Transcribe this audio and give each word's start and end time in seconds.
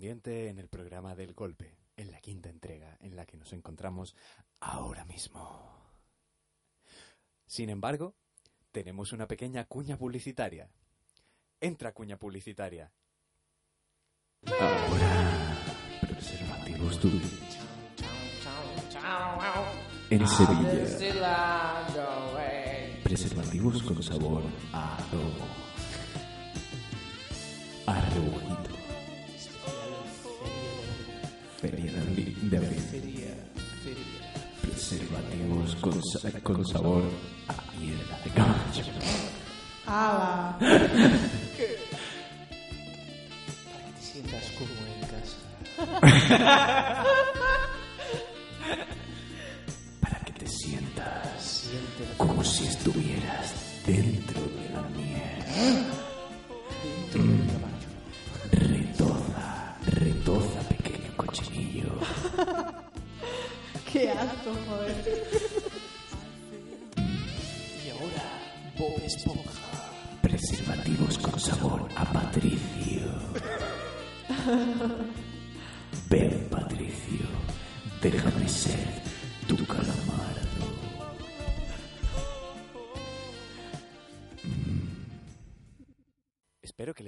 Correspondiente 0.00 0.48
en 0.48 0.58
el 0.58 0.68
programa 0.68 1.14
del 1.14 1.34
golpe, 1.34 1.76
en 1.94 2.10
la 2.10 2.20
quinta 2.20 2.48
entrega 2.48 2.96
en 3.00 3.16
la 3.16 3.26
que 3.26 3.36
nos 3.36 3.52
encontramos 3.52 4.16
ahora 4.60 5.04
mismo. 5.04 5.92
Sin 7.46 7.68
embargo, 7.68 8.14
tenemos 8.72 9.12
una 9.12 9.26
pequeña 9.26 9.66
cuña 9.66 9.98
publicitaria. 9.98 10.70
Entra 11.60 11.92
cuña 11.92 12.16
publicitaria. 12.16 12.90
Ahora, 14.46 15.58
preservativos 16.00 16.98
tú. 16.98 17.10
En 20.08 20.26
Sevilla. 20.26 20.98
Preservativos 23.04 23.82
con 23.82 24.02
sabor 24.02 24.44
a 24.72 24.96
adobo. 24.96 25.46
A 27.86 28.49
de 32.42 32.56
abril. 32.56 32.82
Preservativos 34.62 35.74
con, 35.76 36.02
sa- 36.04 36.40
con 36.42 36.66
sabor 36.66 37.02
a 37.48 37.54
hiela 37.78 38.18
de 38.24 38.30
caballo. 38.30 38.84
¡Hala! 39.86 40.56
te 40.60 41.78
sientas 44.00 44.44
como 44.58 44.70
en 44.86 45.00
casa. 45.08 45.38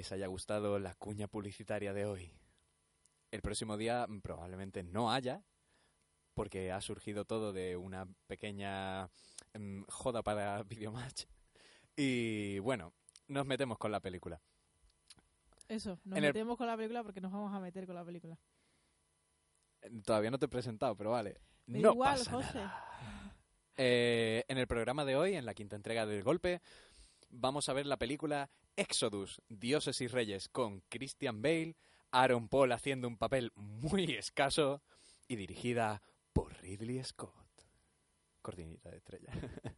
les 0.03 0.11
haya 0.11 0.27
gustado 0.27 0.81
la 0.81 0.97
cuña 0.97 1.29
publicitaria 1.29 1.93
de 1.93 2.07
hoy. 2.07 2.33
El 3.31 3.41
próximo 3.41 3.77
día 3.77 4.05
probablemente 4.21 4.83
no 4.83 5.13
haya, 5.13 5.45
porque 6.35 6.73
ha 6.73 6.81
surgido 6.81 7.25
todo 7.25 7.53
de 7.53 7.77
una 7.77 8.09
pequeña 8.27 9.09
mm, 9.55 9.83
joda 9.89 10.25
para 10.25 10.61
Videomatch. 10.65 11.27
Y 11.95 12.59
bueno, 12.59 12.93
nos 13.29 13.47
metemos 13.47 13.79
con 13.79 13.93
la 13.93 14.01
película. 14.01 14.41
Eso, 15.69 16.01
nos 16.05 16.19
En 16.19 16.25
el- 16.25 16.31
metemos 16.33 16.59
con 16.59 16.67
la 16.67 16.77
película 16.77 17.05
porque 17.05 17.21
nos 17.21 17.31
vamos 17.31 17.55
a 17.55 17.61
meter 17.61 17.87
con 17.87 17.95
la 17.95 18.05
película. 18.05 18.37
Todavía 20.05 20.33
no 20.33 20.39
te 20.41 20.47
he 20.47 20.49
presentado, 20.49 20.97
pero 20.97 21.13
vale. 21.13 21.41
No 21.67 21.93
igual, 21.93 22.19
pasa 22.19 22.31
José. 22.33 22.55
nada. 22.59 23.37
Eh, 23.77 24.45
en 24.49 24.59
el 24.59 24.67
programa 24.67 25.05
de 25.05 25.15
hoy, 25.15 25.37
en 25.37 25.47
la 25.47 25.55
quinta 25.55 25.77
entrega 25.77 26.07
del 26.07 26.25
golpe, 26.25 26.61
vamos 27.31 27.69
a 27.69 27.73
ver 27.73 27.87
la 27.87 27.97
película 27.99 28.51
Exodus, 28.77 29.43
Dioses 29.49 30.00
y 30.00 30.06
Reyes, 30.06 30.49
con 30.49 30.81
Christian 30.88 31.43
Bale, 31.43 31.77
Aaron 32.10 32.49
Paul 32.49 32.72
haciendo 32.72 33.09
un 33.09 33.16
papel 33.16 33.53
muy 33.55 34.05
escaso 34.15 34.83
y 35.28 35.37
dirigida 35.37 36.03
por 36.33 36.55
Ridley 36.60 37.03
Scott. 37.05 37.34
Cortinita 38.43 38.91
de 38.91 38.97
estrella. 38.97 39.33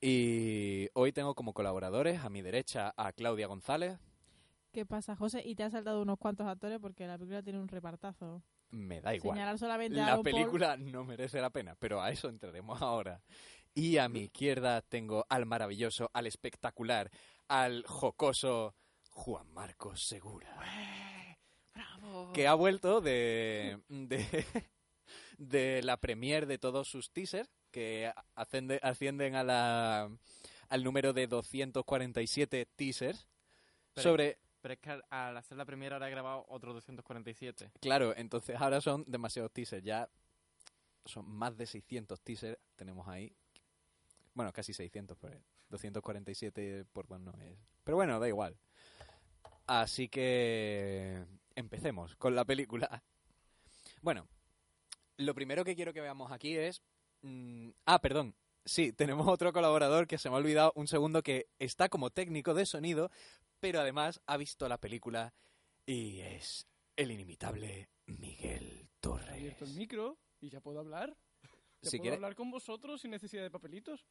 y 0.00 0.88
hoy 0.94 1.12
tengo 1.12 1.34
como 1.34 1.52
colaboradores 1.52 2.20
a 2.24 2.30
mi 2.30 2.42
derecha 2.42 2.94
a 2.96 3.12
Claudia 3.12 3.46
González. 3.46 3.98
¿Qué 4.72 4.86
pasa, 4.86 5.16
José? 5.16 5.42
Y 5.44 5.56
te 5.56 5.64
has 5.64 5.72
saltado 5.72 6.00
unos 6.00 6.18
cuantos 6.18 6.46
actores 6.46 6.78
porque 6.80 7.06
la 7.06 7.18
película 7.18 7.42
tiene 7.42 7.58
un 7.58 7.68
repartazo. 7.68 8.42
Me 8.70 9.00
da 9.00 9.14
igual. 9.14 9.34
Señalar 9.36 9.58
solamente 9.58 10.00
a 10.00 10.04
La 10.06 10.12
Aaron 10.12 10.22
Paul- 10.24 10.32
película 10.32 10.76
no 10.76 11.04
merece 11.04 11.40
la 11.40 11.50
pena, 11.50 11.74
pero 11.74 12.00
a 12.00 12.10
eso 12.10 12.28
entraremos 12.28 12.80
ahora. 12.80 13.20
Y 13.74 13.98
a 13.98 14.08
mi 14.08 14.20
izquierda 14.22 14.82
tengo 14.82 15.24
al 15.28 15.46
maravilloso, 15.46 16.10
al 16.12 16.26
espectacular, 16.26 17.10
al 17.48 17.84
jocoso 17.86 18.74
Juan 19.10 19.48
Marcos 19.52 20.02
Segura. 20.02 20.48
Que 22.34 22.46
ha 22.48 22.54
vuelto 22.54 23.00
de, 23.00 23.78
de, 23.88 24.44
de 25.38 25.82
la 25.82 25.96
premier 25.98 26.46
de 26.46 26.58
todos 26.58 26.88
sus 26.88 27.10
teasers, 27.12 27.48
que 27.70 28.12
ascienden 28.82 29.34
a 29.36 29.44
la, 29.44 30.10
al 30.68 30.84
número 30.84 31.12
de 31.12 31.26
247 31.28 32.66
teasers. 32.76 33.28
Pero- 33.94 34.02
Sobre, 34.10 34.38
Pero 34.60 34.74
es 34.74 34.80
que 34.80 34.90
al, 35.10 35.36
hacer 35.36 35.56
la 35.56 35.64
primera 35.64 35.96
ahora 35.96 36.08
he 36.08 36.10
grabado 36.10 36.44
otro 36.48 36.72
247. 36.74 37.70
Claro, 37.80 38.14
entonces 38.16 38.56
ahora 38.60 38.80
son 38.80 39.04
demasiados 39.06 39.52
teasers. 39.52 39.84
Ya 39.84 40.08
son 41.04 41.28
más 41.30 41.56
de 41.56 41.66
600 41.66 42.20
teasers. 42.20 42.58
Tenemos 42.76 43.06
ahí. 43.08 43.32
Bueno, 44.34 44.52
casi 44.52 44.72
600, 44.72 45.16
pero 45.20 45.40
247 45.70 46.84
por 46.92 47.06
dos 47.06 47.20
no 47.20 47.32
es. 47.40 47.58
Pero 47.84 47.96
bueno, 47.96 48.18
da 48.20 48.28
igual. 48.28 48.56
Así 49.66 50.08
que 50.08 51.24
empecemos 51.54 52.16
con 52.16 52.34
la 52.34 52.44
película. 52.44 53.02
Bueno, 54.02 54.26
lo 55.16 55.34
primero 55.34 55.64
que 55.64 55.74
quiero 55.76 55.92
que 55.92 56.00
veamos 56.00 56.32
aquí 56.32 56.56
es... 56.56 56.82
mm, 57.22 57.70
ah, 57.86 58.00
perdón. 58.00 58.34
Sí, 58.64 58.92
tenemos 58.92 59.26
otro 59.26 59.52
colaborador 59.52 60.06
que 60.06 60.18
se 60.18 60.28
me 60.28 60.36
ha 60.36 60.38
olvidado 60.38 60.72
un 60.74 60.86
segundo 60.86 61.22
que 61.22 61.48
está 61.58 61.88
como 61.88 62.10
técnico 62.10 62.52
de 62.54 62.66
sonido, 62.66 63.10
pero 63.58 63.80
además 63.80 64.20
ha 64.26 64.36
visto 64.36 64.68
la 64.68 64.78
película 64.78 65.32
y 65.86 66.20
es 66.20 66.66
el 66.96 67.10
inimitable 67.10 67.88
Miguel 68.06 68.88
Torres. 69.00 69.30
abierto 69.30 69.64
el 69.64 69.74
micro 69.74 70.18
y 70.40 70.50
ya 70.50 70.60
puedo 70.60 70.78
hablar. 70.80 71.16
Ya 71.80 71.90
Si 71.90 71.96
puedo 71.96 72.02
quiere- 72.02 72.16
hablar 72.16 72.34
con 72.34 72.50
vosotros 72.50 73.00
sin 73.00 73.10
necesidad 73.12 73.42
de 73.42 73.50
papelitos. 73.50 74.04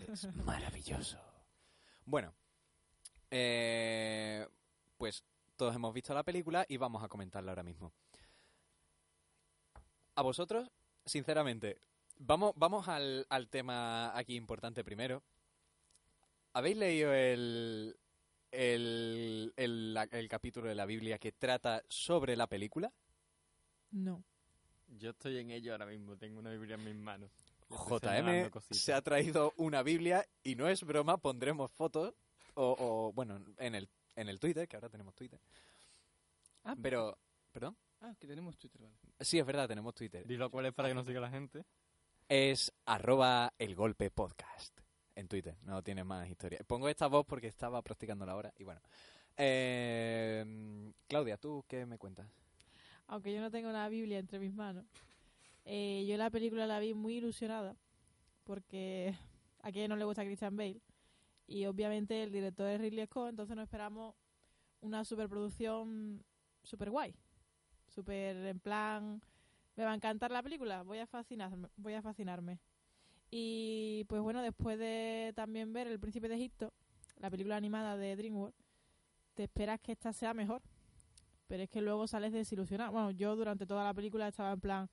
Es 0.00 0.24
maravilloso. 0.44 1.18
Bueno, 2.04 2.34
eh, 3.30 4.46
pues 4.96 5.24
todos 5.56 5.74
hemos 5.74 5.92
visto 5.94 6.14
la 6.14 6.22
película 6.24 6.64
y 6.68 6.76
vamos 6.76 7.02
a 7.04 7.08
comentarla 7.08 7.52
ahora 7.52 7.62
mismo. 7.62 7.92
A 10.14 10.22
vosotros, 10.22 10.70
sinceramente, 11.06 11.78
vamos, 12.18 12.52
vamos 12.56 12.88
al, 12.88 13.26
al 13.30 13.48
tema 13.48 14.16
aquí 14.16 14.34
importante 14.36 14.84
primero. 14.84 15.22
¿Habéis 16.54 16.76
leído 16.76 17.14
el, 17.14 17.96
el, 18.50 19.52
el, 19.56 19.94
la- 19.94 20.02
el 20.10 20.28
capítulo 20.28 20.68
de 20.68 20.74
la 20.74 20.84
Biblia 20.84 21.18
que 21.18 21.32
trata 21.32 21.82
sobre 21.88 22.36
la 22.36 22.46
película? 22.46 22.92
No. 23.90 24.22
Yo 24.98 25.10
estoy 25.10 25.38
en 25.38 25.50
ello 25.50 25.72
ahora 25.72 25.86
mismo, 25.86 26.16
tengo 26.18 26.38
una 26.40 26.50
Biblia 26.50 26.74
en 26.74 26.84
mis 26.84 26.94
manos. 26.96 27.30
JM 27.72 28.50
se 28.70 28.92
ha 28.92 29.02
traído 29.02 29.52
una 29.56 29.82
Biblia 29.82 30.26
y 30.42 30.54
no 30.54 30.68
es 30.68 30.82
broma, 30.84 31.16
pondremos 31.18 31.70
fotos 31.72 32.14
o, 32.54 32.76
o, 32.78 33.12
bueno, 33.12 33.40
en 33.58 33.74
el, 33.74 33.88
en 34.16 34.28
el 34.28 34.38
Twitter, 34.38 34.68
que 34.68 34.76
ahora 34.76 34.88
tenemos 34.88 35.14
Twitter, 35.14 35.40
Ah, 36.64 36.76
Pero, 36.80 37.18
¿perdón? 37.50 37.76
Ah, 38.00 38.14
que 38.18 38.26
tenemos 38.26 38.56
Twitter, 38.56 38.80
vale. 38.80 38.94
Sí, 39.20 39.38
es 39.38 39.46
verdad, 39.46 39.66
tenemos 39.66 39.94
Twitter. 39.94 40.26
Dilo 40.26 40.50
cuál 40.50 40.66
es 40.66 40.74
para 40.74 40.88
que 40.88 40.94
no 40.94 41.04
siga 41.04 41.20
la 41.20 41.30
gente. 41.30 41.64
Es 42.28 42.72
arroba 42.86 43.52
el 43.58 43.74
golpe 43.74 44.10
podcast 44.10 44.78
en 45.14 45.28
Twitter, 45.28 45.56
no 45.62 45.82
tiene 45.82 46.04
más 46.04 46.28
historia. 46.28 46.60
Pongo 46.66 46.88
esta 46.88 47.06
voz 47.08 47.26
porque 47.26 47.48
estaba 47.48 47.82
practicando 47.82 48.24
la 48.24 48.36
hora 48.36 48.52
y 48.56 48.64
bueno. 48.64 48.80
Eh, 49.36 50.92
Claudia, 51.08 51.36
¿tú 51.36 51.64
qué 51.66 51.84
me 51.86 51.98
cuentas? 51.98 52.28
Aunque 53.08 53.32
yo 53.32 53.40
no 53.40 53.50
tengo 53.50 53.70
la 53.70 53.88
Biblia 53.88 54.18
entre 54.18 54.38
mis 54.38 54.54
manos, 54.54 54.84
eh, 55.64 56.04
yo 56.08 56.16
la 56.16 56.30
película 56.30 56.66
la 56.66 56.80
vi 56.80 56.94
muy 56.94 57.16
ilusionada 57.16 57.76
porque 58.44 59.14
a 59.62 59.70
quien 59.70 59.88
no 59.88 59.96
le 59.96 60.04
gusta 60.04 60.24
Christian 60.24 60.56
Bale 60.56 60.80
y 61.46 61.66
obviamente 61.66 62.22
el 62.22 62.32
director 62.32 62.68
es 62.68 62.80
Ridley 62.80 63.06
Scott, 63.06 63.30
entonces 63.30 63.56
nos 63.56 63.64
esperamos 63.64 64.14
una 64.80 65.04
superproducción 65.04 66.24
super 66.62 66.90
guay, 66.90 67.14
super 67.88 68.36
en 68.36 68.60
plan 68.60 69.20
me 69.76 69.84
va 69.84 69.92
a 69.92 69.94
encantar 69.94 70.30
la 70.30 70.42
película, 70.42 70.82
voy 70.82 70.98
a 70.98 71.06
fascinarme, 71.06 71.68
voy 71.76 71.94
a 71.94 72.02
fascinarme. 72.02 72.58
Y 73.30 74.04
pues 74.08 74.20
bueno, 74.20 74.42
después 74.42 74.78
de 74.78 75.32
también 75.34 75.72
ver 75.72 75.86
El 75.86 75.98
Príncipe 75.98 76.28
de 76.28 76.34
Egipto, 76.34 76.72
la 77.16 77.30
película 77.30 77.56
animada 77.56 77.96
de 77.96 78.14
DreamWorks, 78.14 78.62
te 79.34 79.44
esperas 79.44 79.80
que 79.80 79.92
esta 79.92 80.12
sea 80.12 80.34
mejor. 80.34 80.60
Pero 81.46 81.62
es 81.62 81.70
que 81.70 81.80
luego 81.80 82.06
sales 82.06 82.32
desilusionado. 82.32 82.92
Bueno, 82.92 83.10
yo 83.10 83.34
durante 83.36 83.66
toda 83.66 83.84
la 83.84 83.94
película 83.94 84.28
estaba 84.28 84.52
en 84.52 84.60
plan, 84.60 84.90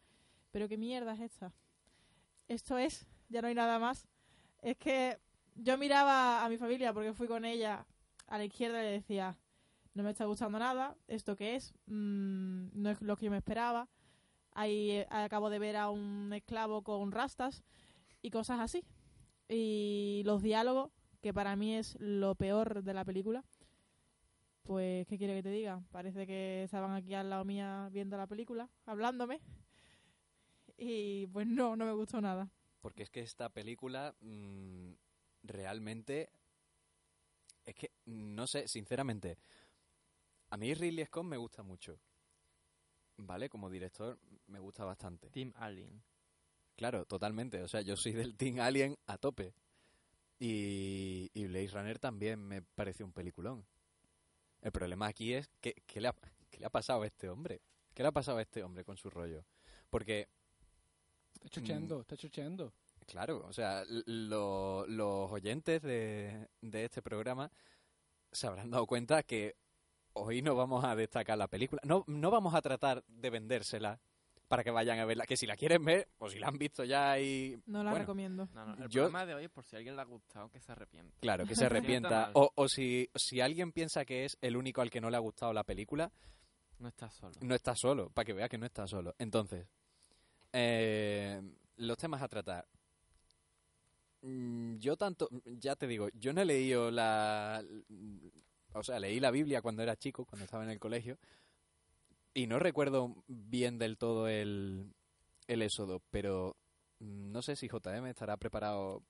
¿pero 0.51 0.67
qué 0.67 0.77
mierda 0.77 1.13
es 1.13 1.21
esta? 1.21 1.53
Esto 2.47 2.77
es, 2.77 3.07
ya 3.29 3.41
no 3.41 3.47
hay 3.47 3.55
nada 3.55 3.79
más. 3.79 4.07
Es 4.61 4.77
que 4.77 5.19
yo 5.55 5.77
miraba 5.77 6.43
a 6.43 6.49
mi 6.49 6.57
familia 6.57 6.93
porque 6.93 7.13
fui 7.13 7.27
con 7.27 7.45
ella 7.45 7.85
a 8.27 8.37
la 8.37 8.45
izquierda 8.45 8.81
y 8.81 8.85
le 8.85 8.91
decía, 8.91 9.37
no 9.93 10.03
me 10.03 10.11
está 10.11 10.25
gustando 10.25 10.59
nada, 10.59 10.95
¿esto 11.07 11.35
qué 11.35 11.55
es? 11.55 11.73
Mm, 11.85 12.69
no 12.73 12.89
es 12.89 13.01
lo 13.01 13.15
que 13.17 13.25
yo 13.25 13.31
me 13.31 13.37
esperaba. 13.37 13.89
Ahí 14.53 14.91
eh, 14.91 15.07
acabo 15.09 15.49
de 15.49 15.59
ver 15.59 15.77
a 15.77 15.89
un 15.89 16.31
esclavo 16.33 16.83
con 16.83 17.11
rastas 17.11 17.63
y 18.21 18.31
cosas 18.31 18.59
así. 18.59 18.85
Y 19.47 20.21
los 20.25 20.41
diálogos, 20.41 20.91
que 21.21 21.33
para 21.33 21.55
mí 21.55 21.75
es 21.75 21.97
lo 21.99 22.35
peor 22.35 22.83
de 22.83 22.93
la 22.93 23.03
película, 23.03 23.43
pues, 24.63 25.07
¿qué 25.07 25.17
quiere 25.17 25.35
que 25.35 25.43
te 25.43 25.49
diga? 25.49 25.81
Parece 25.91 26.27
que 26.27 26.63
estaban 26.63 26.93
aquí 26.93 27.15
al 27.15 27.29
lado 27.29 27.43
mía 27.43 27.89
viendo 27.91 28.17
la 28.17 28.27
película, 28.27 28.69
hablándome. 28.85 29.41
Y 30.79 31.27
pues 31.27 31.45
no, 31.45 31.75
no 31.75 31.85
me 31.85 31.93
gustó 31.93 32.21
nada. 32.21 32.49
Porque 32.81 33.03
es 33.03 33.09
que 33.09 33.19
esta 33.19 33.49
película 33.49 34.15
mm, 34.21 34.93
realmente 35.43 36.29
es 37.65 37.75
que 37.75 37.91
no 38.05 38.47
sé, 38.47 38.67
sinceramente, 38.67 39.37
a 40.49 40.57
mí 40.57 40.73
Ridley 40.73 41.05
Scott 41.05 41.25
me 41.25 41.37
gusta 41.37 41.61
mucho. 41.61 41.99
¿Vale? 43.17 43.49
Como 43.49 43.69
director 43.69 44.17
me 44.47 44.59
gusta 44.59 44.85
bastante. 44.85 45.29
Team 45.29 45.53
Alien. 45.57 46.01
Claro, 46.75 47.05
totalmente. 47.05 47.61
O 47.61 47.67
sea, 47.67 47.81
yo 47.81 47.97
soy 47.97 48.13
del 48.13 48.37
Team 48.37 48.59
Alien 48.59 48.97
a 49.05 49.17
tope. 49.17 49.53
Y, 50.39 51.29
y 51.33 51.45
Blade 51.47 51.67
Runner 51.67 51.99
también 51.99 52.39
me 52.39 52.61
pareció 52.61 53.05
un 53.05 53.11
peliculón. 53.11 53.65
El 54.61 54.71
problema 54.71 55.07
aquí 55.07 55.33
es 55.33 55.49
que, 55.59 55.73
¿qué, 55.85 55.99
le 55.99 56.07
ha, 56.07 56.15
qué 56.49 56.59
le 56.59 56.65
ha 56.65 56.69
pasado 56.69 57.03
a 57.03 57.07
este 57.07 57.29
hombre? 57.29 57.61
¿Qué 57.93 58.03
le 58.03 58.09
ha 58.09 58.13
pasado 58.13 58.37
a 58.37 58.41
este 58.41 58.63
hombre 58.63 58.85
con 58.85 58.97
su 58.97 59.09
rollo? 59.09 59.45
Porque, 59.89 60.29
Está 61.41 61.49
chocheando, 61.49 62.01
está 62.01 62.17
chocheando. 62.17 62.73
claro, 63.07 63.45
o 63.47 63.53
sea, 63.53 63.83
lo- 63.87 64.85
los 64.87 65.31
oyentes 65.31 65.81
de, 65.81 66.47
de 66.61 66.85
este 66.85 67.01
programa 67.01 67.49
se 68.31 68.45
habrán 68.47 68.69
dado 68.69 68.85
cuenta 68.85 69.23
que 69.23 69.55
hoy 70.13 70.41
no 70.41 70.53
vamos 70.55 70.83
a 70.83 70.95
destacar 70.95 71.37
la 71.37 71.47
película. 71.47 71.81
No, 71.85 72.03
no 72.07 72.29
vamos 72.29 72.53
a 72.53 72.61
tratar 72.61 73.03
de 73.07 73.29
vendérsela 73.29 73.99
para 74.49 74.63
que 74.63 74.71
vayan 74.71 74.99
a 74.99 75.05
verla. 75.05 75.25
Que 75.25 75.37
si 75.37 75.45
la 75.47 75.55
quieren 75.55 75.85
ver, 75.85 76.09
o 76.17 76.29
si 76.29 76.39
la 76.39 76.47
han 76.47 76.57
visto 76.57 76.83
ya 76.83 77.19
y... 77.19 77.55
No 77.67 77.83
la 77.83 77.91
bueno, 77.91 78.03
recomiendo. 78.03 78.49
No, 78.53 78.65
no, 78.65 78.73
el 78.83 78.89
Yo- 78.89 79.03
problema 79.03 79.25
de 79.25 79.35
hoy 79.35 79.45
es 79.45 79.49
por 79.51 79.63
si 79.63 79.75
a 79.75 79.77
alguien 79.77 79.95
le 79.95 80.01
ha 80.01 80.05
gustado 80.05 80.49
que 80.49 80.59
se 80.59 80.71
arrepienta. 80.71 81.15
Claro, 81.21 81.45
que 81.45 81.55
se 81.55 81.65
arrepienta. 81.65 82.31
O, 82.33 82.51
o 82.55 82.67
si, 82.67 83.09
si 83.15 83.39
alguien 83.41 83.71
piensa 83.71 84.03
que 84.05 84.25
es 84.25 84.37
el 84.41 84.57
único 84.57 84.81
al 84.81 84.89
que 84.89 84.99
no 85.01 85.09
le 85.09 85.15
ha 85.17 85.21
gustado 85.21 85.53
la 85.53 85.63
película, 85.63 86.11
No 86.79 86.87
estás 86.89 87.13
solo. 87.13 87.33
no 87.41 87.55
está 87.55 87.75
solo, 87.75 88.09
para 88.09 88.25
que 88.25 88.33
vea 88.33 88.49
que 88.49 88.57
no 88.57 88.65
está 88.65 88.85
solo. 88.87 89.15
Entonces, 89.19 89.67
eh, 90.53 91.41
los 91.77 91.97
temas 91.97 92.21
a 92.21 92.27
tratar. 92.27 92.67
Mm, 94.21 94.77
Yo 94.77 94.97
tanto, 94.97 95.29
ya 95.45 95.75
te 95.75 95.87
digo, 95.87 96.09
yo 96.13 96.33
no 96.33 96.41
he 96.41 96.45
leído 96.45 96.91
la... 96.91 97.63
O 98.73 98.83
sea, 98.83 98.99
leí 98.99 99.19
la 99.19 99.31
Biblia 99.31 99.61
cuando 99.61 99.81
era 99.81 99.95
chico, 99.95 100.25
cuando 100.25 100.45
estaba 100.45 100.63
en 100.63 100.69
el 100.69 100.79
colegio, 100.79 101.17
y 102.33 102.45
no 102.47 102.59
recuerdo 102.59 103.15
bien 103.27 103.79
del 103.79 103.97
todo 103.97 104.27
el, 104.27 104.93
el 105.47 105.61
éxodo, 105.63 106.01
pero 106.11 106.55
no 106.99 107.41
sé 107.41 107.55
si 107.55 107.67
JM 107.67 108.05
estará 108.07 108.37
preparado 108.37 109.03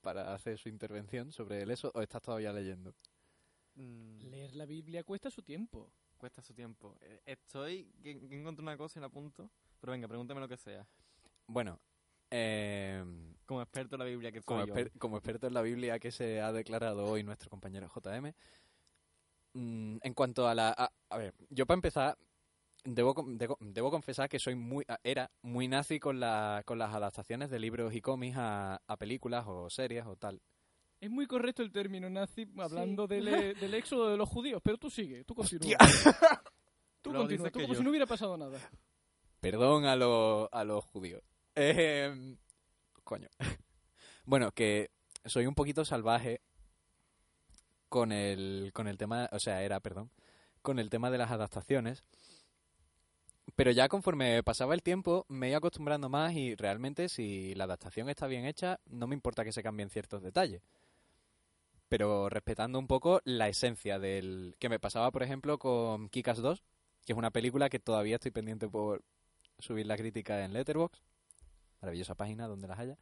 para 0.00 0.32
hacer 0.34 0.58
su 0.58 0.70
intervención 0.70 1.30
sobre 1.32 1.62
el 1.62 1.70
éxodo 1.70 1.92
o 1.94 2.00
estás 2.00 2.22
todavía 2.22 2.52
leyendo. 2.52 2.94
Mm, 3.74 4.30
Leer 4.30 4.54
la 4.56 4.64
Biblia 4.64 5.04
cuesta 5.04 5.30
su 5.30 5.42
tiempo. 5.42 5.92
cuesta 6.16 6.42
su 6.42 6.54
tiempo. 6.54 6.96
Eh, 7.02 7.20
Estoy... 7.26 7.92
Encuentro 8.02 8.62
una 8.62 8.76
cosa 8.78 8.98
y 8.98 9.00
la 9.00 9.06
apunto. 9.08 9.50
Pero 9.80 9.92
venga, 9.92 10.08
pregúntame 10.08 10.40
lo 10.40 10.48
que 10.48 10.56
sea. 10.56 10.86
Bueno, 11.46 11.80
eh, 12.30 13.02
Como 13.46 13.62
experto 13.62 13.96
en 13.96 13.98
la 14.00 14.04
Biblia 14.04 14.30
que 14.30 14.40
como, 14.42 14.66
soy 14.66 14.84
yo. 14.84 14.90
como 14.98 15.16
experto 15.16 15.46
en 15.46 15.54
la 15.54 15.62
Biblia 15.62 15.98
que 15.98 16.12
se 16.12 16.40
ha 16.40 16.52
declarado 16.52 17.04
hoy 17.06 17.22
nuestro 17.24 17.50
compañero 17.50 17.88
JM, 17.88 18.32
mm, 19.54 19.96
en 20.02 20.14
cuanto 20.14 20.46
a 20.46 20.54
la... 20.54 20.74
A, 20.76 20.90
a 21.10 21.18
ver, 21.18 21.34
yo 21.48 21.66
para 21.66 21.76
empezar, 21.76 22.18
debo, 22.84 23.14
debo, 23.26 23.56
debo 23.60 23.90
confesar 23.90 24.28
que 24.28 24.38
soy 24.38 24.54
muy 24.54 24.84
era 25.02 25.30
muy 25.42 25.66
nazi 25.66 25.98
con, 25.98 26.20
la, 26.20 26.62
con 26.64 26.78
las 26.78 26.94
adaptaciones 26.94 27.50
de 27.50 27.58
libros 27.58 27.94
y 27.94 28.00
cómics 28.00 28.36
a, 28.38 28.80
a 28.86 28.96
películas 28.96 29.44
o 29.48 29.68
series 29.70 30.06
o 30.06 30.14
tal. 30.16 30.40
Es 31.00 31.10
muy 31.10 31.26
correcto 31.26 31.62
el 31.62 31.72
término 31.72 32.08
nazi 32.10 32.46
hablando 32.58 33.08
Sí. 33.08 33.14
del, 33.14 33.28
eh, 33.34 33.54
del 33.54 33.74
éxodo 33.74 34.10
de 34.10 34.16
los 34.18 34.28
judíos, 34.28 34.60
pero 34.62 34.76
tú 34.78 34.90
sigue, 34.90 35.24
tú 35.24 35.34
continúa. 35.34 35.76
Tú 37.02 37.12
continúa, 37.14 37.50
tú 37.50 37.60
como 37.60 37.68
yo. 37.72 37.74
si 37.76 37.82
no 37.82 37.90
hubiera 37.90 38.06
pasado 38.06 38.36
nada. 38.36 38.58
Perdón 39.40 39.86
a, 39.86 39.96
los 39.96 40.48
a 40.52 40.64
los 40.64 40.84
judíos. 40.84 41.22
Eh, 41.54 42.36
coño. 43.04 43.28
Bueno, 44.26 44.52
que 44.52 44.92
soy 45.24 45.46
un 45.46 45.56
poquito 45.56 45.84
salvaje 45.84 46.40
con 47.88 48.12
el, 48.12 48.70
con 48.72 48.86
el 48.86 48.96
tema, 48.96 49.28
o 49.32 49.40
sea, 49.40 49.64
era, 49.64 49.80
perdón, 49.80 50.12
con 50.62 50.78
el 50.78 50.88
tema 50.88 51.10
de 51.10 51.18
las 51.18 51.32
adaptaciones. 51.32 52.04
Pero 53.56 53.72
ya 53.72 53.88
conforme 53.88 54.42
pasaba 54.44 54.74
el 54.74 54.82
tiempo 54.82 55.26
me 55.28 55.48
iba 55.48 55.58
acostumbrando 55.58 56.08
más 56.08 56.32
y 56.34 56.54
realmente 56.54 57.08
si 57.08 57.54
la 57.56 57.64
adaptación 57.64 58.08
está 58.08 58.28
bien 58.28 58.44
hecha, 58.46 58.78
no 58.86 59.08
me 59.08 59.16
importa 59.16 59.44
que 59.44 59.52
se 59.52 59.62
cambien 59.62 59.90
ciertos 59.90 60.22
detalles. 60.22 60.62
Pero 61.88 62.28
respetando 62.28 62.78
un 62.78 62.86
poco 62.86 63.20
la 63.24 63.48
esencia 63.48 63.98
del... 63.98 64.54
Que 64.60 64.68
me 64.68 64.78
pasaba, 64.78 65.10
por 65.10 65.24
ejemplo, 65.24 65.58
con 65.58 66.08
Kikas 66.08 66.38
2, 66.38 66.62
que 67.04 67.12
es 67.14 67.18
una 67.18 67.32
película 67.32 67.68
que 67.68 67.80
todavía 67.80 68.14
estoy 68.14 68.30
pendiente 68.30 68.68
por 68.68 69.02
subir 69.60 69.86
la 69.86 69.96
crítica 69.96 70.44
en 70.44 70.52
Letterboxd. 70.52 71.00
Maravillosa 71.80 72.14
página 72.14 72.46
donde 72.46 72.68
las 72.68 72.78
haya. 72.78 72.98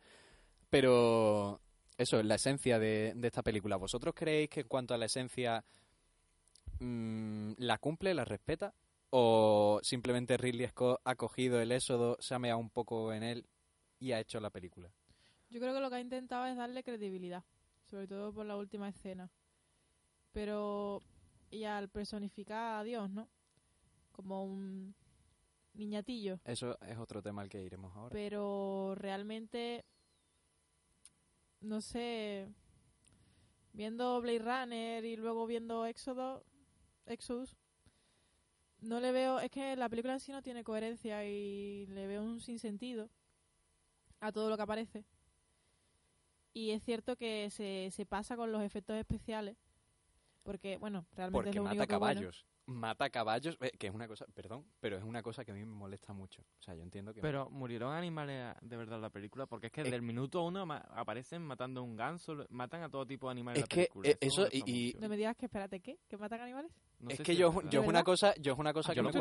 Pero 0.70 1.60
eso 1.96 2.20
es 2.20 2.26
la 2.26 2.36
esencia 2.36 2.78
de, 2.78 3.14
esta 3.22 3.42
película. 3.42 3.76
¿Vosotros 3.76 4.14
creéis 4.14 4.50
que 4.50 4.60
en 4.60 4.68
cuanto 4.68 4.94
a 4.94 4.98
la 4.98 5.06
esencia 5.06 5.64
mm, 6.78 7.52
la 7.58 7.78
cumple, 7.78 8.14
la 8.14 8.24
respeta? 8.24 8.74
¿O 9.10 9.80
simplemente 9.82 10.36
Ridley 10.36 10.68
Scott 10.68 11.00
ha 11.04 11.14
cogido 11.16 11.60
el 11.60 11.72
éxodo, 11.72 12.16
se 12.20 12.34
ha 12.34 12.38
meado 12.38 12.58
un 12.58 12.70
poco 12.70 13.12
en 13.12 13.22
él 13.22 13.46
y 13.98 14.12
ha 14.12 14.20
hecho 14.20 14.38
la 14.38 14.50
película? 14.50 14.90
Yo 15.50 15.60
creo 15.60 15.74
que 15.74 15.80
lo 15.80 15.88
que 15.88 15.96
ha 15.96 16.00
intentado 16.00 16.46
es 16.46 16.56
darle 16.56 16.84
credibilidad, 16.84 17.42
sobre 17.84 18.06
todo 18.06 18.32
por 18.32 18.44
la 18.44 18.56
última 18.56 18.88
escena. 18.88 19.30
Pero, 20.32 21.02
y 21.50 21.64
al 21.64 21.88
personificar 21.88 22.76
a 22.76 22.84
Dios, 22.84 23.10
¿no? 23.10 23.28
Como 24.12 24.44
un 24.44 24.94
niñatillo. 25.78 26.40
Eso 26.44 26.78
es 26.82 26.98
otro 26.98 27.22
tema 27.22 27.42
al 27.42 27.48
que 27.48 27.62
iremos 27.62 27.94
ahora. 27.96 28.12
Pero 28.12 28.94
realmente, 28.96 29.84
no 31.60 31.80
sé, 31.80 32.48
viendo 33.72 34.20
Blade 34.20 34.38
Runner 34.40 35.04
y 35.04 35.16
luego 35.16 35.46
viendo 35.46 35.86
Éxodo, 35.86 36.44
Exodus, 37.06 37.56
no 38.80 39.00
le 39.00 39.12
veo, 39.12 39.40
es 39.40 39.50
que 39.50 39.76
la 39.76 39.88
película 39.88 40.14
en 40.14 40.20
sí 40.20 40.32
no 40.32 40.42
tiene 40.42 40.64
coherencia 40.64 41.24
y 41.24 41.86
le 41.86 42.06
veo 42.06 42.22
un 42.22 42.40
sinsentido 42.40 43.08
a 44.20 44.32
todo 44.32 44.50
lo 44.50 44.56
que 44.56 44.62
aparece. 44.62 45.04
Y 46.52 46.70
es 46.70 46.82
cierto 46.82 47.16
que 47.16 47.50
se, 47.50 47.90
se 47.92 48.06
pasa 48.06 48.36
con 48.36 48.50
los 48.50 48.62
efectos 48.62 48.96
especiales. 48.96 49.56
Porque, 50.42 50.76
bueno, 50.78 51.06
realmente 51.12 51.36
Porque 51.36 51.50
es 51.50 51.56
lo 51.56 51.64
mata 51.64 51.86
que 51.86 51.96
bueno. 51.96 52.30
Mata 52.68 53.08
caballos, 53.08 53.56
eh, 53.62 53.70
que 53.78 53.86
es 53.86 53.94
una 53.94 54.06
cosa, 54.06 54.26
perdón, 54.34 54.62
pero 54.78 54.98
es 54.98 55.02
una 55.02 55.22
cosa 55.22 55.42
que 55.42 55.52
a 55.52 55.54
mí 55.54 55.60
me 55.60 55.72
molesta 55.74 56.12
mucho. 56.12 56.42
O 56.42 56.62
sea, 56.62 56.74
yo 56.74 56.82
entiendo 56.82 57.14
que... 57.14 57.22
Pero 57.22 57.48
murieron 57.48 57.94
animales 57.94 58.54
de 58.60 58.76
verdad 58.76 58.96
en 58.96 59.02
la 59.02 59.08
película, 59.08 59.46
porque 59.46 59.68
es 59.68 59.72
que 59.72 59.80
Es- 59.80 59.84
desde 59.86 59.96
el 59.96 60.02
minuto 60.02 60.42
uno 60.44 60.66
ma- 60.66 60.84
aparecen 60.90 61.40
matando 61.40 61.80
a 61.80 61.84
un 61.84 61.96
ganso, 61.96 62.44
matan 62.50 62.82
a 62.82 62.90
todo 62.90 63.06
tipo 63.06 63.26
de 63.28 63.30
animales 63.32 63.62
Es 63.62 63.62
en 63.62 63.62
la 63.62 63.68
que, 63.68 63.90
película. 63.90 64.08
eh, 64.10 64.18
eso 64.20 64.48
y-. 64.52 64.94
No 65.00 65.08
me 65.08 65.16
digas 65.16 65.34
que, 65.36 65.46
espérate, 65.46 65.80
¿qué? 65.80 65.98
¿Que 66.10 66.18
matan 66.18 66.42
animales? 66.42 66.70
No 67.00 67.08
es 67.08 67.16
sé 67.16 67.22
que 67.22 67.32
si 67.32 67.38
yo, 67.38 67.52
yo 67.62 67.66
es 67.68 67.72
¿De 67.72 67.88
una 67.88 68.04
cosa, 68.04 68.34
yo 68.34 68.52
es 68.52 68.58
una 68.58 68.74
cosa 68.74 68.90
Ah, 68.90 68.94
que 68.94 68.96
yo 68.98 69.02
me 69.04 69.12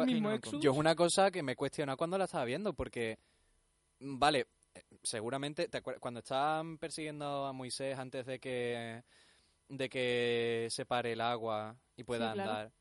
yo 0.59 0.71
es 0.71 0.77
una 0.77 0.95
cosa 0.95 1.31
que 1.31 1.41
me 1.41 1.55
cuestiona 1.55 1.95
cuando 1.95 2.17
la 2.17 2.25
estaba 2.25 2.43
viendo, 2.43 2.73
porque, 2.73 3.17
mm, 4.01 4.19
vale, 4.19 4.47
eh, 4.75 4.83
seguramente, 5.03 5.69
¿te 5.69 5.81
cuando 5.81 6.19
estaban 6.19 6.77
persiguiendo 6.79 7.45
a 7.45 7.53
Moisés 7.53 7.97
antes 7.97 8.25
de 8.25 8.39
que, 8.39 9.03
de 9.69 9.89
que 9.89 10.67
se 10.69 10.85
pare 10.85 11.13
el 11.13 11.21
agua 11.21 11.77
y 11.95 12.03
pueda 12.03 12.33
Sí, 12.33 12.39
claro. 12.41 12.71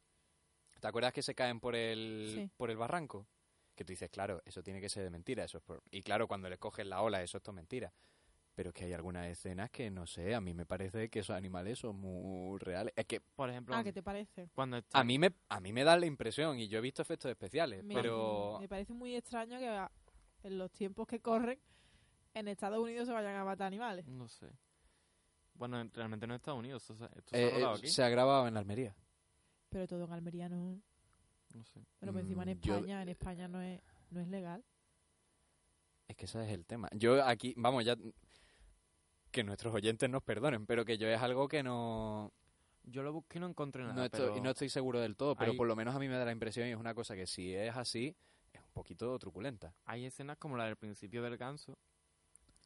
¿Te 0.81 0.87
acuerdas 0.89 1.13
que 1.13 1.23
se 1.23 1.35
caen 1.35 1.61
por 1.61 1.75
el, 1.77 2.31
Sí. 2.35 2.51
por 2.57 2.71
el 2.71 2.77
barranco? 2.77 3.27
Que 3.75 3.85
tú 3.85 3.93
dices, 3.93 4.09
claro, 4.11 4.41
eso 4.45 4.63
tiene 4.63 4.81
que 4.81 4.89
ser 4.89 5.03
de 5.05 5.11
mentira, 5.11 5.45
eso 5.45 5.59
es 5.59 5.65
por- 5.65 5.83
y 5.91 6.03
claro, 6.03 6.27
cuando 6.27 6.49
le 6.49 6.59
coges 6.59 6.87
la 6.87 7.03
ola, 7.03 7.23
eso 7.23 7.37
es 7.39 7.43
todo 7.43 7.53
mentira. 7.55 7.93
Pero 8.55 8.71
es 8.71 8.75
que 8.75 8.85
hay 8.87 8.95
algunas 8.95 9.27
escenas 9.27 9.71
que, 9.71 9.91
no 9.91 10.07
sé, 10.07 10.35
a 10.35 10.41
mí 10.41 10.55
me 10.55 10.65
parece 10.65 11.11
que 11.11 11.19
esos 11.19 11.37
animales 11.37 11.79
son 11.79 11.97
muy 11.97 12.59
reales. 12.59 12.95
Es 12.97 13.05
que 13.05 13.21
Por 13.21 13.51
ejemplo, 13.51 13.75
Ah, 13.77 13.85
¿qué 13.85 13.93
te 13.93 14.03
parece? 14.03 14.49
cuando 14.55 14.81
a 14.95 15.05
mí 15.05 15.19
me, 15.19 15.35
a 15.51 15.61
mí 15.61 15.75
me 15.75 15.85
da 15.85 15.95
la 15.99 16.07
impresión, 16.07 16.59
y 16.59 16.67
yo 16.69 16.79
he 16.79 16.81
visto 16.81 17.03
efectos 17.03 17.31
especiales, 17.31 17.85
Me, 17.85 17.93
pero... 17.95 18.57
me 18.59 18.67
parece 18.67 18.95
muy 18.95 19.15
extraño 19.15 19.59
que 19.59 19.87
en 20.49 20.57
los 20.59 20.71
tiempos 20.73 21.07
que 21.07 21.21
corren 21.21 21.61
en 22.33 22.49
Estados 22.49 22.79
Unidos 22.79 23.07
se 23.09 23.13
vayan 23.13 23.37
a 23.37 23.45
matar 23.45 23.67
animales. 23.67 24.07
No 24.07 24.27
sé. 24.27 24.49
Bueno, 25.53 25.79
en- 25.81 25.93
realmente 25.93 26.27
no 26.27 26.33
en 26.33 26.37
Estados 26.37 26.59
Unidos, 26.59 26.83
esto, 26.83 26.95
se- 26.97 27.19
esto 27.19 27.31
se 27.37 27.43
Eh, 27.43 27.47
ha 27.47 27.55
rodado 27.57 27.75
eh, 27.75 27.79
aquí. 27.79 27.89
se 27.89 28.03
ha 28.03 28.09
grabado 28.09 28.49
en 28.49 28.57
Almería. 28.57 28.95
Pero 29.69 29.87
todo 29.87 30.05
en 30.05 30.13
Almería 30.13 30.49
no... 30.49 30.81
No 31.55 31.65
sé. 31.65 31.81
Bueno, 32.01 32.13
pues 32.13 32.25
encima 32.25 32.43
en 32.45 32.51
Mm, 32.51 32.61
yo- 32.61 32.75
España, 32.77 33.03
en 33.03 33.09
España 33.09 33.49
no 33.49 33.61
es, 33.63 33.81
no 34.11 34.21
es 34.21 34.29
legal. 34.29 34.65
Es 36.09 36.17
que 36.17 36.25
ese 36.27 36.45
es 36.45 36.53
el 36.53 36.65
tema. 36.67 36.89
Yo 36.93 37.23
aquí, 37.25 37.55
vamos, 37.57 37.85
ya... 37.85 37.97
Que 39.31 39.43
nuestros 39.45 39.75
oyentes 39.75 40.09
nos 40.09 40.23
perdonen, 40.23 40.67
pero 40.67 40.85
que 40.85 40.99
yo 40.99 41.09
es 41.09 41.21
algo 41.21 41.49
que 41.49 41.63
no... 41.63 42.33
Yo 42.85 43.03
lo 43.03 43.13
busqué 43.13 43.39
y 43.39 43.41
no 43.41 43.49
encontré 43.49 43.83
nada, 43.83 43.95
No 43.95 44.05
estoy, 44.05 44.21
pero 44.21 44.37
y 44.37 44.41
no 44.41 44.51
estoy 44.51 44.69
seguro 44.69 45.01
del 45.01 45.17
todo, 45.17 45.35
pero 45.35 45.51
hay- 45.51 45.57
por 45.57 45.67
lo 45.67 45.75
menos 45.75 45.95
a 45.95 45.99
mí 45.99 46.09
me 46.09 46.15
da 46.17 46.25
la 46.25 46.31
impresión 46.33 46.69
y 46.69 46.71
es 46.71 46.77
una 46.77 46.95
cosa 46.95 47.17
que 47.17 47.27
si 47.27 47.53
es 47.53 47.75
así, 47.77 48.15
es 48.53 48.61
un 48.63 48.71
poquito 48.73 49.19
truculenta. 49.19 49.75
hay 49.87 50.05
escenas 50.07 50.39
como 50.39 50.57
la 50.57 50.67
del 50.67 50.77
principio 50.77 51.21
del 51.23 51.37
ganso, 51.37 51.77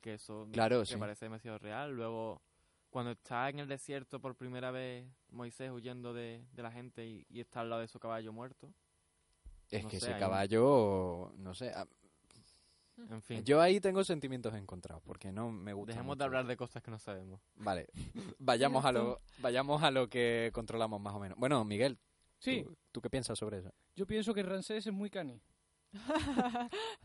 que 0.03 0.15
eso 0.15 0.45
me- 0.47 0.53
Claro, 0.53 0.81
me 0.81 0.87
sí. 0.87 0.97
parece 0.97 1.25
demasiado 1.25 1.57
real. 1.59 1.93
Luego, 1.97 2.43
cuando 2.91 3.13
está 3.13 3.49
en 3.49 3.61
el 3.61 3.69
desierto 3.69 4.21
por 4.21 4.35
primera 4.37 4.71
vez 4.71 5.07
Moisés 5.31 5.71
huyendo 5.71 6.13
de, 6.13 6.45
de 6.53 6.63
la 6.63 6.71
gente 6.73 7.07
y, 7.07 7.25
y 7.31 7.41
está 7.41 7.61
al 7.61 7.71
lado 7.71 7.81
de 7.83 7.89
su 7.89 7.99
caballo 7.99 8.33
muerto. 8.33 8.73
Es 9.71 9.85
No 9.85 9.89
que 9.89 10.01
sé, 10.01 10.11
ese 10.11 10.19
caballo, 10.19 11.33
no 11.37 11.55
sé, 11.55 11.71
a- 11.71 11.87
En 13.09 13.23
fin, 13.23 13.45
yo 13.45 13.61
ahí 13.61 13.81
tengo 13.81 14.03
sentimientos 14.05 14.53
encontrados 14.55 15.03
porque 15.07 15.31
no 15.33 15.51
me 15.51 15.73
gusta. 15.73 15.93
dejemos 15.93 16.09
mucho. 16.09 16.19
de 16.19 16.25
hablar 16.25 16.47
de 16.47 16.57
cosas 16.57 16.83
que 16.83 16.91
no 16.91 16.99
sabemos. 16.99 17.41
Vale, 17.55 17.87
vayamos 18.39 18.85
a 18.85 18.93
lo 18.93 19.21
vayamos 19.39 19.83
a 19.83 19.91
lo 19.91 20.09
que 20.09 20.51
controlamos 20.53 21.01
más 21.01 21.15
o 21.15 21.21
menos. 21.21 21.39
Bueno, 21.39 21.65
Miguel, 21.65 21.99
Sí, 22.41 22.63
¿tú, 22.65 22.77
tú 22.93 23.01
qué 23.01 23.09
piensas 23.11 23.39
sobre 23.39 23.59
eso? 23.59 23.73
yo 23.95 24.07
pienso 24.07 24.35
que 24.35 24.43
Ramsés 24.43 24.87
es 24.87 24.93
muy 24.93 25.09
cani. 25.11 25.41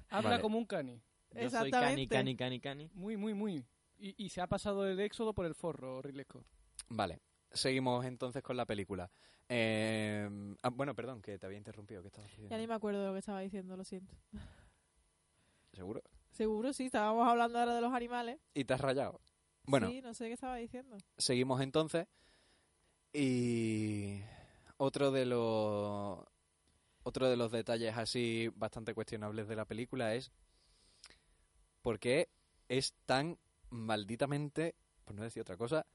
Habla 0.09 0.29
Vale. 0.31 0.41
como 0.41 0.57
un 0.57 0.65
cani. 0.65 1.01
Yo 1.33 1.49
soy 1.49 1.49
cani, 1.49 1.67
Exactamente. 1.67 2.15
cani, 2.15 2.35
cani, 2.35 2.59
cani. 2.59 2.89
Muy, 2.93 3.17
muy, 3.17 3.33
muy. 3.33 3.65
Y, 3.97 4.13
y 4.25 4.29
se 4.29 4.41
ha 4.41 4.47
pasado 4.47 4.87
el 4.87 4.99
éxodo 4.99 5.33
por 5.33 5.45
el 5.45 5.55
forro, 5.55 6.01
Ridley 6.01 6.25
Scott. 6.25 6.45
Vale, 6.89 7.21
seguimos 7.51 8.05
entonces 8.05 8.43
con 8.43 8.57
la 8.57 8.65
película. 8.65 9.09
Eh, 9.47 10.27
ah, 10.63 10.69
bueno, 10.69 10.95
perdón, 10.95 11.21
que 11.21 11.37
te 11.37 11.45
había 11.45 11.57
interrumpido. 11.57 12.01
¿Qué 12.01 12.07
estabas 12.07 12.29
diciendo? 12.29 12.49
Ya 12.49 12.57
ni 12.57 12.67
me 12.67 12.73
acuerdo 12.73 13.01
de 13.01 13.07
lo 13.07 13.13
que 13.13 13.19
estaba 13.19 13.39
diciendo, 13.41 13.77
lo 13.77 13.83
siento. 13.83 14.13
¿Seguro? 15.73 16.01
Seguro, 16.31 16.73
sí, 16.73 16.85
estábamos 16.85 17.27
hablando 17.27 17.59
ahora 17.59 17.75
de 17.75 17.81
los 17.81 17.93
animales. 17.93 18.39
¿Y 18.53 18.65
te 18.65 18.73
has 18.73 18.81
rayado? 18.81 19.21
Bueno, 19.65 19.87
Sí, 19.89 20.01
no 20.01 20.13
sé 20.13 20.27
qué 20.27 20.33
estaba 20.33 20.57
diciendo. 20.57 20.97
seguimos 21.17 21.61
entonces. 21.61 22.07
Y 23.13 24.21
otro 24.77 25.11
de 25.11 25.25
los 25.25 26.19
otro 27.03 27.29
de 27.29 27.37
los 27.37 27.51
detalles 27.51 27.95
así 27.97 28.49
bastante 28.55 28.93
cuestionables 28.93 29.47
de 29.47 29.55
la 29.55 29.65
película 29.65 30.15
es 30.15 30.31
por 31.81 31.99
qué 31.99 32.29
es 32.67 32.93
tan 33.05 33.37
malditamente, 33.75 34.75
por 35.03 35.15
no 35.15 35.23
decir 35.23 35.41
otra 35.41 35.57
cosa, 35.57 35.85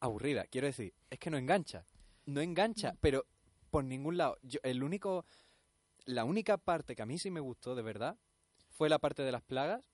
aburrida. 0.00 0.44
Quiero 0.46 0.66
decir, 0.66 0.94
es 1.10 1.18
que 1.18 1.30
no 1.30 1.38
engancha. 1.38 1.86
No 2.26 2.40
engancha, 2.40 2.94
pero 3.00 3.24
por 3.70 3.84
ningún 3.84 4.16
lado. 4.16 4.36
Yo, 4.42 4.58
el 4.62 4.82
único 4.82 5.24
la 6.06 6.24
única 6.24 6.56
parte 6.56 6.94
que 6.94 7.02
a 7.02 7.06
mí 7.06 7.18
sí 7.18 7.30
me 7.30 7.40
gustó 7.40 7.74
de 7.74 7.82
verdad 7.82 8.16
fue 8.70 8.88
la 8.88 8.98
parte 9.00 9.22
de 9.22 9.32
las 9.32 9.42
plagas 9.42 9.90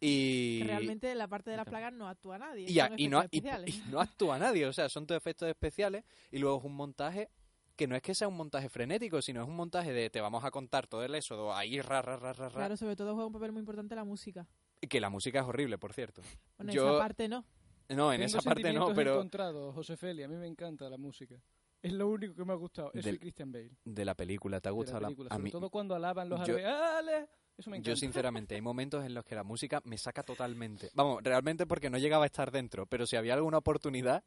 y 0.00 0.62
realmente 0.66 1.10
en 1.10 1.18
la 1.18 1.28
parte 1.28 1.50
de 1.50 1.56
las 1.56 1.66
plagas 1.66 1.92
no 1.92 2.08
actúa 2.08 2.38
nadie. 2.38 2.68
y, 2.70 2.78
a- 2.80 2.88
son 2.88 3.00
y 3.00 3.08
no, 3.08 3.18
y- 3.30 3.40
y 3.66 3.82
no 3.90 4.00
actúa 4.00 4.38
nadie, 4.38 4.66
o 4.66 4.72
sea, 4.72 4.88
son 4.88 5.06
todos 5.06 5.20
efectos 5.20 5.48
especiales 5.48 6.04
y 6.30 6.38
luego 6.38 6.58
es 6.58 6.64
un 6.64 6.74
montaje 6.74 7.30
que 7.76 7.86
no 7.86 7.94
es 7.94 8.02
que 8.02 8.14
sea 8.14 8.26
un 8.28 8.36
montaje 8.36 8.68
frenético, 8.68 9.22
sino 9.22 9.42
es 9.42 9.48
un 9.48 9.54
montaje 9.54 9.92
de 9.92 10.10
te 10.10 10.20
vamos 10.20 10.44
a 10.44 10.50
contar 10.50 10.86
todo 10.88 11.04
el 11.04 11.14
éxodo 11.14 11.54
ahí, 11.54 11.80
ra, 11.80 12.02
ra, 12.02 12.16
ra, 12.16 12.32
ra, 12.32 12.48
ra, 12.48 12.54
Claro, 12.54 12.76
sobre 12.76 12.96
todo 12.96 13.14
juega 13.14 13.26
un 13.28 13.32
papel 13.32 13.52
muy 13.52 13.60
importante 13.60 13.94
la 13.94 14.04
música. 14.04 14.46
Que 14.88 15.00
la 15.00 15.10
música 15.10 15.40
es 15.40 15.46
horrible, 15.46 15.78
por 15.78 15.92
cierto. 15.92 16.22
Bueno, 16.56 16.72
Yo- 16.72 16.88
esa 16.90 16.98
parte 16.98 17.28
no. 17.28 17.44
No, 17.90 18.12
en 18.12 18.20
Tengo 18.20 18.26
esa 18.38 18.42
parte 18.42 18.72
no, 18.72 18.92
pero 18.94 19.14
encontrados, 19.14 19.74
José 19.74 19.96
Feli. 19.96 20.22
A 20.22 20.28
mí 20.28 20.36
me 20.36 20.46
encanta 20.46 20.88
la 20.90 20.98
música. 20.98 21.40
Es 21.80 21.92
lo 21.92 22.08
único 22.08 22.34
que 22.34 22.44
me 22.44 22.52
ha 22.52 22.56
gustado. 22.56 22.90
Eso 22.92 23.08
y 23.08 23.18
Christian 23.18 23.50
Bale. 23.52 23.70
de 23.84 24.04
la 24.04 24.14
película, 24.14 24.60
¿te 24.60 24.68
ha 24.68 24.72
de 24.72 24.74
la 24.74 24.76
gustado 24.76 25.00
la, 25.00 25.08
película. 25.08 25.28
a 25.28 25.34
Sobre 25.34 25.44
mí? 25.44 25.50
todo 25.50 25.70
cuando 25.70 25.94
alaban 25.94 26.28
los 26.28 26.46
yo- 26.46 26.54
arbeales. 26.56 27.28
Eso 27.56 27.70
me 27.70 27.76
encanta. 27.78 27.90
Yo 27.90 27.96
sinceramente 27.96 28.54
hay 28.54 28.60
momentos 28.60 29.04
en 29.04 29.14
los 29.14 29.24
que 29.24 29.34
la 29.34 29.42
música 29.42 29.80
me 29.84 29.96
saca 29.98 30.22
totalmente. 30.22 30.90
Vamos, 30.94 31.22
realmente 31.24 31.66
porque 31.66 31.88
no 31.90 31.98
llegaba 31.98 32.24
a 32.24 32.26
estar 32.26 32.50
dentro, 32.52 32.86
pero 32.86 33.06
si 33.06 33.16
había 33.16 33.34
alguna 33.34 33.58
oportunidad, 33.58 34.22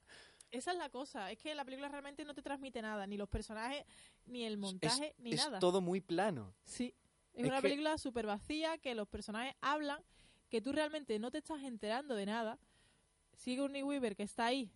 Esa 0.50 0.72
es 0.74 0.78
la 0.78 0.90
cosa. 0.90 1.32
Es 1.32 1.38
que 1.38 1.56
la 1.56 1.64
película 1.64 1.88
realmente 1.88 2.26
no 2.26 2.34
te 2.34 2.42
transmite 2.42 2.82
nada. 2.82 3.08
Ni 3.08 3.16
los 3.16 3.30
personajes, 3.30 3.86
ni 4.26 4.44
el 4.44 4.54
es, 4.54 4.60
montaje, 4.60 5.16
ni 5.20 5.32
es 5.32 5.38
nada. 5.46 5.60
todo 5.60 5.80
muy 5.80 6.02
plano. 6.02 6.54
Sí. 6.66 6.94
Es, 7.34 7.44
Es 7.44 7.48
una 7.48 7.58
que- 7.58 7.62
película 7.62 7.98
súper 7.98 8.26
vacía, 8.26 8.78
que 8.80 8.94
los 8.96 9.08
personajes 9.08 9.56
hablan, 9.62 10.02
que 10.52 10.62
tú 10.62 10.72
realmente 10.72 11.18
no 11.18 11.32
te 11.32 11.40
estás 11.40 11.64
enterando 11.64 12.14
de 12.14 12.26
nada. 12.28 12.60
Sigourney 13.38 13.82
Weaver, 13.82 14.16
que 14.16 14.24
está 14.24 14.46
ahí, 14.48 14.70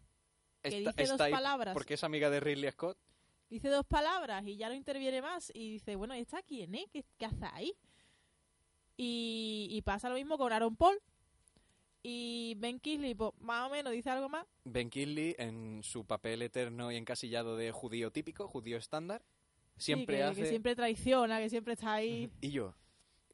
que 0.64 0.70
Está- 0.80 0.92
dice 0.94 1.04
dos 1.04 1.12
está 1.12 1.24
ahí 1.26 1.32
palabras. 1.34 1.74
porque 1.74 1.94
es 1.96 2.04
amiga 2.04 2.30
de 2.32 2.40
Ridley 2.40 2.72
Scott. 2.72 2.98
dice 3.50 3.68
dos 3.70 3.86
palabras 3.86 4.44
y 4.48 4.56
ya 4.58 4.70
no 4.70 4.74
interviene 4.74 5.22
más 5.22 5.52
y 5.54 5.70
dice, 5.74 5.96
bueno, 5.96 6.16
¿y 6.16 6.20
esta 6.22 6.42
quién 6.42 6.74
es? 6.74 6.90
¿Qué, 6.92 7.06
qué 7.18 7.26
hace 7.28 7.46
ahí? 7.54 7.74
Y, 8.98 9.68
y 9.72 9.82
pasa 9.82 10.10
lo 10.10 10.16
mismo 10.16 10.38
con 10.38 10.52
Aaron 10.54 10.76
Paul 10.78 10.98
y 12.02 12.54
Ben 12.58 12.80
Kingsley, 12.80 13.14
pues, 13.16 13.32
más 13.40 13.68
o 13.68 13.70
menos 13.72 13.92
dice 13.92 14.10
algo 14.10 14.30
más. 14.30 14.46
Ben 14.64 14.90
Kingsley 14.90 15.36
en 15.38 15.82
su 15.84 16.06
papel 16.06 16.42
eterno 16.44 16.92
y 16.92 16.96
encasillado 16.96 17.58
de 17.58 17.72
judío 17.72 18.12
típico, 18.12 18.48
judío 18.48 18.78
estándar, 18.78 19.24
Sí, 19.78 19.86
siempre 19.86 20.18
que, 20.18 20.24
hace... 20.24 20.42
que 20.44 20.48
siempre 20.48 20.76
traiciona, 20.76 21.40
que 21.40 21.50
siempre 21.50 21.74
está 21.74 21.94
ahí. 21.96 22.32
Y 22.42 22.52
yo, 22.52 22.74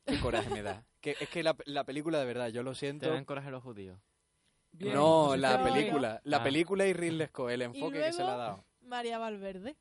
qué 0.05 0.19
coraje 0.19 0.49
me 0.49 0.61
da. 0.61 0.85
Que, 0.99 1.15
es 1.19 1.29
que 1.29 1.43
la, 1.43 1.55
la 1.65 1.83
película, 1.83 2.19
de 2.19 2.25
verdad, 2.25 2.49
yo 2.49 2.63
lo 2.63 2.71
Te 2.71 2.79
siento... 2.79 3.09
dan 3.11 3.25
coraje 3.25 3.49
los 3.51 3.63
judíos. 3.63 3.99
Bien, 4.73 4.93
no, 4.95 5.35
la 5.35 5.61
película. 5.63 6.21
La 6.23 6.37
Ah. 6.37 6.43
película 6.43 6.85
y 6.87 6.93
Ridley 6.93 7.27
Scott, 7.27 7.49
el 7.51 7.61
enfoque 7.63 7.99
que 8.01 8.13
se 8.13 8.19
le 8.23 8.29
ha 8.29 8.35
luego- 8.35 8.39
dado. 8.41 8.65
María 8.81 9.17
Valverde, 9.17 9.75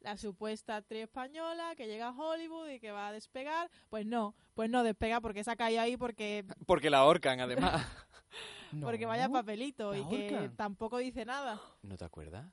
la 0.00 0.16
supuesta 0.16 0.76
actriz 0.76 1.02
española 1.02 1.74
que 1.76 1.86
llega 1.86 2.08
a 2.08 2.10
Hollywood 2.12 2.68
y 2.70 2.80
que 2.80 2.90
va 2.90 3.08
a 3.08 3.12
despegar. 3.12 3.70
Pues 3.88 4.04
no, 4.06 4.34
pues 4.54 4.68
no 4.70 4.82
despega 4.82 5.20
porque 5.20 5.44
se 5.44 5.50
ha 5.52 5.56
caído 5.56 5.80
ahí 5.82 5.96
porque, 5.96 6.44
Porque 6.66 6.90
la 6.90 6.98
ahorcan, 6.98 7.40
además. 7.40 7.86
No. 8.72 8.86
porque 8.86 9.04
vaya 9.04 9.28
papelito 9.28 9.92
¿La 9.92 9.98
y 9.98 10.08
que 10.08 10.28
ahorcan? 10.34 10.56
tampoco 10.56 10.96
dice 10.96 11.26
nada. 11.26 11.60
¿No 11.82 11.94
te 11.98 12.06
acuerdas? 12.06 12.50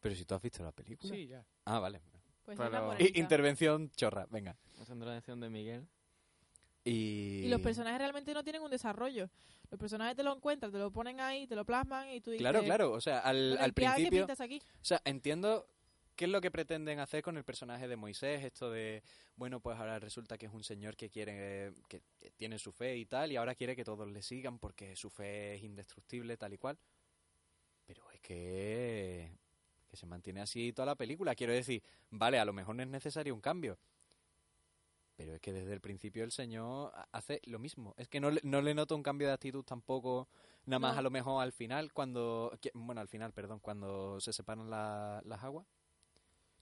Pero 0.00 0.14
si 0.16 0.24
tú 0.24 0.34
has 0.34 0.42
visto 0.42 0.64
la 0.64 0.72
película. 0.72 1.14
Sí, 1.14 1.28
ya. 1.28 1.46
Ah, 1.64 1.78
vale. 1.78 2.02
Pues 2.46 2.56
Pero- 2.56 2.96
intervención 3.14 3.90
chorra, 3.90 4.26
venga. 4.30 4.56
Haciendo 4.80 5.04
la 5.04 5.12
mención 5.12 5.40
de 5.40 5.50
Miguel. 5.50 5.86
Y... 6.84 7.42
Y 7.44 7.48
los 7.48 7.60
personajes 7.60 7.98
realmente 7.98 8.32
no 8.32 8.42
tienen 8.44 8.62
un 8.62 8.70
desarrollo. 8.70 9.28
Los 9.70 9.80
personajes 9.80 10.16
te 10.16 10.22
lo 10.22 10.32
encuentran, 10.34 10.70
te 10.70 10.78
lo 10.78 10.92
ponen 10.92 11.20
ahí, 11.20 11.46
te 11.48 11.56
lo 11.56 11.64
plasman 11.64 12.08
y 12.10 12.20
tú 12.20 12.30
dices... 12.30 12.42
Claro, 12.42 12.62
claro. 12.62 12.92
O 12.92 13.00
sea, 13.00 13.18
al, 13.18 13.48
"Bueno, 13.58 13.64
al 13.64 13.70
¿y 13.70 13.72
qué- 13.74 13.82
qué 13.82 13.86
principio... 13.94 14.20
pintas 14.22 14.40
aquí? 14.40 14.62
O 14.80 14.84
sea, 14.84 15.02
entiendo 15.04 15.68
qué 16.14 16.26
es 16.26 16.30
lo 16.30 16.40
que 16.40 16.52
pretenden 16.52 17.00
hacer 17.00 17.20
con 17.22 17.36
el 17.36 17.42
personaje 17.44 17.88
de 17.88 17.96
Moisés, 17.96 18.44
esto 18.44 18.70
de, 18.70 19.02
bueno, 19.34 19.58
pues 19.60 19.76
ahora 19.76 19.98
resulta 19.98 20.38
que 20.38 20.46
es 20.46 20.52
un 20.52 20.62
señor 20.64 20.96
que 20.96 21.10
quiere, 21.10 21.72
que 21.88 22.00
tiene 22.36 22.58
su 22.60 22.70
fe 22.72 22.96
y 22.96 23.04
tal, 23.06 23.32
y 23.32 23.36
ahora 23.36 23.54
quiere 23.56 23.74
que 23.76 23.84
todos 23.84 24.08
le 24.08 24.22
sigan 24.22 24.58
porque 24.60 24.94
su 24.96 25.10
fe 25.10 25.56
es 25.56 25.62
indestructible, 25.64 26.36
tal 26.38 26.54
y 26.54 26.58
cual. 26.58 26.78
Pero 27.84 28.08
es 28.12 28.20
que, 28.20 29.30
que 29.96 30.00
se 30.00 30.06
mantiene 30.06 30.40
así 30.42 30.72
toda 30.72 30.86
la 30.86 30.94
película. 30.94 31.34
Quiero 31.34 31.52
decir, 31.54 31.82
vale, 32.10 32.38
a 32.38 32.44
lo 32.44 32.52
mejor 32.52 32.76
no 32.76 32.82
es 32.82 32.88
necesario 32.88 33.34
un 33.34 33.40
cambio. 33.40 33.78
Pero 35.16 35.34
es 35.34 35.40
que 35.40 35.52
desde 35.54 35.72
el 35.72 35.80
principio 35.80 36.22
el 36.24 36.30
señor 36.30 36.92
ha- 36.94 37.08
hace 37.12 37.40
lo 37.44 37.58
mismo. 37.58 37.94
Es 37.96 38.06
que 38.08 38.20
no, 38.20 38.30
le- 38.30 38.42
no 38.44 38.60
le 38.60 38.74
noto 38.74 38.94
un 38.94 39.02
cambio 39.02 39.26
de 39.28 39.32
actitud 39.32 39.64
tampoco, 39.64 40.28
nada 40.66 40.78
más 40.78 40.92
No. 40.92 40.98
a 40.98 41.02
lo 41.02 41.10
mejor 41.10 41.42
al 41.42 41.52
final, 41.52 41.92
cuando... 41.94 42.52
bueno, 42.74 43.00
al 43.00 43.08
final, 43.08 43.32
perdón, 43.32 43.58
cuando 43.60 44.20
se 44.20 44.32
separan 44.34 44.68
la- 44.68 45.22
las 45.24 45.42
aguas, 45.42 45.66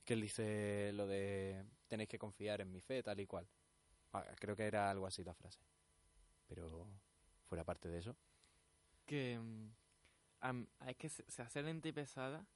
que 0.05 0.15
él 0.15 0.21
dice 0.21 0.93
lo 0.95 1.07
de 1.09 1.65
tenéis 1.89 2.09
que 2.09 2.19
confiar 2.19 2.61
en 2.61 2.71
mi 2.71 2.81
fe, 2.81 3.03
tal 3.03 3.19
y 3.19 3.27
cual. 3.27 3.49
Ah, 4.13 4.25
creo 4.39 4.55
que 4.55 4.65
era 4.67 4.89
algo 4.91 5.07
así 5.07 5.25
la 5.25 5.35
frase. 5.35 5.59
Pero 6.47 6.87
fuera 7.49 7.65
parte 7.65 7.89
de 7.89 7.99
eso. 7.99 8.17
que 9.07 9.35
am- 10.41 10.67
es 10.87 10.97
que 10.97 11.09
se, 11.09 11.25
se 11.29 11.43
hace 11.43 11.63
lenta 11.63 11.89
y 11.89 11.93
pesada, 11.93 12.47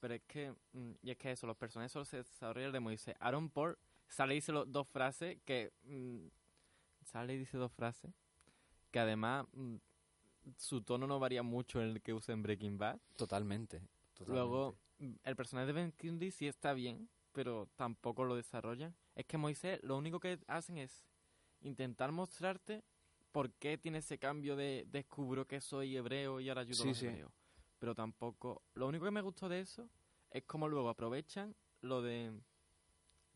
pero 0.00 0.14
es 0.14 0.22
que 0.26 0.52
mm, 0.72 0.92
y 1.02 1.10
es 1.10 1.16
que 1.16 1.32
eso, 1.32 1.46
los 1.46 1.56
personajes 1.56 1.92
solo 1.92 2.04
se 2.04 2.18
desarrollan 2.18 2.72
de 2.72 2.80
Moisés. 2.80 3.14
Aaron 3.20 3.50
Paul 3.50 3.76
sale 4.08 4.34
y 4.34 4.38
dice 4.38 4.52
lo- 4.52 4.64
dos 4.64 4.88
frases 4.88 5.38
que 5.44 5.72
mm, 5.84 6.26
sale 7.04 7.34
y 7.34 7.38
dice 7.38 7.56
dos 7.58 7.72
frases 7.72 8.12
que 8.90 8.98
además 8.98 9.46
mm, 9.52 9.76
su 10.56 10.82
tono 10.82 11.06
no 11.06 11.18
varía 11.18 11.42
mucho 11.42 11.82
en 11.82 11.90
el 11.90 12.02
que 12.02 12.14
usa 12.14 12.32
en 12.32 12.42
Breaking 12.42 12.78
Bad. 12.78 12.98
Totalmente. 13.16 13.82
totalmente. 14.14 14.32
Luego 14.32 14.76
el 15.24 15.36
personaje 15.36 15.66
de 15.66 15.72
Ben 15.74 15.92
Kingsley 15.92 16.30
sí 16.30 16.46
está 16.48 16.72
bien, 16.72 17.08
pero 17.32 17.68
tampoco 17.76 18.24
lo 18.24 18.34
desarrollan. 18.34 18.94
Es 19.14 19.26
que 19.26 19.36
Moisés 19.36 19.78
lo 19.82 19.96
único 19.96 20.20
que 20.20 20.38
hacen 20.46 20.78
es 20.78 21.04
intentar 21.60 22.12
mostrarte 22.12 22.82
por 23.32 23.52
qué 23.52 23.76
tiene 23.76 23.98
ese 23.98 24.18
cambio 24.18 24.56
de 24.56 24.86
descubro 24.90 25.46
que 25.46 25.60
soy 25.60 25.96
hebreo 25.96 26.40
y 26.40 26.48
ahora 26.48 26.62
ayudo 26.62 26.82
a 26.82 26.86
los 26.86 26.96
sí. 26.98 27.06
hebreos. 27.06 27.30
Pero 27.78 27.94
tampoco... 27.94 28.62
Lo 28.74 28.88
único 28.88 29.04
que 29.04 29.10
me 29.10 29.20
gustó 29.20 29.48
de 29.48 29.60
eso 29.60 29.88
es 30.30 30.44
cómo 30.44 30.68
luego 30.68 30.88
aprovechan 30.88 31.54
lo 31.80 32.02
de... 32.02 32.32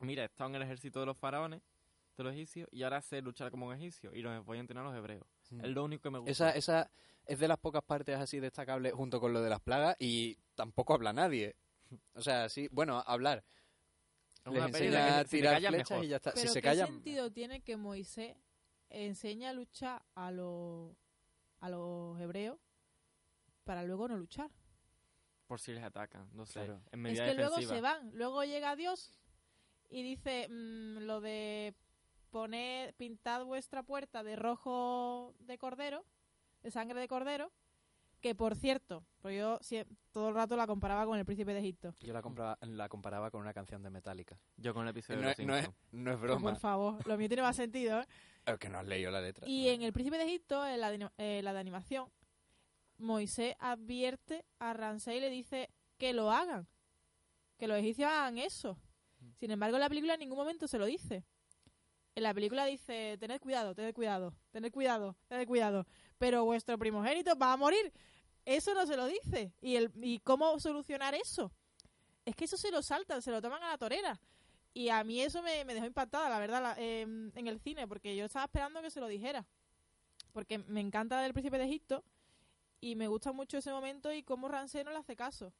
Mira, 0.00 0.22
he 0.22 0.26
estado 0.26 0.50
en 0.50 0.56
el 0.56 0.62
ejército 0.62 1.00
de 1.00 1.06
los 1.06 1.16
faraones, 1.16 1.62
de 2.16 2.24
los 2.24 2.34
egipcios, 2.34 2.68
y 2.72 2.82
ahora 2.82 3.00
sé 3.00 3.22
luchar 3.22 3.50
como 3.50 3.68
un 3.68 3.74
egipcio 3.74 4.12
y 4.14 4.20
los 4.20 4.44
voy 4.44 4.58
a 4.58 4.60
entrenar 4.60 4.84
a 4.84 4.88
los 4.88 4.98
hebreos. 4.98 5.24
Mm. 5.50 5.64
Es 5.64 5.70
lo 5.70 5.84
único 5.84 6.02
que 6.02 6.10
me 6.10 6.18
gusta. 6.18 6.30
Esa, 6.30 6.50
esa 6.50 6.90
es 7.24 7.38
de 7.38 7.48
las 7.48 7.58
pocas 7.58 7.82
partes 7.84 8.16
así 8.16 8.40
destacables 8.40 8.92
junto 8.92 9.20
con 9.20 9.32
lo 9.32 9.40
de 9.40 9.50
las 9.50 9.60
plagas 9.60 9.96
y 9.98 10.36
tampoco 10.54 10.94
habla 10.94 11.12
nadie. 11.12 11.56
O 12.14 12.20
sea, 12.20 12.48
sí, 12.48 12.68
bueno, 12.72 13.02
hablar. 13.06 13.44
Es 14.44 14.52
Les 14.52 14.64
enseña 14.64 15.18
a 15.20 15.24
tirar 15.24 15.56
flechas 15.58 15.90
mejor. 15.90 16.04
y 16.04 16.08
ya 16.08 16.16
está. 16.16 16.32
Pero 16.32 16.48
si 16.48 16.52
se 16.52 16.60
¿qué 16.60 16.68
callan, 16.68 16.88
sentido 16.88 17.30
tiene 17.30 17.60
que 17.62 17.76
Moisés 17.76 18.36
enseña 18.88 19.50
a 19.50 19.52
luchar 19.52 20.02
a 20.14 20.30
los, 20.30 20.96
a 21.60 21.68
los 21.70 22.20
hebreos 22.20 22.58
para 23.64 23.82
luego 23.84 24.08
no 24.08 24.16
luchar? 24.16 24.50
Por 25.46 25.60
si 25.60 25.72
les 25.72 25.82
atacan, 25.84 26.28
no 26.34 26.46
sé. 26.46 26.60
Claro. 26.64 26.80
En 26.92 27.04
Es 27.06 27.20
que 27.20 27.34
luego 27.34 27.60
se 27.60 27.80
van, 27.80 28.10
luego 28.14 28.44
llega 28.44 28.74
Dios 28.76 29.18
y 29.90 30.02
dice 30.02 30.48
mm, 30.48 30.98
lo 31.06 31.20
de 31.20 31.74
poner, 32.30 32.94
pintad 32.94 33.44
vuestra 33.44 33.82
puerta 33.82 34.22
de 34.22 34.36
rojo 34.36 35.34
de 35.40 35.58
cordero, 35.58 36.04
de 36.62 36.70
sangre 36.70 36.98
de 37.00 37.08
cordero, 37.08 37.52
que 38.22 38.34
por 38.34 38.54
cierto, 38.56 39.04
pues 39.20 39.36
yo 39.36 39.58
todo 40.12 40.30
el 40.30 40.34
rato 40.34 40.56
la 40.56 40.66
comparaba 40.66 41.04
con 41.04 41.18
el 41.18 41.26
príncipe 41.26 41.52
de 41.52 41.58
Egipto. 41.60 41.94
yo 42.00 42.12
la, 42.14 42.22
compraba- 42.22 42.56
la 42.62 42.88
comparaba 42.88 43.30
con 43.30 43.40
una 43.42 43.52
canción 43.52 43.82
de 43.82 43.90
Metallica. 43.90 44.38
Yo 44.56 44.72
con 44.72 44.84
el 44.84 44.90
episodio 44.90 45.20
No, 45.20 45.28
de 45.28 45.34
los 45.36 45.46
no 45.46 45.56
es, 45.56 45.70
no 45.90 46.10
es 46.12 46.16
Por 46.16 46.26
broma. 46.28 46.54
favor, 46.54 47.06
lo 47.06 47.18
mío 47.18 47.28
tiene 47.28 47.42
más 47.42 47.56
sentido, 47.56 48.00
¿eh? 48.00 48.06
Es 48.46 48.58
que 48.58 48.68
no 48.70 48.78
has 48.78 48.86
leído 48.86 49.10
la 49.10 49.20
letra. 49.20 49.46
Y 49.46 49.68
en 49.68 49.82
El 49.82 49.92
Príncipe 49.92 50.16
de 50.18 50.24
Egipto, 50.24 50.66
en 50.66 50.80
la 50.80 50.90
de, 50.90 51.10
eh, 51.18 51.42
la 51.42 51.52
de 51.52 51.60
animación, 51.60 52.08
Moisés 52.98 53.54
advierte 53.58 54.44
a 54.58 54.72
Ramsey 54.72 55.18
y 55.18 55.20
le 55.20 55.30
dice 55.30 55.70
que 55.98 56.12
lo 56.12 56.30
hagan, 56.30 56.66
que 57.58 57.66
los 57.66 57.78
egipcios 57.78 58.10
hagan 58.10 58.38
eso. 58.38 58.78
Sin 59.38 59.50
embargo, 59.50 59.76
en 59.76 59.80
la 59.80 59.88
película 59.88 60.14
en 60.14 60.20
ningún 60.20 60.38
momento 60.38 60.66
se 60.68 60.78
lo 60.78 60.86
dice. 60.86 61.24
En 62.14 62.22
la 62.24 62.34
película 62.34 62.66
dice, 62.66 63.16
tened 63.18 63.40
cuidado, 63.40 63.74
tened 63.74 63.94
cuidado, 63.94 64.34
tened 64.50 64.70
cuidado, 64.72 65.16
tened 65.28 65.46
cuidado, 65.46 65.86
pero 66.18 66.44
vuestro 66.44 66.76
primogénito 66.78 67.36
va 67.36 67.52
a 67.52 67.56
morir. 67.56 67.92
Eso 68.44 68.74
no 68.74 68.86
se 68.86 68.96
lo 68.96 69.06
dice. 69.06 69.52
¿Y, 69.60 69.76
el, 69.76 69.90
¿Y 70.02 70.18
cómo 70.20 70.58
solucionar 70.60 71.14
eso? 71.14 71.52
Es 72.24 72.36
que 72.36 72.44
eso 72.44 72.56
se 72.56 72.70
lo 72.70 72.82
saltan, 72.82 73.22
se 73.22 73.30
lo 73.30 73.40
toman 73.40 73.62
a 73.62 73.68
la 73.70 73.78
torera. 73.78 74.20
Y 74.74 74.88
a 74.88 75.02
mí 75.04 75.20
eso 75.20 75.42
me, 75.42 75.64
me 75.64 75.74
dejó 75.74 75.86
impactada, 75.86 76.28
la 76.28 76.38
verdad, 76.38 76.62
la- 76.62 76.74
em, 76.78 77.30
en 77.34 77.46
el 77.46 77.60
cine, 77.60 77.86
porque 77.86 78.14
yo 78.16 78.24
estaba 78.26 78.44
esperando 78.44 78.82
que 78.82 78.90
se 78.90 79.00
lo 79.00 79.06
dijera. 79.06 79.46
Porque 80.32 80.58
me 80.58 80.80
encanta 80.80 81.20
del 81.20 81.32
Príncipe 81.32 81.58
de 81.58 81.64
Egipto 81.64 82.04
y 82.82 82.96
me 82.96 83.06
gusta 83.06 83.32
mucho 83.32 83.56
ese 83.58 83.70
momento 83.70 84.12
y 84.12 84.24
cómo 84.24 84.48
Ramsés 84.48 84.84
no 84.84 84.90
le 84.90 84.98
hace 84.98 85.14
caso. 85.14 85.52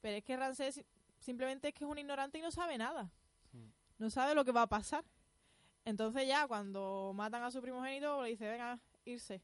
Pero 0.00 0.16
es 0.16 0.24
que 0.24 0.72
si- 0.72 0.84
simplemente 1.18 1.68
es 1.68 1.74
que 1.74 1.84
es 1.84 1.90
un 1.90 1.98
ignorante 1.98 2.38
y 2.38 2.42
no 2.42 2.50
sabe 2.50 2.76
nada. 2.78 3.12
No 3.98 4.08
sabe 4.08 4.34
lo 4.34 4.46
que 4.46 4.50
va 4.50 4.62
a 4.62 4.66
pasar. 4.66 5.04
Entonces 5.84 6.26
ya 6.26 6.48
cuando 6.48 7.12
matan 7.14 7.42
a 7.42 7.50
su 7.50 7.60
primogénito 7.60 8.22
le 8.22 8.30
dice, 8.30 8.48
venga, 8.48 8.80
irse. 9.04 9.42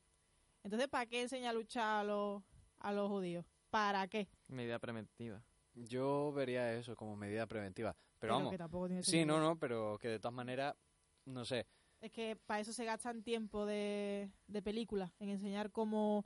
Entonces, 0.64 0.88
¿para 0.88 1.04
qué 1.04 1.20
enseña 1.20 1.50
a 1.50 1.52
luchar 1.52 2.00
a 2.00 2.04
los, 2.04 2.42
a 2.78 2.90
los 2.92 3.08
judíos? 3.10 3.44
¿Para 3.68 4.08
qué? 4.08 4.28
Medida 4.48 4.78
preventiva. 4.78 5.42
Yo 5.74 6.32
vería 6.32 6.72
eso 6.72 6.96
como 6.96 7.16
medida 7.16 7.46
preventiva. 7.46 7.94
Pero, 8.18 8.32
vamos, 8.32 8.50
que 8.50 8.56
tampoco 8.58 8.86
tiene 8.86 9.02
sí, 9.02 9.26
no, 9.26 9.38
no, 9.40 9.58
pero 9.58 9.98
que 10.00 10.08
de 10.08 10.18
todas 10.18 10.32
maneras, 10.34 10.74
no 11.26 11.44
sé. 11.44 11.66
Es 12.00 12.10
que 12.12 12.34
para 12.34 12.60
eso 12.60 12.72
se 12.72 12.86
gastan 12.86 13.22
tiempo 13.22 13.66
de, 13.66 14.30
de 14.46 14.62
película, 14.62 15.12
en 15.18 15.28
enseñar 15.28 15.70
cómo, 15.70 16.24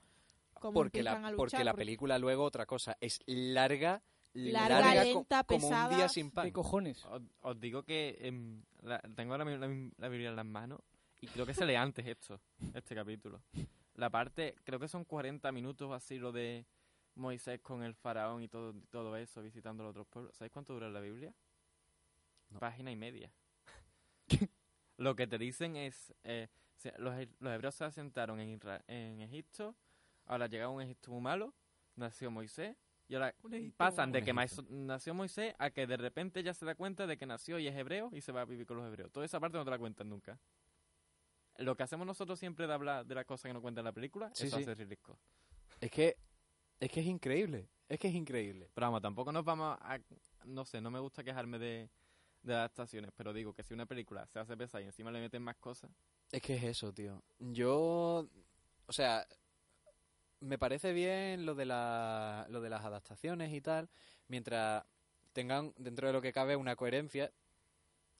cómo 0.60 0.74
Porque 0.74 1.02
la, 1.02 1.10
empiezan 1.10 1.24
a 1.24 1.30
luchar. 1.32 1.36
porque 1.38 1.64
la 1.64 1.74
película 1.74 2.18
luego 2.18 2.44
otra 2.44 2.66
cosa, 2.66 2.96
es 3.00 3.18
larga, 3.26 4.00
Larga, 4.32 4.80
larga, 4.80 5.02
co- 5.02 5.08
lenta, 5.08 5.42
como 5.44 5.66
un 5.66 5.72
pesada. 5.72 5.96
día 5.96 6.08
sin 6.08 6.30
pan. 6.30 6.44
¿Qué 6.46 6.52
cojones? 6.52 7.04
Os, 7.06 7.20
os 7.40 7.58
digo 7.60 7.82
que 7.82 8.16
em, 8.20 8.62
la- 8.82 9.00
tengo 9.16 9.36
la, 9.36 9.44
la 9.44 10.08
Biblia 10.08 10.28
en 10.30 10.36
las 10.36 10.46
manos 10.46 10.78
y 11.20 11.26
creo 11.26 11.44
que 11.44 11.52
se 11.54 11.66
lee 11.66 11.74
antes 11.74 12.06
esto, 12.06 12.40
este 12.72 12.94
capítulo. 12.94 13.42
La 13.94 14.08
parte, 14.08 14.54
creo 14.62 14.78
que 14.78 14.86
son 14.86 15.04
40 15.04 15.50
minutos 15.50 15.90
así 15.92 16.18
lo 16.20 16.30
de 16.30 16.64
Moisés 17.16 17.60
con 17.60 17.82
el 17.82 17.94
faraón 17.94 18.42
y 18.44 18.48
todo, 18.48 18.72
todo 18.88 19.16
eso, 19.16 19.42
visitando 19.42 19.82
los 19.82 19.90
otros 19.90 20.06
pueblos. 20.06 20.36
¿Sabéis 20.36 20.52
cuánto 20.52 20.74
dura 20.74 20.88
la 20.88 21.00
Biblia? 21.00 21.34
No. 22.50 22.60
Página 22.60 22.92
y 22.92 22.96
media. 22.96 23.32
lo 24.96 25.16
que 25.16 25.26
te 25.26 25.38
dicen 25.38 25.76
es, 25.76 26.14
eh, 26.24 26.48
los, 26.98 27.14
los 27.40 27.52
hebreos 27.52 27.74
se 27.74 27.84
asentaron 27.84 28.38
en, 28.40 28.60
en 28.86 29.20
Egipto, 29.20 29.74
ahora 30.30 30.46
llega 30.46 30.68
un 30.68 30.80
Egipto 30.80 31.10
muy 31.10 31.20
malo, 31.20 31.52
nació 31.96 32.30
Moisés, 32.30 32.76
y 33.08 33.16
ahora 33.16 33.34
pasan 33.76 34.12
de 34.12 34.22
que 34.22 34.32
nació 34.68 35.12
Moisés 35.12 35.54
a 35.58 35.70
que 35.70 35.88
de 35.88 35.96
repente 35.96 36.44
ya 36.44 36.54
se 36.54 36.64
da 36.64 36.76
cuenta 36.76 37.08
de 37.08 37.16
que 37.16 37.26
nació 37.26 37.58
y 37.58 37.66
es 37.66 37.76
hebreo 37.76 38.10
y 38.12 38.20
se 38.20 38.30
va 38.30 38.42
a 38.42 38.44
vivir 38.44 38.64
con 38.66 38.76
los 38.76 38.86
hebreos. 38.86 39.10
Toda 39.10 39.26
esa 39.26 39.40
parte 39.40 39.58
no 39.58 39.64
te 39.64 39.70
la 39.70 39.78
cuentan 39.78 40.08
nunca. 40.08 40.38
Lo 41.56 41.76
que 41.76 41.82
hacemos 41.82 42.06
nosotros 42.06 42.38
siempre 42.38 42.68
de 42.68 42.72
hablar 42.72 43.04
de 43.04 43.14
las 43.16 43.26
cosas 43.26 43.48
que 43.48 43.52
no 43.52 43.60
cuentan 43.60 43.82
en 43.82 43.86
la 43.86 43.92
película, 43.92 44.30
Sí, 44.32 44.46
eso 44.46 44.58
sí. 44.58 44.62
hace. 44.62 44.86
Es 45.80 45.90
que, 45.90 46.16
es 46.78 46.90
que 46.92 47.00
es 47.00 47.06
increíble, 47.06 47.68
es 47.88 47.98
que 47.98 48.06
es 48.06 48.14
increíble. 48.14 48.70
Pero 48.72 48.86
vamos, 48.86 49.02
tampoco 49.02 49.32
nos 49.32 49.44
vamos 49.44 49.76
a... 49.80 49.98
No 50.44 50.64
sé, 50.64 50.80
no 50.80 50.92
me 50.92 51.00
gusta 51.00 51.24
quejarme 51.24 51.58
de, 51.58 51.90
de 52.42 52.54
adaptaciones, 52.54 53.10
pero 53.16 53.32
digo 53.32 53.52
que 53.52 53.64
si 53.64 53.74
una 53.74 53.86
película 53.86 54.24
se 54.28 54.38
hace 54.38 54.56
pesada 54.56 54.82
y 54.82 54.86
encima 54.86 55.10
le 55.10 55.18
meten 55.20 55.42
más 55.42 55.56
cosas... 55.56 55.90
Es 56.30 56.40
que 56.40 56.54
es 56.54 56.62
eso, 56.62 56.92
tío. 56.92 57.20
Yo, 57.40 58.28
o 58.86 58.92
sea, 58.92 59.26
me 60.40 60.58
parece 60.58 60.92
bien 60.92 61.46
lo 61.46 61.54
de, 61.54 61.66
la, 61.66 62.46
lo 62.50 62.60
de 62.60 62.70
las 62.70 62.84
adaptaciones 62.84 63.52
y 63.52 63.60
tal, 63.60 63.88
mientras 64.28 64.84
tengan 65.32 65.72
dentro 65.76 66.06
de 66.06 66.12
lo 66.12 66.22
que 66.22 66.32
cabe 66.32 66.56
una 66.56 66.76
coherencia, 66.76 67.30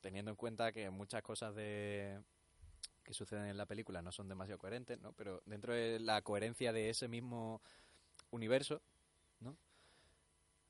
teniendo 0.01 0.31
en 0.31 0.37
cuenta 0.37 0.73
que 0.73 0.91
muchas 0.91 1.23
cosas 1.23 1.55
de 1.55 2.21
que 3.03 3.15
suceden 3.15 3.47
en 3.47 3.57
la 3.57 3.67
película 3.67 4.03
no 4.03 4.13
son 4.13 4.29
demasiado 4.29 4.59
coherentes, 4.59 5.01
¿no? 5.01 5.13
Pero 5.13 5.43
dentro 5.47 5.73
de 5.73 5.99
la 5.99 6.23
coherencia 6.23 6.73
de 6.73 6.91
ese 6.91 7.09
mismo 7.09 7.61
universo, 8.31 8.81
¿no? 9.41 9.57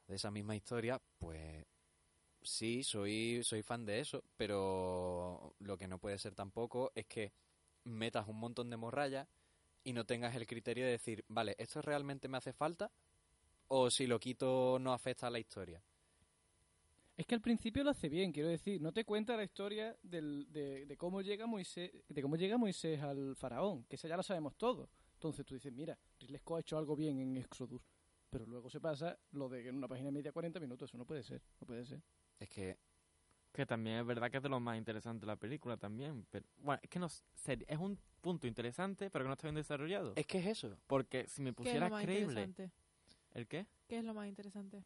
De 0.06 0.16
esa 0.16 0.30
misma 0.30 0.56
historia, 0.56 1.00
pues 1.18 1.66
sí, 2.42 2.82
soy, 2.82 3.42
soy 3.42 3.62
fan 3.62 3.84
de 3.84 4.00
eso, 4.00 4.24
pero 4.36 5.54
lo 5.58 5.76
que 5.76 5.88
no 5.88 5.98
puede 5.98 6.18
ser 6.18 6.34
tampoco 6.34 6.92
es 6.94 7.06
que 7.06 7.32
metas 7.84 8.28
un 8.28 8.38
montón 8.38 8.70
de 8.70 8.76
morralla 8.76 9.28
y 9.84 9.92
no 9.92 10.04
tengas 10.04 10.34
el 10.36 10.46
criterio 10.46 10.84
de 10.84 10.92
decir, 10.92 11.24
vale, 11.28 11.54
¿esto 11.58 11.80
realmente 11.82 12.28
me 12.28 12.38
hace 12.38 12.52
falta? 12.52 12.90
O 13.68 13.90
si 13.90 14.06
lo 14.06 14.18
quito 14.18 14.78
no 14.80 14.92
afecta 14.92 15.26
a 15.26 15.30
la 15.30 15.38
historia. 15.38 15.82
Es 17.16 17.26
que 17.26 17.34
al 17.34 17.40
principio 17.42 17.84
lo 17.84 17.90
hace 17.90 18.08
bien, 18.08 18.32
quiero 18.32 18.48
decir, 18.48 18.80
no 18.80 18.92
te 18.92 19.04
cuenta 19.04 19.36
la 19.36 19.44
historia 19.44 19.94
del- 20.02 20.46
de, 20.50 20.86
de 20.86 20.96
cómo 20.96 21.20
llega 21.20 21.46
Moisés, 21.46 21.90
de 22.08 22.22
cómo 22.22 22.36
llega 22.36 22.56
Moisés 22.56 23.00
al 23.02 23.36
faraón, 23.36 23.84
que 23.84 23.96
esa 23.96 24.08
ya 24.08 24.16
lo 24.16 24.22
sabemos 24.22 24.56
todo. 24.56 24.88
Entonces 25.14 25.44
tú 25.44 25.54
dices, 25.54 25.70
mira, 25.72 25.98
Ridley 26.18 26.38
Scott 26.38 26.56
ha 26.56 26.60
hecho 26.60 26.78
algo 26.78 26.96
bien 26.96 27.18
en 27.20 27.36
Exodus, 27.36 27.82
pero 28.30 28.46
luego 28.46 28.70
se 28.70 28.80
pasa 28.80 29.18
lo 29.32 29.50
de 29.50 29.62
que 29.62 29.68
en 29.68 29.76
una 29.76 29.88
página 29.88 30.10
media 30.10 30.32
40 30.32 30.60
minutos, 30.60 30.88
eso 30.88 30.96
no 30.96 31.04
puede 31.04 31.22
ser, 31.22 31.42
no 31.60 31.66
puede 31.66 31.84
ser. 31.84 32.00
Es 32.38 32.48
que 32.48 32.78
Que 33.52 33.66
también 33.66 33.96
es 33.98 34.06
verdad 34.06 34.30
que 34.30 34.36
es 34.36 34.42
de 34.42 34.48
lo 34.48 34.60
más 34.60 34.78
interesante 34.78 35.22
de 35.22 35.26
la 35.26 35.36
película 35.36 35.76
también. 35.76 36.24
Pero, 36.30 36.46
bueno, 36.58 36.80
es 36.82 36.88
que 36.88 36.98
no, 37.00 37.06
es 37.06 37.78
un 37.78 37.98
punto 38.20 38.46
interesante, 38.46 39.10
pero 39.10 39.24
que 39.24 39.28
no 39.28 39.32
está 39.34 39.48
bien 39.48 39.56
desarrollado. 39.56 40.12
es 40.16 40.26
que 40.26 40.38
es 40.38 40.46
eso. 40.46 40.76
Porque 40.86 41.26
si 41.26 41.42
me 41.42 41.46
¿Qué 41.46 41.50
es 41.50 41.56
pusiera 41.56 41.88
lo 41.88 41.94
más 41.96 42.04
creíble... 42.04 42.42
interesante? 42.42 42.70
¿El 43.32 43.46
qué? 43.48 43.66
¿Qué 43.88 43.98
es 43.98 44.04
lo 44.04 44.14
más 44.14 44.28
interesante? 44.28 44.84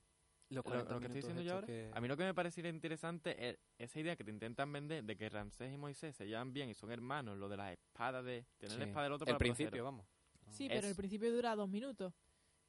Lo, 0.51 0.63
40 0.63 0.93
lo 0.93 1.01
que 1.01 1.07
estoy 1.07 1.21
diciendo 1.23 1.43
yo 1.43 1.55
ahora, 1.55 1.67
que- 1.67 1.91
a 1.93 2.01
mí 2.01 2.07
lo 2.09 2.17
que 2.17 2.25
me 2.25 2.35
parecería 2.35 2.71
interesante 2.71 3.49
es 3.51 3.59
esa 3.79 3.99
idea 4.01 4.15
que 4.17 4.25
te 4.25 4.31
intentan 4.31 4.71
vender 4.73 5.03
de 5.03 5.17
que 5.17 5.29
Ramsés 5.29 5.73
y 5.73 5.77
Moisés 5.79 6.15
se 6.15 6.27
llevan 6.27 6.53
bien 6.53 6.69
y 6.69 6.75
son 6.75 6.93
hermanos, 6.93 7.37
lo 7.39 7.49
de 7.49 7.57
las 7.57 7.73
espadas, 7.73 8.25
de 8.25 8.47
tener 8.59 8.79
la 8.79 8.85
espada 8.85 9.05
del 9.05 9.13
otro 9.15 9.27
El 9.27 9.33
para 9.35 9.39
principio, 9.39 9.83
vamos. 9.85 10.07
Sí, 10.51 10.67
Es- 10.67 10.73
pero 10.73 10.87
el 10.89 10.95
principio 10.95 11.33
dura 11.33 11.57
dos 11.57 11.69
minutos. 11.69 12.13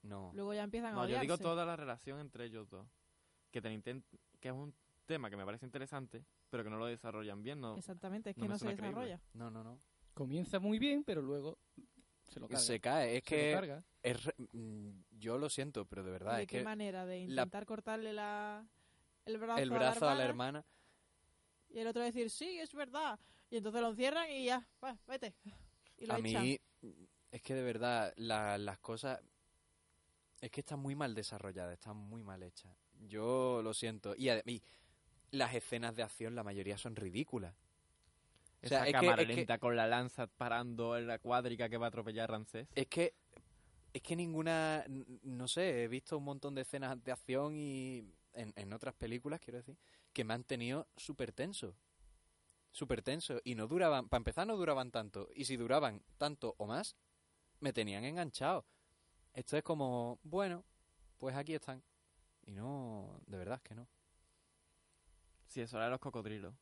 No. 0.02 0.32
Luego 0.34 0.54
ya 0.54 0.64
empiezan 0.64 0.92
a 0.92 0.96
No, 0.96 1.02
yo 1.02 1.06
odiarse. 1.08 1.22
digo 1.22 1.38
toda 1.38 1.66
la 1.66 1.76
relación 1.76 2.20
entre 2.20 2.46
ellos 2.46 2.70
dos. 2.70 2.88
Que, 3.52 3.62
te 3.62 3.70
intent- 3.70 4.04
que 4.40 4.50
es 4.50 4.54
un 4.54 4.74
tema 5.06 5.30
que 5.30 5.38
me 5.38 5.46
parece 5.46 5.66
interesante, 5.66 6.26
pero 6.50 6.64
que 6.64 6.70
no 6.70 6.78
lo 6.78 6.86
desarrollan 6.88 7.42
bien. 7.44 7.62
No, 7.62 7.76
Exactamente, 7.78 8.32
es 8.32 8.38
no 8.38 8.44
que 8.44 8.50
no 8.50 8.58
se 8.58 8.66
creíble. 8.66 8.88
desarrolla. 8.88 9.22
No, 9.34 9.50
no, 9.52 9.64
no. 9.64 9.80
Comienza 10.14 10.60
muy 10.60 10.80
bien, 10.80 11.04
pero 11.04 11.22
luego 11.22 11.58
se 12.24 12.40
lo 12.40 12.48
carga. 12.48 12.64
Se 12.64 12.80
cae. 12.80 13.18
Es 13.18 13.24
Se 13.26 13.36
lo 13.36 13.42
que 13.42 13.52
carga. 13.54 13.84
es 14.02 14.24
re- 14.26 14.36
mm, 14.54 14.90
yo 15.12 15.38
lo 15.38 15.50
siento, 15.50 15.86
pero 15.86 16.04
de 16.04 16.10
¿Y 16.10 16.14
verdad 16.14 16.36
¿De 16.38 16.42
es 16.44 16.48
qué 16.48 16.58
que 16.60 16.64
manera? 16.64 17.06
De 17.06 17.20
la- 17.28 17.44
intentar 17.44 17.66
cortarle 17.66 18.14
la, 18.14 18.66
el 19.26 19.38
brazo, 19.38 19.62
el 19.62 19.70
brazo 19.70 20.10
a 20.10 20.16
la 20.16 20.24
hermana, 20.26 20.60
hermana 20.60 20.66
y 21.70 21.80
el 21.80 21.88
otro 21.88 22.02
decir, 22.04 22.30
sí, 22.30 22.60
es 22.60 22.74
verdad. 22.74 23.20
Y 23.50 23.58
entonces 23.58 23.82
lo 23.82 23.90
encierran 23.90 24.30
y 24.32 24.46
ya, 24.46 24.66
va, 24.84 24.98
vete. 25.08 25.36
Y 25.98 26.06
lo 26.06 26.14
a 26.14 26.20
echan. 26.20 26.44
mí 26.44 26.60
es 27.32 27.42
que 27.42 27.54
de 27.54 27.62
verdad 27.64 28.14
la- 28.18 28.58
las 28.58 28.80
cosas 28.80 29.20
es 30.42 30.52
que 30.52 30.62
están 30.62 30.80
muy 30.80 30.96
mal 30.96 31.14
desarrolladas, 31.16 31.74
están 31.74 31.98
muy 31.98 32.24
mal 32.24 32.42
hechas. 32.44 32.76
Yo 33.08 33.62
lo 33.64 33.74
siento 33.74 34.16
y, 34.16 34.30
y 34.30 34.62
las 35.32 35.54
escenas 35.54 35.96
de 35.96 36.04
acción 36.04 36.36
la 36.36 36.44
mayoría 36.44 36.78
son 36.78 36.96
ridículas. 36.96 37.54
O 38.64 38.68
sea, 38.68 38.80
Esa 38.80 38.88
es 38.88 38.94
que- 38.94 39.00
cámara 39.00 39.26
que- 39.26 39.36
lenta 39.36 39.58
con 39.60 39.76
la 39.76 39.88
lanza 39.88 40.28
parando 40.28 40.98
en 40.98 41.08
la 41.08 41.20
cuadriga 41.20 41.70
que 41.70 41.78
va 41.78 41.88
a 41.88 41.90
atropellar 41.90 42.24
a 42.30 42.34
Ramsés. 42.34 42.68
Es 42.76 42.88
que 42.88 43.14
es 43.94 44.02
que 44.02 44.16
ninguna 44.16 44.84
no 45.24 45.48
sé, 45.48 45.84
he 45.84 45.88
visto 45.88 46.18
un 46.18 46.26
montón 46.26 46.54
de 46.56 46.62
escenas 46.64 47.02
de 47.04 47.12
acción 47.14 47.56
y 47.56 48.12
en, 48.34 48.52
en 48.58 48.74
otras 48.74 48.94
películas, 48.96 49.40
quiero 49.40 49.58
decir, 49.60 49.78
que 50.12 50.24
me 50.26 50.34
han 50.34 50.44
tenido 50.44 50.88
súper 50.98 51.32
tenso. 51.32 51.76
Súper 52.72 53.02
tenso. 53.02 53.40
Y 53.46 53.56
no 53.56 53.68
duraban, 53.68 54.10
para 54.10 54.20
empezar 54.20 54.46
no 54.48 54.58
duraban 54.58 54.92
tanto. 54.92 55.30
Y 55.34 55.46
si 55.46 55.56
duraban 55.56 56.02
tanto 56.18 56.56
o 56.58 56.66
más, 56.68 56.98
me 57.62 57.72
tenían 57.72 58.04
enganchado. 58.04 58.66
Esto 59.34 59.56
es 59.56 59.64
como, 59.64 60.20
bueno, 60.24 60.66
pues 61.18 61.34
aquí 61.38 61.54
están. 61.54 61.82
Y 62.46 62.52
no, 62.52 63.18
de 63.28 63.38
verdad 63.38 63.56
es 63.56 63.62
que 63.62 63.76
no. 63.76 63.88
Sí, 65.48 65.62
eso 65.62 65.78
era 65.78 65.86
de 65.86 65.92
los 65.92 66.00
cocodrilos. 66.00 66.54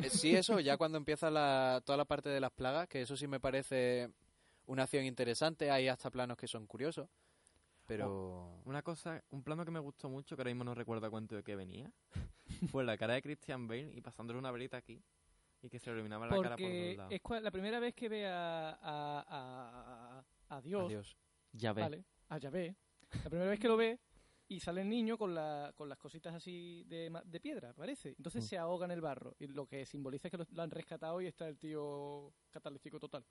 Eh, 0.00 0.10
Sí, 0.10 0.34
eso, 0.34 0.60
ya 0.60 0.76
cuando 0.76 0.98
empieza 0.98 1.30
la, 1.30 1.82
toda 1.84 1.96
la 1.96 2.04
parte 2.04 2.28
de 2.28 2.40
las 2.40 2.50
plagas, 2.52 2.88
que 2.88 3.02
eso 3.02 3.16
sí 3.16 3.26
me 3.26 3.40
parece 3.40 4.10
una 4.66 4.82
acción 4.84 5.04
interesante, 5.04 5.70
hay 5.70 5.88
hasta 5.88 6.10
planos 6.10 6.36
que 6.36 6.46
son 6.46 6.66
curiosos, 6.66 7.08
pero... 7.86 8.60
Una 8.64 8.82
cosa, 8.82 9.22
un 9.30 9.42
plano 9.42 9.64
que 9.64 9.70
me 9.70 9.78
gustó 9.80 10.08
mucho, 10.10 10.36
que 10.36 10.42
ahora 10.42 10.50
mismo 10.50 10.64
no 10.64 10.74
recuerdo 10.74 11.06
a 11.06 11.10
cuánto 11.10 11.34
de 11.36 11.42
qué 11.42 11.56
venía, 11.56 11.90
fue 12.70 12.84
la 12.84 12.96
cara 12.98 13.14
de 13.14 13.22
Christian 13.22 13.66
Bale 13.66 13.92
y 13.94 14.00
pasándole 14.00 14.38
una 14.38 14.50
velita 14.50 14.76
aquí 14.76 15.02
y 15.62 15.68
que 15.70 15.78
se 15.78 15.90
le 15.90 15.94
iluminaba 15.96 16.26
la 16.26 16.30
cara 16.36 16.56
por 16.56 16.66
Porque 16.66 16.88
dos 16.88 16.96
lados. 16.98 17.12
es 17.38 17.42
la 17.42 17.50
primera 17.50 17.80
vez 17.80 17.94
que 17.94 18.08
ve 18.08 18.26
a, 18.26 18.70
a, 18.70 19.24
a, 19.26 20.24
a- 20.48 20.56
a 20.56 20.60
Dios. 20.60 21.16
Ya 21.52 21.72
ves. 21.72 21.84
¿vale? 21.84 22.04
A 22.28 22.38
Yahvé. 22.38 22.76
La 23.24 23.30
primera 23.30 23.50
vez 23.50 23.58
que 23.58 23.68
lo 23.68 23.76
ve 23.78 23.98
y 24.48 24.60
sale 24.60 24.80
el 24.80 24.88
niño 24.88 25.18
con, 25.18 25.34
la, 25.34 25.72
con 25.76 25.88
las 25.88 25.98
cositas 25.98 26.34
así 26.34 26.82
de, 26.84 27.10
ma- 27.10 27.22
de 27.22 27.38
piedra, 27.40 27.72
parece. 27.74 28.14
Entonces 28.16 28.44
Mm. 28.44 28.46
se 28.48 28.58
ahoga 28.58 28.86
en 28.86 28.92
el 28.92 29.00
barro. 29.00 29.36
Y 29.38 29.46
lo 29.48 29.66
que 29.66 29.84
simboliza 29.84 30.28
es 30.28 30.32
que 30.32 30.38
lo, 30.38 30.46
lo 30.50 30.62
han 30.62 30.70
rescatado 30.70 31.20
y 31.20 31.26
está 31.26 31.46
el 31.48 31.58
tío 31.58 32.32
catalítico 32.50 32.98
total. 32.98 33.24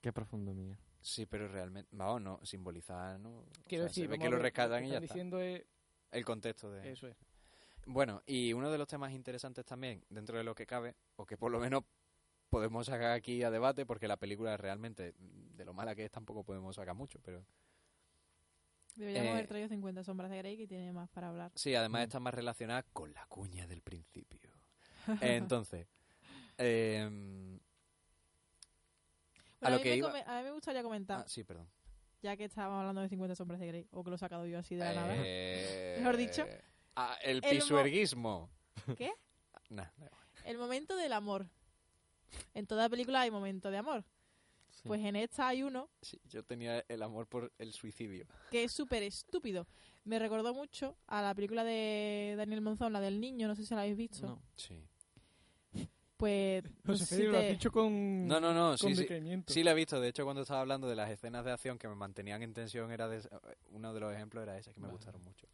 Qué 0.00 0.12
profundo 0.12 0.52
mío. 0.52 0.76
Sí, 1.00 1.26
pero 1.26 1.48
realmente, 1.48 1.88
vamos, 1.92 2.20
no, 2.22 2.40
simboliza, 2.44 3.16
¿no? 3.18 3.38
O 3.40 3.46
Quiero 3.66 3.84
sea, 3.84 3.88
decir, 3.88 4.04
se 4.04 4.08
ve 4.08 4.18
que 4.18 4.28
lo 4.28 4.38
rescatan 4.38 4.80
que 4.82 4.86
y 4.88 4.90
ya 4.90 4.94
están 4.96 5.04
está. 5.04 5.14
diciendo 5.14 5.40
es, 5.40 5.64
El 6.10 6.24
contexto 6.24 6.70
de... 6.70 6.90
eso 6.92 7.06
es. 7.08 7.16
Bueno, 7.86 8.22
y 8.26 8.52
uno 8.52 8.70
de 8.70 8.78
los 8.78 8.86
temas 8.88 9.12
interesantes 9.12 9.64
también, 9.64 10.04
dentro 10.08 10.36
de 10.38 10.44
lo 10.44 10.54
que 10.54 10.66
cabe, 10.66 10.94
o 11.16 11.24
que 11.26 11.36
por 11.36 11.50
lo 11.50 11.58
menos 11.60 11.82
podemos 12.50 12.86
sacar 12.86 13.12
aquí 13.12 13.42
a 13.42 13.50
debate, 13.50 13.86
porque 13.86 14.06
la 14.06 14.18
película 14.18 14.56
realmente, 14.56 15.14
de 15.18 15.64
lo 15.64 15.72
mala 15.72 15.94
que 15.94 16.04
es, 16.04 16.10
tampoco 16.10 16.44
podemos 16.44 16.76
sacar 16.76 16.94
mucho, 16.94 17.18
pero... 17.22 17.44
Deberíamos 18.94 19.28
Eh, 19.28 19.32
haber 19.32 19.46
traído 19.48 19.68
50 19.68 20.04
sombras 20.04 20.30
de 20.30 20.38
Grey 20.38 20.56
que 20.56 20.66
tiene 20.66 20.92
más 20.92 21.08
para 21.10 21.28
hablar. 21.28 21.50
Sí, 21.54 21.74
además 21.74 22.02
está 22.04 22.20
más 22.20 22.34
relacionada 22.34 22.82
con 22.82 23.12
la 23.14 23.24
cuña 23.26 23.66
del 23.66 23.80
principio. 23.82 24.50
Entonces, 25.20 25.86
Bueno, 26.58 27.60
lo 29.60 29.66
a, 29.66 29.70
mí 29.78 29.82
que 29.82 29.90
me 29.90 29.96
iba- 29.96 30.10
a 30.26 30.38
mí 30.38 30.44
me 30.44 30.50
gustaría 30.52 30.82
comentar, 30.82 31.20
ah, 31.20 31.24
sí, 31.28 31.44
perdón. 31.44 31.68
ya 32.22 32.36
que 32.36 32.44
estábamos 32.44 32.80
hablando 32.80 33.00
de 33.00 33.08
50 33.08 33.34
sombras 33.34 33.60
de 33.60 33.66
Grey, 33.68 33.88
o 33.92 34.02
que 34.04 34.10
lo 34.10 34.16
he 34.16 34.18
sacado 34.18 34.46
yo 34.46 34.58
así 34.58 34.74
de 34.74 34.84
la 34.84 34.94
nada. 34.94 35.14
Eh, 35.16 35.96
Mejor 36.00 36.16
dicho. 36.16 36.46
ah, 36.96 37.16
el 37.22 37.36
El 37.36 37.42
mo- 37.44 37.50
pisuerguismo. 37.50 38.50
¿Qué? 38.96 39.12
Nah. 39.70 39.86
El 40.44 40.58
momento 40.58 40.96
del 40.96 41.14
amor. 41.14 41.46
En 42.52 42.66
toda 42.66 42.90
película 42.90 43.22
hay 43.22 43.30
momento 43.30 43.70
de 43.70 43.78
amor. 43.78 44.04
Sí. 44.72 44.88
Pues 44.88 45.04
en 45.04 45.16
esta 45.16 45.48
hay 45.48 45.62
uno 45.62 45.88
Sí, 46.00 46.18
yo 46.24 46.42
tenía 46.42 46.84
el 46.88 47.02
amor 47.02 47.26
por 47.26 47.52
el 47.58 47.72
suicidio. 47.72 48.26
que 48.50 48.64
es 48.64 48.72
súper 48.72 49.02
estúpido. 49.02 49.66
Me 50.04 50.18
recordó 50.18 50.52
mucho 50.54 50.96
a 51.06 51.22
la 51.22 51.34
película 51.34 51.62
de 51.62 52.34
Daniel 52.36 52.62
Monzón, 52.62 52.92
la 52.92 53.00
del 53.00 53.20
niño, 53.20 53.46
no 53.46 53.54
sé 53.54 53.64
si 53.64 53.74
la 53.74 53.82
habéis 53.82 53.96
visto. 53.96 54.26
No. 54.26 54.42
Sí. 54.56 54.82
Pues 56.16 56.62
no 56.84 56.96
sé 56.96 57.16
si 57.16 57.22
lo 57.24 57.38
has 57.38 57.48
dicho 57.48 57.70
con, 57.70 58.26
No, 58.26 58.40
no, 58.40 58.54
no, 58.54 58.76
sí, 58.76 58.94
sí. 58.94 59.06
Sí 59.46 59.62
la 59.62 59.72
he 59.72 59.74
visto. 59.74 60.00
De 60.00 60.08
hecho, 60.08 60.24
cuando 60.24 60.42
estaba 60.42 60.60
hablando 60.60 60.88
de 60.88 60.96
las 60.96 61.10
escenas 61.10 61.44
de 61.44 61.52
acción 61.52 61.78
que 61.78 61.88
me 61.88 61.94
mantenían 61.94 62.42
en 62.42 62.52
tensión, 62.54 62.90
era 62.92 63.08
de, 63.08 63.28
uno 63.70 63.92
de 63.92 64.00
los 64.00 64.14
ejemplos 64.14 64.42
era 64.42 64.56
ese, 64.56 64.72
que 64.72 64.80
me 64.80 64.86
Vale. 64.86 64.96
gustaron 64.96 65.22
mucho. 65.24 65.46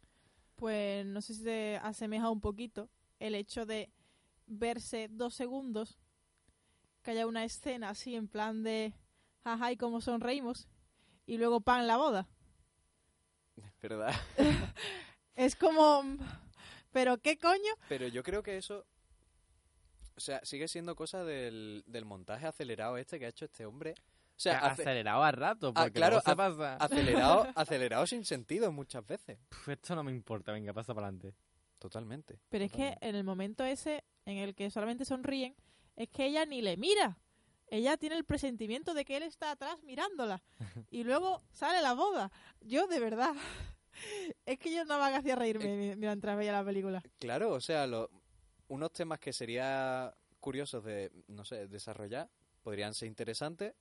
pues 0.55 1.05
no 1.05 1.21
sé 1.21 1.33
si 1.33 1.43
te 1.43 1.77
asemeja 1.77 2.29
un 2.29 2.39
poquito 2.41 2.89
el 3.19 3.33
hecho 3.35 3.65
de 3.65 3.89
verse 4.45 5.07
dos 5.09 5.33
segundos, 5.33 5.99
que 7.01 7.11
haya 7.11 7.27
una 7.27 7.45
escena 7.45 7.89
así 7.89 8.15
en 8.15 8.27
plan 8.27 8.61
de 8.63 8.93
jaja 9.43 9.71
y 9.71 9.77
cómo 9.77 10.01
sonreímos, 10.01 10.67
y 11.25 11.37
luego 11.37 11.61
pan 11.61 11.87
la 11.87 11.97
boda. 11.97 12.27
¿Verdad? 13.81 14.13
Es 15.35 15.55
como, 15.55 16.03
pero 16.91 17.17
qué 17.19 17.37
coño, 17.37 17.71
Pero 17.87 18.07
yo 18.09 18.23
creo 18.23 18.43
que 18.43 18.57
eso... 18.57 18.85
O 20.17 20.19
sea, 20.19 20.41
sigue 20.43 20.67
siendo 20.67 20.97
cosa 20.97 21.23
del, 21.23 21.81
del 21.87 22.03
montaje 22.03 22.45
acelerado 22.45 22.97
este 22.97 23.19
que 23.19 23.25
ha 23.25 23.29
hecho 23.29 23.45
este 23.45 23.65
hombre. 23.65 23.93
O 24.01 24.03
sea, 24.35 24.59
ace- 24.59 24.81
acelerado 24.81 25.23
a 25.23 25.31
rato, 25.31 25.71
Ah, 25.75 25.83
porque 25.83 25.93
claro, 25.93 26.19
se 26.19 26.31
ha- 26.31 26.35
pasa. 26.35 26.75
acelerado, 26.75 27.47
acelerado 27.55 28.05
sin 28.05 28.25
sentido 28.25 28.69
muchas 28.73 29.05
veces. 29.05 29.39
Puf, 29.47 29.69
esto 29.69 29.95
no 29.95 30.03
me 30.03 30.11
importa, 30.11 30.51
venga, 30.51 30.73
pasa 30.73 30.93
para 30.93 31.07
adelante. 31.07 31.33
Totalmente. 31.77 32.41
pero 32.49 32.65
es 32.65 32.71
que 32.73 32.97
en 32.99 33.15
el 33.15 33.23
momento 33.23 33.63
ese 33.63 34.03
en 34.25 34.39
el 34.39 34.53
que 34.53 34.69
solamente 34.69 35.05
sonríen, 35.05 35.55
es 35.95 36.09
que 36.09 36.25
ella 36.25 36.45
ni 36.45 36.61
le 36.61 36.75
mira. 36.75 37.17
Ella 37.71 37.97
tiene 37.97 38.15
el 38.15 38.23
presentimiento 38.25 38.93
de 38.93 39.05
que 39.05 39.17
él 39.17 39.23
está 39.23 39.51
atrás 39.51 39.77
mirándola. 39.83 40.41
Y 40.91 41.03
luego 41.03 41.43
sale 41.51 41.81
la 41.81 41.93
boda. 41.93 42.31
Yo, 42.61 42.87
de 42.87 42.99
verdad. 42.99 43.33
Es 44.45 44.57
que 44.59 44.73
yo 44.73 44.85
más 44.85 45.09
que 45.11 45.17
hacía 45.17 45.35
reírme 45.35 45.75
mi- 45.75 45.95
mientras 45.97 46.37
veía 46.37 46.53
la 46.53 46.63
película. 46.63 47.03
Claro, 47.19 47.51
o 47.51 47.59
sea, 47.59 47.85
lo- 47.85 48.09
unos 48.69 48.93
temas 48.93 49.19
que 49.19 49.33
sería 49.33 50.13
curiosos 50.39 50.83
de, 50.85 51.11
no 51.27 51.43
sé, 51.43 51.67
desarrollar, 51.67 52.29
podrían 52.63 52.93
ser 52.93 53.07
interesantes, 53.09 53.73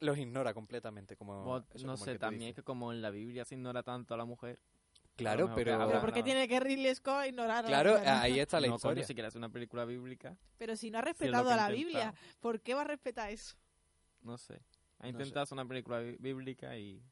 los 0.00 0.18
ignora 0.18 0.52
completamente, 0.52 1.16
como... 1.16 1.42
Bueno, 1.44 1.66
eso, 1.72 1.86
no 1.86 1.94
como 1.94 2.04
sé, 2.04 2.18
también 2.18 2.40
dices. 2.40 2.50
es 2.50 2.56
que 2.56 2.62
como 2.62 2.92
en 2.92 3.00
la 3.00 3.08
Biblia 3.10 3.44
se 3.46 3.54
ignora 3.54 3.82
tanto 3.82 4.12
a 4.12 4.16
la 4.18 4.26
mujer. 4.26 4.60
Claro, 5.16 5.50
pero... 5.54 5.78
Pero 5.88 6.00
¿por 6.00 6.12
qué 6.12 6.20
no. 6.20 6.24
tiene 6.26 6.46
que 6.46 6.60
Ridley 6.60 6.94
Scott 6.94 7.26
ignorar 7.26 7.58
a 7.58 7.62
la 7.62 7.68
Claro, 7.68 7.92
mujer? 7.92 8.08
ahí 8.08 8.38
está 8.38 8.60
la 8.60 8.68
no, 8.68 8.74
historia. 8.76 8.96
coño, 9.02 9.06
si 9.06 9.14
quieres 9.14 9.34
una 9.34 9.48
película 9.48 9.84
bíblica, 9.86 10.36
Pero 10.58 10.76
si 10.76 10.90
no 10.90 10.98
ha 10.98 11.02
respetado 11.02 11.50
a 11.50 11.56
la 11.56 11.68
Biblia. 11.70 12.14
¿por 12.40 12.60
qué 12.60 12.74
va 12.74 12.82
a 12.82 12.84
respetar 12.84 13.30
eso? 13.30 13.56
No 14.22 14.36
sé. 14.36 14.60
Ha 14.98 15.04
No 15.04 15.08
intentado 15.10 15.42
hacer 15.44 15.54
una 15.56 15.66
película 15.66 16.00
bí- 16.00 16.16
bíblica 16.18 16.76
y... 16.76 17.02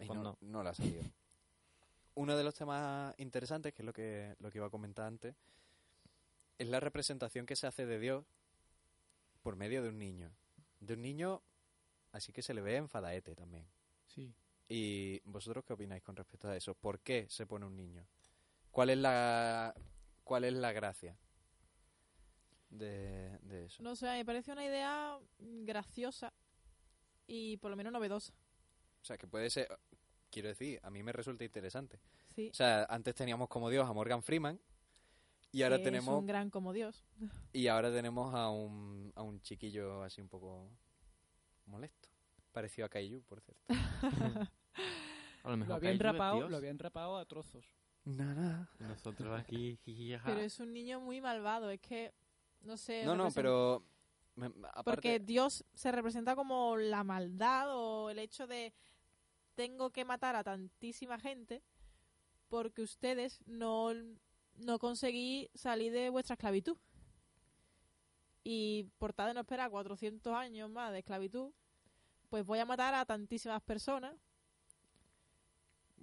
Y 0.00 0.06
Pues 0.06 0.10
no, 0.16 0.22
no. 0.22 0.38
no 0.40 0.62
la 0.62 0.70
ha 0.70 0.74
salido. 0.74 1.02
Uno 2.14 2.36
de 2.36 2.44
los 2.44 2.54
temas 2.54 3.14
interesantes, 3.18 3.72
que 3.74 3.82
es 3.82 3.86
lo 3.86 3.92
que, 3.92 4.36
lo 4.38 4.50
que 4.50 4.58
iba 4.58 4.66
a 4.66 4.70
comentar 4.70 5.06
antes, 5.06 5.34
es 6.58 6.68
la 6.68 6.78
representación 6.80 7.46
que 7.46 7.56
se 7.56 7.66
hace 7.66 7.86
de 7.86 7.98
Dios 7.98 8.24
por 9.42 9.56
medio 9.56 9.82
de 9.82 9.88
un 9.88 9.98
niño. 9.98 10.30
De 10.80 10.94
un 10.94 11.02
niño, 11.02 11.42
así 12.12 12.32
que 12.32 12.42
se 12.42 12.54
le 12.54 12.60
ve 12.60 12.76
enfadaete 12.76 13.34
también. 13.34 13.66
Sí. 14.06 14.32
¿Y 14.68 15.20
vosotros 15.24 15.64
qué 15.64 15.72
opináis 15.72 16.02
con 16.02 16.14
respecto 16.16 16.48
a 16.48 16.56
eso? 16.56 16.74
¿Por 16.74 17.00
qué 17.00 17.26
se 17.28 17.46
pone 17.46 17.64
un 17.66 17.74
niño? 17.76 18.06
¿Cuál 18.70 18.90
es 18.90 18.98
la, 18.98 19.74
cuál 20.24 20.44
es 20.44 20.52
la 20.52 20.72
gracia 20.72 21.16
de, 22.70 23.38
de 23.42 23.64
eso? 23.66 23.82
No 23.82 23.96
sé, 23.96 24.06
me 24.06 24.24
parece 24.24 24.52
una 24.52 24.64
idea 24.64 25.18
graciosa 25.38 26.32
y 27.26 27.56
por 27.58 27.70
lo 27.70 27.76
menos 27.76 27.92
novedosa. 27.92 28.32
O 29.02 29.04
sea, 29.04 29.16
que 29.16 29.26
puede 29.26 29.48
ser, 29.48 29.68
quiero 30.30 30.48
decir, 30.48 30.80
a 30.82 30.90
mí 30.90 31.02
me 31.02 31.12
resulta 31.12 31.44
interesante. 31.44 31.98
Sí. 32.34 32.50
O 32.50 32.54
sea, 32.54 32.84
antes 32.90 33.14
teníamos 33.14 33.48
como 33.48 33.70
Dios 33.70 33.88
a 33.88 33.92
Morgan 33.92 34.22
Freeman 34.22 34.60
y 35.50 35.62
ahora 35.62 35.78
que 35.78 35.84
tenemos 35.84 36.14
Es 36.14 36.20
un 36.20 36.26
gran 36.26 36.50
como 36.50 36.74
Dios. 36.74 37.06
y 37.54 37.68
ahora 37.68 37.90
tenemos 37.90 38.34
a 38.34 38.50
un, 38.50 39.12
a 39.16 39.22
un 39.22 39.40
chiquillo 39.40 40.02
así 40.02 40.20
un 40.20 40.28
poco 40.28 40.68
molesto. 41.64 42.08
Parecido 42.52 42.86
a 42.86 42.88
Kaiju, 42.88 43.22
por 43.22 43.40
cierto. 43.40 43.62
A 45.48 45.52
lo 45.52 45.56
mejor 45.56 45.70
Lo 45.70 45.74
habían, 45.76 45.98
rapado, 45.98 46.48
lo 46.48 46.56
habían 46.58 46.78
rapado 46.78 47.16
a 47.16 47.24
trozos. 47.24 47.64
Nada. 48.04 48.70
Nosotros 48.78 49.38
aquí. 49.40 49.78
Pero 49.84 50.40
es 50.40 50.60
un 50.60 50.72
niño 50.74 51.00
muy 51.00 51.20
malvado, 51.20 51.70
es 51.70 51.80
que, 51.80 52.12
no 52.60 52.76
sé. 52.76 53.04
No, 53.04 53.16
no, 53.16 53.30
pero... 53.34 53.82
me- 54.34 54.46
aparte- 54.46 54.84
Porque 54.84 55.18
Dios 55.20 55.64
se 55.74 55.90
representa 55.90 56.36
como 56.36 56.76
la 56.76 57.02
maldad 57.02 57.74
o 57.74 58.10
el 58.10 58.18
hecho 58.18 58.46
de 58.46 58.74
tengo 59.54 59.90
que 59.90 60.04
matar 60.04 60.36
a 60.36 60.44
tantísima 60.44 61.18
gente 61.18 61.62
porque 62.48 62.82
ustedes 62.82 63.40
no, 63.46 63.90
no 64.56 64.78
conseguí 64.78 65.50
salir 65.54 65.92
de 65.92 66.10
vuestra 66.10 66.34
esclavitud. 66.34 66.76
Y 68.44 68.84
por 68.98 69.12
tal 69.12 69.28
de 69.28 69.34
no 69.34 69.40
esperar 69.40 69.70
400 69.70 70.32
años 70.34 70.70
más 70.70 70.92
de 70.92 70.98
esclavitud, 71.00 71.52
pues 72.28 72.44
voy 72.44 72.58
a 72.58 72.64
matar 72.66 72.94
a 72.94 73.04
tantísimas 73.04 73.62
personas 73.62 74.14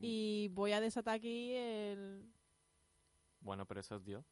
y 0.02 0.50
voy 0.50 0.72
a 0.74 0.82
desatar 0.82 1.16
aquí 1.16 1.54
el- 1.54 2.32
Bueno, 3.42 3.66
pero 3.66 3.80
eso 3.80 3.96
es 3.98 4.04
Dios. 4.04 4.26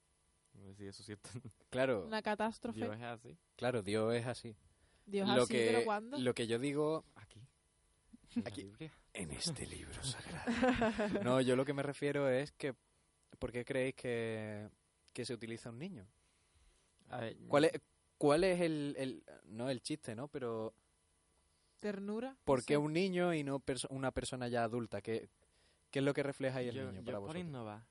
No 0.54 0.64
sé 0.66 0.76
si 0.76 0.86
eso 0.88 1.04
sí 1.04 1.14
es 1.14 1.20
Claro, 1.70 2.06
una 2.06 2.22
catástrofe. 2.22 2.80
Dios 2.80 2.96
es 2.96 3.02
así. 3.04 3.38
claro, 3.56 3.82
Dios 3.82 4.14
es 4.14 4.26
así. 4.28 4.56
Dios 5.06 5.28
lo 5.28 5.44
así, 5.44 5.54
que, 5.54 5.66
pero 5.68 5.84
¿cuándo? 5.84 6.18
Lo 6.20 6.34
que 6.34 6.48
yo 6.48 6.60
digo 6.60 7.06
Aquí. 7.16 7.42
Aquí. 8.46 8.72
En 9.14 9.32
este 9.32 9.66
libro 9.68 10.02
sagrado. 10.04 11.24
No, 11.24 11.42
yo 11.42 11.56
lo 11.56 11.66
que 11.66 11.74
me 11.74 11.84
refiero 11.84 12.28
es 12.30 12.52
que 12.54 12.74
¿por 13.38 13.52
qué 13.52 13.64
creéis 13.66 13.94
que, 13.96 14.70
que 15.12 15.26
se 15.26 15.34
utiliza 15.34 15.70
un 15.70 15.78
niño? 15.80 16.08
A 17.10 17.20
ver, 17.20 17.38
¿Cuál 17.48 17.66
es, 17.66 17.74
cuál 18.18 18.44
es 18.44 18.62
el, 18.62 18.96
el 18.98 19.24
no 19.46 19.70
el 19.70 19.82
chiste, 19.82 20.16
¿no? 20.16 20.28
Pero 20.30 20.74
Ternura. 21.80 22.36
¿por 22.46 22.64
qué 22.64 22.78
un 22.78 22.94
niño 22.94 23.34
y 23.34 23.44
no 23.44 23.60
perso- 23.60 23.88
una 23.90 24.12
persona 24.12 24.48
ya 24.48 24.64
adulta? 24.64 25.02
¿Qué, 25.02 25.30
qué 25.94 26.00
es 26.00 26.06
lo 26.06 26.14
que 26.14 26.24
refleja 26.24 26.58
ahí 26.58 26.68
el 26.70 26.76
yo, 26.76 26.86
niño 26.88 27.00
yo 27.02 27.06
para 27.06 27.18
por 27.20 27.28
vosotros? 27.28 27.46
innovar. 27.46 27.86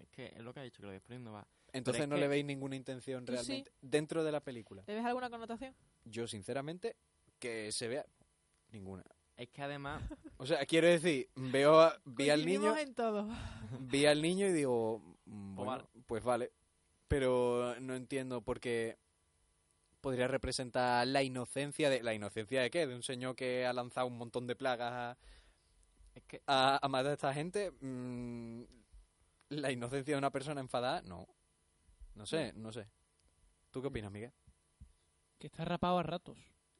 Es 0.00 0.08
que 0.10 0.26
es 0.26 0.38
lo 0.40 0.54
que 0.54 0.60
ha 0.60 0.62
dicho, 0.62 0.80
que 0.80 0.86
lo 0.86 0.92
de 0.92 1.00
por 1.00 1.14
innovar. 1.16 1.46
Entonces 1.72 2.02
es 2.04 2.08
no 2.08 2.14
que- 2.14 2.20
le 2.20 2.28
veis 2.28 2.44
ninguna 2.44 2.76
intención 2.76 3.26
sí. 3.26 3.32
realmente 3.32 3.72
dentro 3.82 4.22
de 4.22 4.30
la 4.32 4.40
película. 4.40 4.84
¿Le 4.86 4.94
ves 4.94 5.04
alguna 5.04 5.28
connotación? 5.28 5.74
Yo 6.04 6.26
sinceramente 6.28 6.94
que 7.40 7.70
se 7.72 7.88
vea 7.88 8.06
ninguna. 8.70 9.02
Es 9.36 9.48
que 9.50 9.62
además, 9.62 10.02
O 10.38 10.46
sea, 10.46 10.64
quiero 10.66 10.86
decir, 10.86 11.28
veo 11.34 11.80
a- 11.80 12.00
vi 12.04 12.30
al 12.30 12.46
niño, 12.46 12.76
en 12.76 12.94
todo. 12.94 13.28
vi 13.80 14.06
al 14.06 14.22
niño 14.22 14.46
y 14.46 14.52
digo, 14.52 15.00
mm, 15.26 15.56
Pues 15.56 15.66
bueno, 15.66 15.82
vale. 15.92 16.04
pues 16.06 16.24
vale, 16.24 16.52
pero 17.08 17.74
no 17.80 17.94
entiendo 17.96 18.40
por 18.40 18.60
qué 18.60 18.98
podría 20.00 20.28
representar 20.28 21.06
la 21.08 21.22
inocencia 21.24 21.90
de 21.90 22.02
la 22.02 22.14
inocencia 22.14 22.62
de 22.62 22.70
qué, 22.70 22.86
de 22.86 22.94
un 22.94 23.02
señor 23.02 23.34
que 23.36 23.66
ha 23.66 23.72
lanzado 23.72 24.06
un 24.06 24.16
montón 24.16 24.46
de 24.46 24.54
plagas 24.56 24.92
a, 24.92 25.18
es 26.18 26.24
que 26.24 26.42
a, 26.46 26.78
a 26.84 26.88
matar 26.88 27.10
a 27.10 27.14
esta 27.14 27.32
gente. 27.34 27.70
mm, 27.80 28.62
la 29.50 29.72
inocencia 29.72 30.14
de 30.14 30.18
una 30.18 30.30
persona 30.30 30.60
enfadada, 30.60 31.00
no, 31.02 31.26
no 32.14 32.26
sé, 32.26 32.52
no 32.54 32.70
sé. 32.72 32.86
¿Tú 33.70 33.80
qué 33.80 33.88
opinas, 33.88 34.10
Miguel? 34.12 34.32
Que 35.38 35.46
está 35.46 35.64
rapado 35.64 35.98
a 35.98 36.02
ratos. 36.02 36.36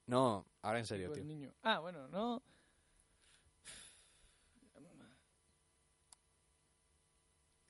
No, 0.07 0.45
ahora 0.63 0.79
en 0.79 0.87
serio, 0.87 1.11
tío. 1.13 1.25
niño. 1.25 1.55
Ah, 1.63 1.79
bueno, 1.81 2.09
no. 2.09 2.43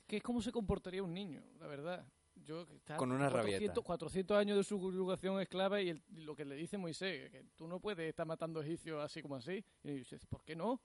Que 0.06 0.16
es 0.16 0.22
como 0.22 0.40
se 0.40 0.50
comportaría 0.52 1.02
un 1.02 1.12
niño, 1.12 1.42
la 1.60 1.66
verdad. 1.66 2.06
Yo, 2.34 2.66
que 2.66 2.76
está 2.76 2.96
Con 2.96 3.10
una 3.12 3.28
400, 3.30 3.52
rabieta. 3.60 3.80
400 3.82 4.36
años 4.38 4.56
de 4.56 4.64
subjugación 4.64 5.40
esclava 5.40 5.80
y, 5.82 5.90
el- 5.90 6.02
y 6.16 6.20
lo 6.22 6.34
que 6.34 6.44
le 6.46 6.54
dice 6.54 6.78
Moisés, 6.78 7.30
que 7.30 7.44
tú 7.56 7.68
no 7.68 7.78
puedes 7.80 8.08
estar 8.08 8.26
matando 8.26 8.62
egipcios 8.62 9.02
así 9.04 9.20
como 9.20 9.36
así. 9.36 9.62
Y 9.82 9.90
dices, 9.92 10.24
¿por 10.26 10.44
qué 10.44 10.56
no? 10.56 10.80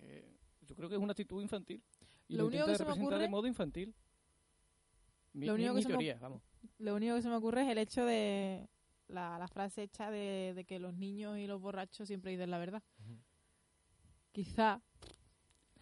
Que 0.00 0.24
yo 0.66 0.74
creo 0.76 0.88
que 0.88 0.94
es 0.96 1.00
una 1.00 1.12
actitud 1.12 1.40
infantil. 1.42 1.82
Y 2.28 2.36
Lo 2.36 2.42
lo, 2.44 2.48
único 2.48 2.66
que 2.66 2.76
se 2.76 2.84
me 2.84 2.90
representar 2.90 3.18
ocurre- 3.18 3.22
de 3.22 3.28
modo 3.28 3.46
infantil. 3.46 3.94
Mi, 5.32 5.46
Lo 5.46 5.54
mi- 5.54 5.60
único 5.60 5.72
que 5.74 5.76
mi 5.76 5.82
se 5.82 5.88
me- 5.88 5.92
teoría, 5.94 6.18
vamos. 6.20 6.42
Lo 6.78 6.94
único 6.94 7.14
que 7.16 7.22
se 7.22 7.28
me 7.28 7.36
ocurre 7.36 7.62
es 7.62 7.68
el 7.68 7.78
hecho 7.78 8.04
de 8.04 8.68
la, 9.08 9.38
la 9.38 9.48
frase 9.48 9.82
hecha 9.84 10.10
de, 10.10 10.52
de 10.54 10.64
que 10.64 10.78
los 10.78 10.94
niños 10.94 11.38
y 11.38 11.46
los 11.46 11.60
borrachos 11.60 12.06
siempre 12.08 12.30
dicen 12.32 12.50
la 12.50 12.58
verdad. 12.58 12.82
Quizá 14.32 14.80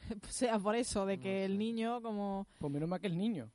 sea 0.29 0.59
por 0.59 0.75
eso, 0.77 1.05
de 1.07 1.17
No 1.17 1.23
que 1.23 1.45
el 1.45 1.59
niño, 1.59 2.01
como 2.03 2.47
Pues 2.59 2.73
menos 2.73 2.89
mal 2.89 3.01
que 3.01 3.09
el 3.09 3.19
niño. 3.19 3.51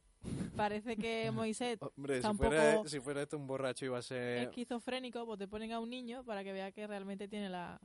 parece 0.56 0.96
que 0.96 1.32
Moisés 1.34 1.80
Hombre, 1.82 2.18
si 2.18 2.22
Tampoco- 2.22 2.50
fuera, 2.50 2.84
si 2.88 3.00
fuera 3.00 3.22
esto 3.24 3.38
un 3.38 3.48
borracho 3.48 3.86
iba 3.86 3.98
a 3.98 4.02
ser... 4.02 4.38
esquizofrénico, 4.50 5.26
pues 5.26 5.40
te 5.40 5.48
ponen 5.48 5.72
a 5.72 5.80
un 5.80 5.90
niño 5.90 6.24
para 6.24 6.44
que 6.44 6.54
vea 6.54 6.72
que 6.72 6.86
realmente 6.86 7.28
tiene 7.28 7.50
la, 7.50 7.80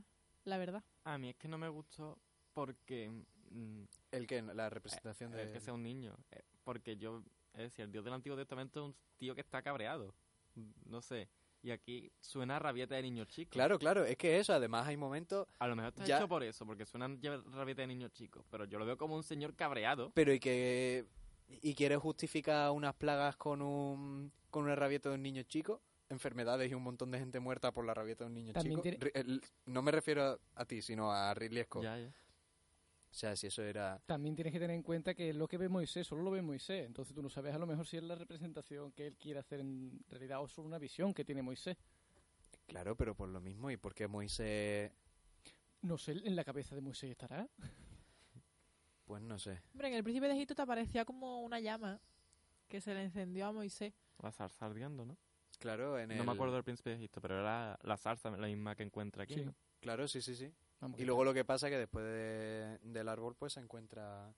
la 0.44 0.58
verdad. 0.58 0.84
a 1.04 1.16
mí 1.18 1.30
es 1.30 1.36
que 1.36 1.48
no 1.48 1.56
me 1.58 1.68
gustó 1.68 2.18
porque... 2.66 3.10
mm, 3.50 3.82
El 4.12 4.26
que 4.26 4.42
la 4.42 4.68
representación 4.70 5.30
de... 5.32 5.42
el 5.42 5.52
que 5.52 5.60
sea 5.60 5.72
un 5.74 5.82
niño. 5.82 6.16
eh, 6.32 6.42
Porque 6.64 6.96
yo, 6.96 7.22
es 7.54 7.60
decir, 7.62 7.84
el 7.84 7.92
Dios 7.92 8.04
del 8.04 8.14
Antiguo 8.14 8.36
Testamento 8.36 8.80
es 8.80 8.86
un 8.86 8.96
tío 9.18 9.34
que 9.34 9.40
está 9.40 9.62
cabreado. 9.62 10.14
Mm, 10.54 10.70
No 10.86 11.00
sé. 11.00 11.28
Y 11.60 11.72
aquí 11.72 12.12
suena 12.20 12.56
a 12.56 12.58
rabieta 12.60 12.94
de 12.94 13.02
niños 13.02 13.26
chicos. 13.28 13.52
Claro, 13.52 13.78
claro, 13.80 14.04
es 14.04 14.16
que 14.16 14.38
eso, 14.38 14.52
además 14.52 14.86
hay 14.86 14.96
momentos... 14.96 15.46
A 15.58 15.66
lo 15.66 15.74
mejor 15.74 15.88
está 15.88 16.04
Ya- 16.04 16.18
hecho 16.18 16.28
por 16.28 16.44
eso, 16.44 16.64
porque 16.64 16.86
suena 16.86 17.08
rabieta 17.52 17.82
de 17.82 17.88
niños 17.88 18.12
chicos. 18.12 18.44
Pero 18.50 18.64
yo 18.64 18.78
lo 18.78 18.86
veo 18.86 18.96
como 18.96 19.16
un 19.16 19.24
señor 19.24 19.54
cabreado. 19.56 20.12
Pero 20.14 20.32
y 20.32 20.38
que... 20.40 21.04
Y 21.62 21.74
quiere 21.74 21.96
justificar 21.96 22.70
unas 22.70 22.94
plagas 22.94 23.36
con 23.36 23.60
un... 23.62 24.30
Con 24.50 24.64
una 24.64 24.76
rabieta 24.76 25.08
de 25.10 25.16
un 25.16 25.22
niño 25.22 25.42
chico, 25.42 25.82
enfermedades 26.08 26.70
y 26.70 26.74
un 26.74 26.82
montón 26.82 27.10
de 27.10 27.18
gente 27.18 27.38
muerta 27.40 27.72
por 27.72 27.84
la 27.84 27.92
rabieta 27.92 28.24
de 28.24 28.28
un 28.28 28.34
niño 28.34 28.52
También 28.52 28.76
chico. 28.76 28.82
tiene- 28.82 28.98
Ri- 28.98 29.10
el- 29.14 29.42
no 29.66 29.82
me 29.82 29.90
refiero 29.90 30.22
a, 30.24 30.38
a 30.54 30.64
ti, 30.64 30.80
sino 30.80 31.10
a 31.12 31.34
Ridley 31.34 31.64
Scott. 31.64 31.82
Ya, 31.82 31.98
ya. 31.98 32.12
O 33.10 33.14
sea, 33.14 33.34
si 33.34 33.46
eso 33.46 33.62
era... 33.62 34.00
También 34.06 34.34
tienes 34.34 34.52
que 34.52 34.60
tener 34.60 34.76
en 34.76 34.82
cuenta 34.82 35.14
que 35.14 35.32
lo 35.32 35.48
que 35.48 35.56
ve 35.56 35.68
Moisés 35.68 36.06
solo 36.06 36.22
lo 36.22 36.30
ve 36.30 36.42
Moisés. 36.42 36.86
Entonces 36.86 37.14
tú 37.14 37.22
no 37.22 37.30
sabes 37.30 37.54
a 37.54 37.58
lo 37.58 37.66
mejor 37.66 37.86
si 37.86 37.96
es 37.96 38.02
la 38.02 38.14
representación 38.14 38.92
que 38.92 39.06
él 39.08 39.16
quiere 39.16 39.40
hacer 39.40 39.60
en 39.60 40.04
realidad 40.10 40.42
o 40.42 40.48
solo 40.48 40.68
una 40.68 40.78
visión 40.78 41.14
que 41.14 41.24
tiene 41.24 41.42
Moisés. 41.42 41.76
Claro, 42.66 42.96
pero 42.96 43.14
por 43.14 43.28
lo 43.28 43.40
mismo, 43.40 43.70
¿y 43.70 43.76
por 43.76 43.94
qué 43.94 44.06
Moisés...? 44.08 44.92
No 45.80 45.96
sé, 45.96 46.12
en 46.12 46.36
la 46.36 46.44
cabeza 46.44 46.74
de 46.74 46.80
Moisés 46.80 47.10
estará. 47.10 47.48
Pues 49.04 49.22
no 49.22 49.38
sé. 49.38 49.62
Hombre, 49.72 49.88
en 49.88 49.94
el 49.94 50.04
príncipe 50.04 50.26
de 50.26 50.34
Egipto 50.34 50.54
te 50.54 50.62
aparecía 50.62 51.04
como 51.04 51.40
una 51.42 51.60
llama 51.60 51.98
que 52.68 52.80
se 52.80 52.92
le 52.92 53.04
encendió 53.04 53.46
a 53.46 53.52
Moisés. 53.52 53.94
La 54.22 54.30
zarza 54.32 54.66
ardiendo, 54.66 55.06
¿no? 55.06 55.16
Claro, 55.58 55.98
en 55.98 56.08
No 56.10 56.14
el... 56.14 56.24
me 56.26 56.32
acuerdo 56.32 56.54
del 56.54 56.64
príncipe 56.64 56.90
de 56.90 56.96
Egipto, 56.96 57.20
pero 57.22 57.40
era 57.40 57.78
la 57.82 57.96
zarza 57.96 58.30
la 58.30 58.46
misma 58.46 58.74
que 58.76 58.82
encuentra 58.82 59.22
aquí. 59.22 59.34
Sí. 59.34 59.44
¿no? 59.46 59.54
Claro, 59.80 60.06
sí, 60.08 60.20
sí, 60.20 60.34
sí. 60.36 60.52
Vamos, 60.80 61.00
Y 61.00 61.04
luego 61.04 61.24
lo 61.24 61.34
que 61.34 61.44
pasa 61.44 61.66
es 61.68 61.72
que 61.72 61.78
después 61.78 62.04
de- 62.04 62.78
del 62.82 63.08
árbol 63.08 63.34
pues 63.36 63.52
se 63.54 63.60
encuentra 63.60 64.32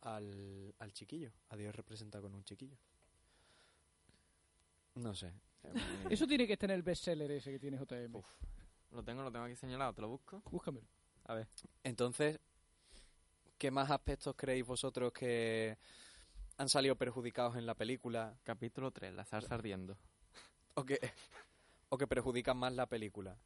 al, 0.00 0.74
al 0.78 0.92
chiquillo. 0.92 1.30
A 1.50 1.56
Dios 1.56 1.74
representa 1.74 2.20
con 2.20 2.34
un 2.34 2.44
chiquillo. 2.44 2.76
No 4.94 5.14
sé. 5.14 5.32
Eso 6.10 6.26
tiene 6.26 6.46
que 6.46 6.54
estar 6.54 6.70
en 6.70 6.76
el 6.76 6.82
bestseller 6.82 7.30
ese 7.30 7.52
que 7.52 7.58
tiene 7.58 7.76
JM. 7.78 8.20
Lo 8.92 9.04
tengo, 9.04 9.22
lo 9.22 9.30
tengo 9.30 9.44
aquí 9.44 9.54
señalado, 9.56 9.92
te 9.92 10.00
lo 10.02 10.08
busco. 10.08 10.42
Búscamelo. 10.50 10.86
A 11.24 11.34
ver. 11.34 11.46
Entonces, 11.84 12.40
¿qué 13.58 13.70
más 13.70 13.90
aspectos 13.90 14.34
creéis 14.36 14.64
vosotros 14.66 15.12
que 15.12 15.76
han 16.56 16.68
salido 16.68 16.96
perjudicados 16.96 17.56
en 17.56 17.66
la 17.66 17.74
película 17.74 18.34
Capítulo 18.44 18.90
3, 18.90 19.12
la 19.14 19.24
zarza 19.24 19.54
ardiendo. 19.54 19.96
o 20.74 20.84
que, 20.84 20.98
o 21.90 21.98
que 21.98 22.06
perjudican 22.06 22.56
más 22.56 22.72
la 22.72 22.86
película? 22.86 23.36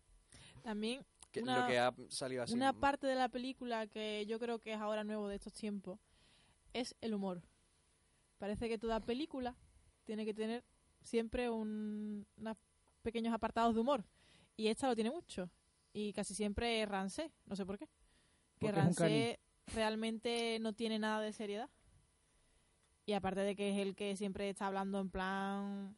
También 0.63 1.05
Que 1.33 1.41
Una- 1.43 1.61
lo 1.63 1.67
que 1.67 1.79
ha 1.79 1.95
salido 2.09 2.43
así. 2.43 2.53
una 2.55 2.73
parte 2.73 3.07
de 3.07 3.15
la 3.15 3.29
película 3.29 3.87
que 3.87 4.25
yo 4.27 4.39
creo 4.39 4.59
que 4.59 4.75
es 4.75 4.81
ahora 4.81 5.03
nuevo 5.03 5.29
de 5.29 5.37
estos 5.37 5.53
tiempos 5.55 5.99
es 6.75 6.95
el 7.01 7.15
humor. 7.15 7.43
Parece 8.39 8.69
que 8.69 8.79
toda 8.79 9.01
película 9.01 9.57
tiene 10.05 10.25
que 10.25 10.35
tener 10.35 10.63
siempre 11.01 11.49
un, 11.51 12.27
unos 12.37 12.57
pequeños 13.03 13.33
apartados 13.35 13.75
de 13.75 13.81
humor. 13.81 14.05
Y 14.57 14.69
esta 14.69 14.87
lo 14.89 14.95
tiene 14.95 15.11
mucho. 15.11 15.51
Y 15.95 16.13
casi 16.13 16.35
siempre 16.35 16.83
es 16.83 16.89
Rancé. 16.89 17.33
No 17.47 17.57
sé 17.57 17.65
por 17.65 17.79
qué. 17.79 17.87
Que 18.59 18.67
Porque 18.67 18.73
Rancé 18.73 19.41
realmente 19.69 20.59
no 20.61 20.73
tiene 20.75 20.99
nada 20.99 21.21
de 21.21 21.33
seriedad. 21.33 21.71
Y 23.07 23.15
aparte 23.15 23.41
de 23.41 23.57
que 23.57 23.71
es 23.71 23.79
el 23.79 23.95
que 23.97 24.17
siempre 24.17 24.49
está 24.49 24.67
hablando 24.67 25.01
en 25.01 25.11
plan 25.11 25.97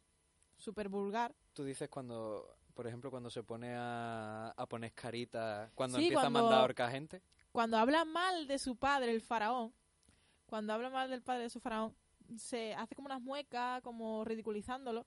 súper 0.57 0.89
vulgar. 0.89 1.35
Tú 1.53 1.63
dices 1.63 1.89
cuando, 1.89 2.54
por 2.75 2.85
ejemplo, 2.85 3.09
cuando 3.09 3.29
se 3.31 3.41
pone 3.41 3.73
a, 3.75 4.51
a 4.55 4.65
poner 4.67 4.93
caritas, 4.93 5.71
cuando 5.73 5.97
Sí, 5.97 6.03
empieza 6.05 6.21
cuando- 6.23 6.39
a 6.39 6.41
mandar 6.43 6.57
a 6.59 6.61
ahorcar 6.61 6.91
gente. 6.91 7.21
cuando 7.51 7.77
habla 7.77 8.05
mal 8.05 8.47
de 8.47 8.59
su 8.59 8.75
padre, 8.75 9.11
el 9.11 9.21
faraón, 9.21 9.73
cuando 10.45 10.73
habla 10.73 10.89
mal 10.91 11.09
del 11.09 11.23
padre 11.23 11.43
de 11.43 11.49
su 11.49 11.59
faraón, 11.59 11.95
se 12.37 12.73
hace 12.75 12.93
como 12.95 13.07
unas 13.07 13.21
muecas, 13.21 13.81
como 13.81 14.23
ridiculizándolo. 14.25 15.05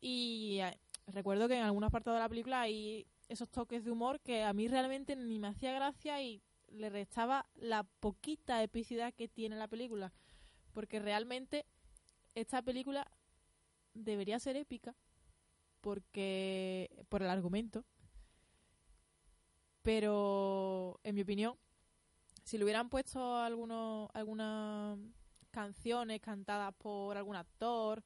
Y 0.00 0.58
eh, 0.60 0.78
recuerdo 1.06 1.48
que 1.48 1.56
en 1.56 1.64
algunas 1.64 1.90
partes 1.90 2.12
de 2.12 2.18
la 2.20 2.28
película 2.28 2.60
hay 2.60 3.06
esos 3.28 3.48
toques 3.48 3.84
de 3.84 3.90
humor 3.90 4.20
que 4.20 4.42
a 4.44 4.52
mí 4.52 4.68
realmente 4.68 5.16
ni 5.16 5.38
me 5.38 5.48
hacía 5.48 5.72
gracia 5.72 6.20
y 6.22 6.42
le 6.68 6.90
restaba 6.90 7.46
la 7.54 7.84
poquita 7.84 8.62
epicidad 8.62 9.14
que 9.14 9.28
tiene 9.28 9.56
la 9.56 9.68
película. 9.68 10.12
Porque 10.72 10.98
realmente 10.98 11.64
esta 12.34 12.60
película 12.62 13.10
debería 13.94 14.38
ser 14.40 14.56
épica 14.56 14.94
porque 15.84 17.04
por 17.10 17.20
el 17.22 17.28
argumento 17.28 17.84
pero 19.82 20.98
en 21.04 21.14
mi 21.14 21.20
opinión 21.20 21.58
si 22.44 22.56
le 22.56 22.64
hubieran 22.64 22.88
puesto 22.88 23.36
algunos, 23.36 24.08
algunas 24.14 24.98
canciones 25.50 26.20
cantadas 26.20 26.74
por 26.74 27.16
algún 27.16 27.36
actor 27.36 28.02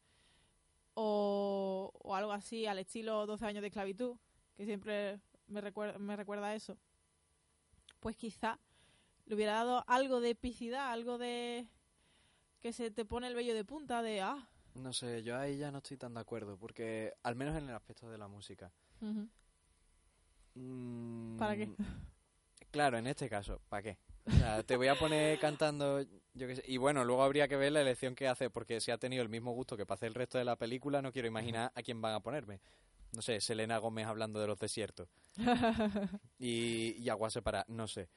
o, 0.95 1.93
o 1.95 2.14
algo 2.17 2.33
así 2.33 2.67
al 2.67 2.79
estilo 2.79 3.27
12 3.27 3.47
años 3.47 3.62
de 3.62 3.69
esclavitud, 3.69 4.17
que 4.57 4.64
siempre 4.64 5.21
me 5.47 5.61
recuerda, 5.61 5.99
me 5.99 6.17
recuerda 6.17 6.49
a 6.49 6.55
eso, 6.55 6.79
pues 8.01 8.17
quizá 8.17 8.59
le 9.27 9.35
hubiera 9.35 9.55
dado 9.55 9.85
algo 9.87 10.21
de 10.21 10.31
epicidad, 10.31 10.91
algo 10.91 11.19
de 11.19 11.69
que 12.61 12.73
se 12.73 12.91
te 12.91 13.05
pone 13.05 13.27
el 13.27 13.35
vello 13.35 13.55
de 13.55 13.64
punta 13.64 14.03
de 14.03 14.21
ah. 14.21 14.49
No 14.79 14.93
sé, 14.93 15.23
yo 15.23 15.37
ahí 15.37 15.59
ya 15.59 15.71
no 15.71 15.79
estoy 15.79 15.97
tan 15.97 16.14
de 16.14 16.21
acuerdo, 16.21 16.57
porque 16.57 17.12
al 17.23 17.35
menos 17.35 17.57
en 17.57 17.69
el 17.69 17.75
aspecto 17.75 18.09
de 18.09 18.19
la 18.19 18.29
música. 18.29 18.73
Mm, 20.55 21.37
¿Para 21.37 21.57
qué? 21.57 21.69
Claro, 22.71 22.99
en 22.99 23.07
este 23.07 23.31
caso, 23.31 23.62
¿para 23.71 23.83
qué? 23.83 23.99
O 24.27 24.31
sea, 24.31 24.62
te 24.62 24.77
voy 24.77 24.88
a 24.88 24.95
poner 24.95 25.38
cantando, 25.38 26.03
yo 26.35 26.47
qué 26.47 26.57
sé. 26.57 26.64
Y 26.67 26.77
bueno, 26.77 27.03
luego 27.03 27.23
habría 27.23 27.49
que 27.49 27.57
ver 27.57 27.73
la 27.73 27.81
elección 27.81 28.14
que 28.14 28.29
hace, 28.29 28.51
porque 28.51 28.79
si 28.83 28.91
ha 28.91 28.99
tenido 28.99 29.23
el 29.23 29.31
mismo 29.31 29.53
gusto 29.53 29.75
que 29.75 29.87
para 29.87 29.95
hacer 29.95 30.09
el 30.09 30.14
resto 30.14 30.37
de 30.37 30.45
la 30.45 30.57
película, 30.57 31.01
no 31.01 31.11
quiero 31.11 31.29
imaginar 31.29 31.73
a 31.75 31.83
quién 31.83 32.03
van 32.03 32.14
a 32.14 32.21
ponerme. 32.21 32.61
No 33.12 33.23
sé, 33.23 33.41
Selena 33.41 33.79
Gómez 33.79 34.07
hablando 34.07 34.38
de 34.38 34.49
los 34.49 34.59
desiertos. 34.59 35.09
y, 36.38 36.95
y 36.99 37.09
agua 37.09 37.31
separada, 37.31 37.64
no 37.69 37.88
sé. 37.88 38.11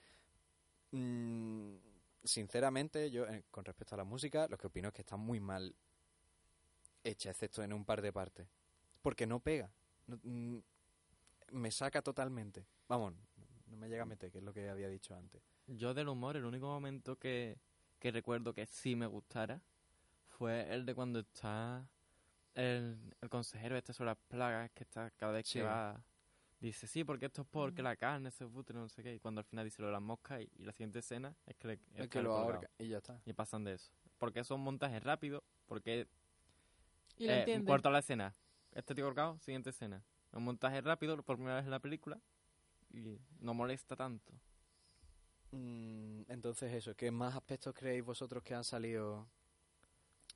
Mm, 0.91 1.76
sinceramente, 2.21 3.10
yo, 3.10 3.26
eh, 3.28 3.45
con 3.50 3.63
respecto 3.63 3.95
a 3.95 4.00
la 4.00 4.04
música, 4.04 4.47
lo 4.50 4.58
que 4.58 4.67
opino 4.67 4.89
es 4.89 4.93
que 4.93 5.02
está 5.02 5.15
muy 5.15 5.39
mal 5.39 5.74
hecha, 7.03 7.31
excepto 7.31 7.63
en 7.63 7.73
un 7.73 7.85
par 7.85 8.01
de 8.01 8.11
partes. 8.13 8.47
Porque 9.01 9.25
no 9.25 9.39
pega. 9.39 9.69
No- 10.07 10.19
mm, 10.23 10.57
me 11.51 11.71
saca 11.71 12.01
totalmente. 12.01 12.65
Vamos, 12.87 13.13
no 13.67 13.77
me 13.77 13.89
llega 13.89 14.03
a 14.03 14.05
meter, 14.05 14.31
que 14.31 14.37
es 14.39 14.43
lo 14.43 14.53
que 14.53 14.69
había 14.69 14.87
dicho 14.89 15.15
antes. 15.15 15.41
Yo 15.67 15.93
del 15.93 16.07
humor, 16.09 16.37
el 16.37 16.45
único 16.45 16.67
momento 16.67 17.17
que, 17.17 17.57
que 17.99 18.11
recuerdo 18.11 18.53
que 18.53 18.65
sí 18.65 18.95
me 18.95 19.05
gustara 19.07 19.61
fue 20.27 20.73
el 20.73 20.85
de 20.85 20.95
cuando 20.95 21.19
está 21.19 21.87
el, 22.55 22.97
el 23.21 23.29
consejero 23.29 23.77
este 23.77 23.93
sobre 23.93 24.09
las 24.11 24.17
plagas, 24.27 24.71
que 24.71 24.83
está 24.83 25.09
cada 25.11 25.31
vez 25.33 25.47
Sí. 25.47 25.59
que 25.59 25.63
va... 25.65 26.03
Dice, 26.59 26.85
sí, 26.85 27.03
porque 27.03 27.25
esto 27.25 27.41
es 27.41 27.47
porque 27.49 27.81
la 27.81 27.95
carne 27.95 28.29
se 28.29 28.45
putre, 28.45 28.77
no 28.77 28.87
sé 28.87 29.01
qué. 29.01 29.15
Y 29.15 29.19
cuando 29.19 29.39
al 29.39 29.45
final 29.45 29.65
dice 29.65 29.81
lo 29.81 29.87
de 29.87 29.93
las 29.93 30.01
moscas 30.01 30.41
y, 30.41 30.49
y 30.59 30.63
la 30.63 30.71
siguiente 30.71 30.99
escena 30.99 31.35
es 31.47 31.55
que, 31.55 31.67
le, 31.69 31.79
es 31.95 32.07
que 32.07 32.21
lo 32.21 32.35
ahorca 32.35 32.69
y 32.77 32.87
ya 32.89 32.97
está. 32.99 33.19
Y 33.25 33.33
pasan 33.33 33.63
de 33.63 33.73
eso. 33.73 33.91
Porque 34.19 34.43
son 34.43 34.61
montajes 34.61 35.01
rápidos, 35.03 35.41
porque 35.65 36.07
y 37.17 37.26
lo 37.28 37.34
eh, 37.34 37.39
entiende. 37.39 37.69
corta 37.71 37.89
la 37.89 38.00
escena. 38.00 38.36
Este 38.74 38.95
tío 38.95 39.06
colgado, 39.06 39.38
siguiente 39.39 39.69
escena. 39.71 40.04
Un 40.32 40.43
montaje 40.43 40.80
rápido 40.82 41.21
por 41.21 41.36
primera 41.36 41.58
vez 41.58 41.65
en 41.65 41.71
la 41.71 41.80
película 41.80 42.19
y 42.93 43.19
no 43.39 43.54
molesta 43.54 43.95
tanto. 43.95 44.34
Mm, 45.52 46.21
entonces 46.30 46.71
eso, 46.74 46.95
¿qué 46.95 47.12
más 47.12 47.36
aspectos 47.36 47.74
creéis 47.76 48.06
vosotros 48.06 48.41
que 48.41 48.54
han 48.56 48.63
salido, 48.63 49.28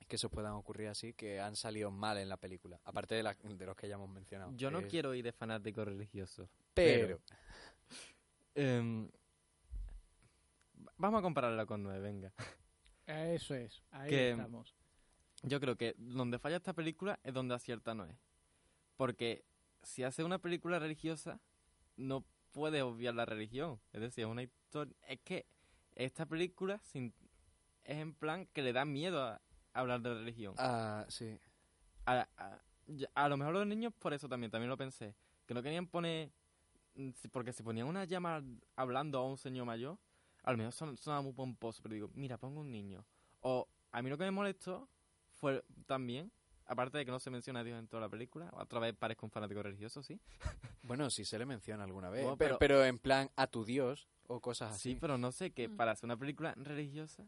que 0.08 0.18
se 0.18 0.26
os 0.26 0.32
puedan 0.32 0.52
ocurrir 0.52 0.88
así, 0.88 1.14
que 1.14 1.40
han 1.40 1.56
salido 1.56 1.90
mal 1.90 2.18
en 2.18 2.28
la 2.28 2.36
película? 2.36 2.78
Aparte 2.84 3.14
de, 3.14 3.22
la- 3.22 3.32
de 3.34 3.66
los 3.66 3.74
que 3.76 3.88
ya 3.88 3.94
hemos 3.94 4.10
mencionado. 4.10 4.52
Yo 4.54 4.70
no 4.70 4.82
quiero 4.82 5.14
ir 5.14 5.24
de 5.24 5.32
fanático 5.32 5.84
religioso. 5.84 6.48
Pero, 6.74 7.20
Em, 8.54 9.10
vamos 10.96 11.18
a 11.18 11.22
compararla 11.22 11.64
con 11.66 11.82
9, 11.82 12.00
venga. 12.00 12.32
Eso 13.06 13.54
es, 13.54 13.82
ahí 13.90 14.10
Que- 14.10 14.30
estamos. 14.32 14.74
Yo 15.42 15.60
creo 15.60 15.76
que 15.76 15.94
donde 15.98 16.38
falla 16.38 16.56
esta 16.56 16.72
película 16.72 17.18
es 17.22 17.32
donde 17.34 17.54
acierta 17.54 17.94
Noé. 17.94 18.16
Porque 18.96 19.44
si 19.82 20.02
hace 20.02 20.24
una 20.24 20.38
película 20.38 20.78
religiosa, 20.78 21.40
no 21.96 22.24
puede 22.52 22.82
obviar 22.82 23.14
la 23.14 23.26
religión. 23.26 23.78
Es 23.92 24.00
decir, 24.00 24.24
es 24.24 24.30
una 24.30 24.42
historia... 24.42 24.94
Es 25.06 25.20
que 25.20 25.46
esta 25.94 26.26
película 26.26 26.78
sin- 26.78 27.12
es 27.84 27.98
en 27.98 28.14
plan 28.14 28.46
que 28.52 28.62
le 28.62 28.72
da 28.72 28.84
miedo 28.84 29.22
a 29.22 29.40
hablar 29.74 30.00
de 30.00 30.14
religión. 30.14 30.54
ah, 30.58 31.04
sí. 31.08 31.38
a, 32.06 32.26
a- 32.38 32.60
a 33.14 33.28
lo 33.28 33.36
mejor 33.36 33.52
los 33.54 33.66
niños 33.66 33.92
por 33.98 34.14
eso 34.14 34.28
también, 34.28 34.50
también 34.50 34.70
lo 34.70 34.76
pensé. 34.76 35.14
Que 35.44 35.54
no 35.54 35.62
querían 35.62 35.86
poner... 35.86 36.30
mm, 36.94 37.10
Porque 37.30 37.52
si 37.52 37.62
ponían 37.62 37.86
una 37.86 38.04
llama 38.04 38.42
hablando 38.74 39.18
a 39.18 39.24
un 39.28 39.36
señor 39.36 39.66
mayor, 39.66 39.98
a 40.42 40.52
lo 40.52 40.58
mejor 40.58 40.72
son, 40.72 40.96
sonaba 40.96 41.22
muy 41.22 41.32
pomposo, 41.34 41.82
pero 41.82 41.94
digo, 41.94 42.10
mira, 42.14 42.38
pongo 42.38 42.60
un 42.60 42.70
niño. 42.70 43.04
O 43.40 43.68
a 43.92 44.00
mí 44.02 44.08
lo 44.10 44.16
que 44.16 44.24
me 44.24 44.30
molestó 44.30 44.88
fue 45.38 45.62
también, 45.86 46.30
aparte 46.66 46.98
de 46.98 47.04
que 47.04 47.10
no 47.10 47.18
se 47.20 47.30
menciona 47.30 47.60
a 47.60 47.64
Dios 47.64 47.78
en 47.78 47.86
toda 47.88 48.00
la 48.02 48.08
película, 48.08 48.50
otra 48.54 48.80
vez 48.80 48.94
parezco 48.94 49.26
un 49.26 49.30
fanático 49.30 49.62
religioso, 49.62 50.02
sí. 50.02 50.20
Bueno, 50.82 51.10
sí 51.10 51.24
se 51.24 51.38
le 51.38 51.46
menciona 51.46 51.84
alguna 51.84 52.10
vez, 52.10 52.22
Bueno, 52.22 52.36
pero, 52.36 52.58
pero- 52.58 52.78
pero 52.80 52.84
en 52.86 52.98
plan 52.98 53.30
a 53.36 53.46
tu 53.46 53.64
Dios 53.64 54.08
o 54.28 54.40
cosas 54.40 54.72
así. 54.72 54.92
Sí, 54.92 54.98
pero 55.00 55.18
no 55.18 55.32
sé, 55.32 55.50
que 55.52 55.68
Mm. 55.68 55.76
para 55.76 55.92
hacer 55.92 56.04
una 56.06 56.16
película 56.16 56.54
religiosa, 56.56 57.26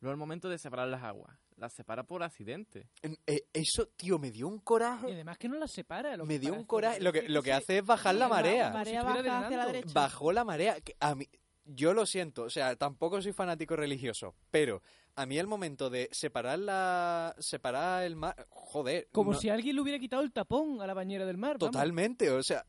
luego 0.00 0.12
el 0.12 0.18
momento 0.18 0.48
de 0.48 0.58
separar 0.58 0.88
las 0.88 1.02
aguas, 1.02 1.38
las 1.56 1.72
separa 1.72 2.02
por 2.04 2.22
accidente. 2.22 2.88
En- 3.02 3.16
eh, 3.26 3.46
eso, 3.52 3.86
tío, 3.96 4.18
me 4.18 4.30
dio 4.30 4.46
un 4.48 4.58
coraje. 4.58 5.08
Y 5.10 5.12
además 5.12 5.38
que 5.38 5.48
no 5.48 5.56
las 5.56 5.70
separa. 5.72 6.16
Lo 6.16 6.24
Me 6.26 6.34
que 6.34 6.40
dio 6.40 6.54
un 6.54 6.64
coraje. 6.64 7.00
Lo 7.00 7.12
que, 7.12 7.28
lo 7.28 7.42
que 7.42 7.52
hace 7.52 7.78
es 7.78 7.84
bajar 7.84 8.14
la 8.16 8.26
Sí, 8.26 8.30
la 8.30 8.36
marea. 8.36 8.64
como 8.72 8.72
si 8.72 8.78
Marea 8.92 9.00
estuviera 9.00 9.32
baja 9.32 9.46
hacia 9.46 9.56
la 9.56 9.62
drenando. 9.64 9.72
derecha. 9.72 10.00
Bajó 10.00 10.32
la 10.32 10.44
marea. 10.44 10.80
que 10.80 10.96
a 11.00 11.14
mí, 11.14 11.28
yo 11.64 11.94
lo 11.94 12.06
siento, 12.06 12.42
o 12.44 12.50
sea, 12.50 12.76
tampoco 12.76 13.20
soy 13.22 13.32
fanático 13.32 13.76
religioso, 13.76 14.34
pero 14.50 14.82
a 15.16 15.26
mí 15.26 15.38
el 15.38 15.46
momento 15.46 15.88
de 15.90 16.08
separar 16.12 16.58
la, 16.58 17.34
separar 17.38 18.04
el 18.04 18.16
mar, 18.16 18.46
joder, 18.50 19.08
Como 19.12 19.32
no- 19.32 19.38
si 19.38 19.48
alguien 19.48 19.76
le 19.76 19.82
hubiera 19.82 19.98
quitado 19.98 20.22
el 20.22 20.32
tapón 20.32 20.80
a 20.82 20.86
la 20.86 20.94
bañera 20.94 21.24
del 21.26 21.36
mar. 21.38 21.56
vamos. 21.58 21.72
totalmente, 21.72 22.30
o 22.30 22.42
sea, 22.42 22.66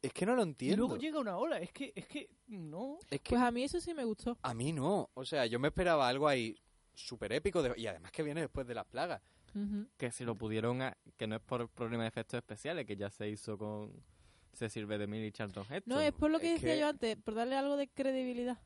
es 0.00 0.12
que 0.12 0.26
no 0.26 0.34
lo 0.34 0.42
Y 0.42 0.44
entiendo. 0.44 0.76
luego 0.78 0.96
llega 0.96 1.18
una 1.20 1.36
ola. 1.36 1.58
Es 1.58 1.72
que, 1.72 1.92
es 1.94 2.06
que, 2.06 2.28
no. 2.48 2.98
Es 3.08 3.20
que 3.20 3.30
Pues 3.36 3.40
a 3.42 3.50
mí 3.52 3.62
eso 3.62 3.80
sí 3.80 3.94
me 3.94 4.04
gustó. 4.04 4.36
a 4.42 4.52
mí 4.54 4.72
no, 4.72 5.10
o 5.14 5.24
sea, 5.24 5.46
yo 5.46 5.58
me 5.60 5.68
esperaba 5.68 6.08
algo 6.08 6.26
ahí 6.28 6.56
súper 6.94 7.32
épico 7.32 7.62
de- 7.62 7.72
y 7.80 7.86
además 7.86 8.10
que 8.12 8.22
viene 8.22 8.40
después 8.42 8.66
de 8.66 8.74
las 8.74 8.84
plagas. 8.86 9.22
Que 9.98 10.10
si 10.10 10.24
lo 10.24 10.34
pudieron, 10.34 10.80
a- 10.80 10.96
que 11.18 11.26
no 11.26 11.36
es 11.36 11.42
por 11.42 11.68
problema 11.68 12.04
de 12.04 12.08
efectos 12.08 12.38
especiales, 12.38 12.86
que 12.86 12.96
ya 12.96 13.10
se 13.10 13.28
hizo 13.28 13.58
con 13.58 13.92
Cecil 14.52 14.86
B. 14.86 14.98
DeMille 14.98 15.26
y 15.26 15.32
Charlton 15.32 15.64
Heston. 15.64 15.82
No, 15.94 16.00
es 16.00 16.12
por 16.12 16.30
lo 16.30 16.38
que 16.38 16.54
es 16.54 16.60
decía 16.60 16.74
que- 16.74 16.80
yo 16.80 16.88
antes, 16.88 17.16
por 17.16 17.34
darle 17.34 17.56
algo 17.56 17.76
de 17.76 17.88
credibilidad. 17.88 18.58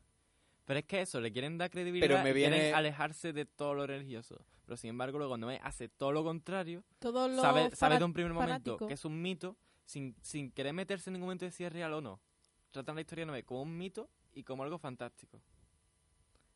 Pero 0.65 0.79
es 0.79 0.85
que 0.85 1.01
eso, 1.01 1.21
le 1.21 1.31
quieren 1.31 1.57
dar 1.57 1.69
credibilidad 1.69 2.07
Pero 2.07 2.23
me 2.23 2.31
y 2.31 2.33
quieren 2.33 2.59
viene- 2.59 2.73
alejarse 2.73 3.31
de 3.31 3.45
todo 3.45 3.73
lo 3.73 3.87
religioso. 3.87 4.43
Pero 4.65 4.75
sin 4.75 4.89
embargo, 4.89 5.17
luego 5.17 5.37
Noé 5.37 5.61
hace 5.63 5.87
todo 5.87 6.11
lo 6.11 6.25
contrario. 6.25 6.83
Todo 6.99 7.29
lo 7.29 7.41
Sabe, 7.41 7.73
sabe 7.73 7.97
de 7.97 8.03
un 8.03 8.11
primer 8.11 8.33
momento 8.33 8.51
fanático. 8.71 8.87
que 8.87 8.93
es 8.95 9.05
un 9.05 9.21
mito, 9.21 9.55
sin, 9.85 10.13
sin 10.21 10.51
querer 10.51 10.73
meterse 10.73 11.09
en 11.09 11.13
ningún 11.13 11.27
momento 11.27 11.45
de 11.45 11.51
si 11.51 11.63
es 11.63 11.71
real 11.71 11.93
o 11.93 12.01
no. 12.01 12.19
Tratan 12.71 12.95
la 12.95 13.01
historia 13.01 13.21
de 13.21 13.27
Noé 13.31 13.43
como 13.43 13.61
un 13.61 13.77
mito 13.77 14.09
y 14.33 14.43
como 14.43 14.63
algo 14.63 14.77
fantástico. 14.77 15.41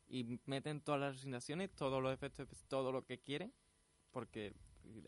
Y 0.08 0.38
meten 0.44 0.82
todas 0.82 1.00
las 1.00 1.10
alucinaciones, 1.12 1.70
todos 1.70 2.02
los 2.02 2.12
efectos, 2.12 2.46
todo 2.68 2.92
lo 2.92 3.06
que 3.06 3.18
quieren, 3.18 3.50
porque 4.10 4.52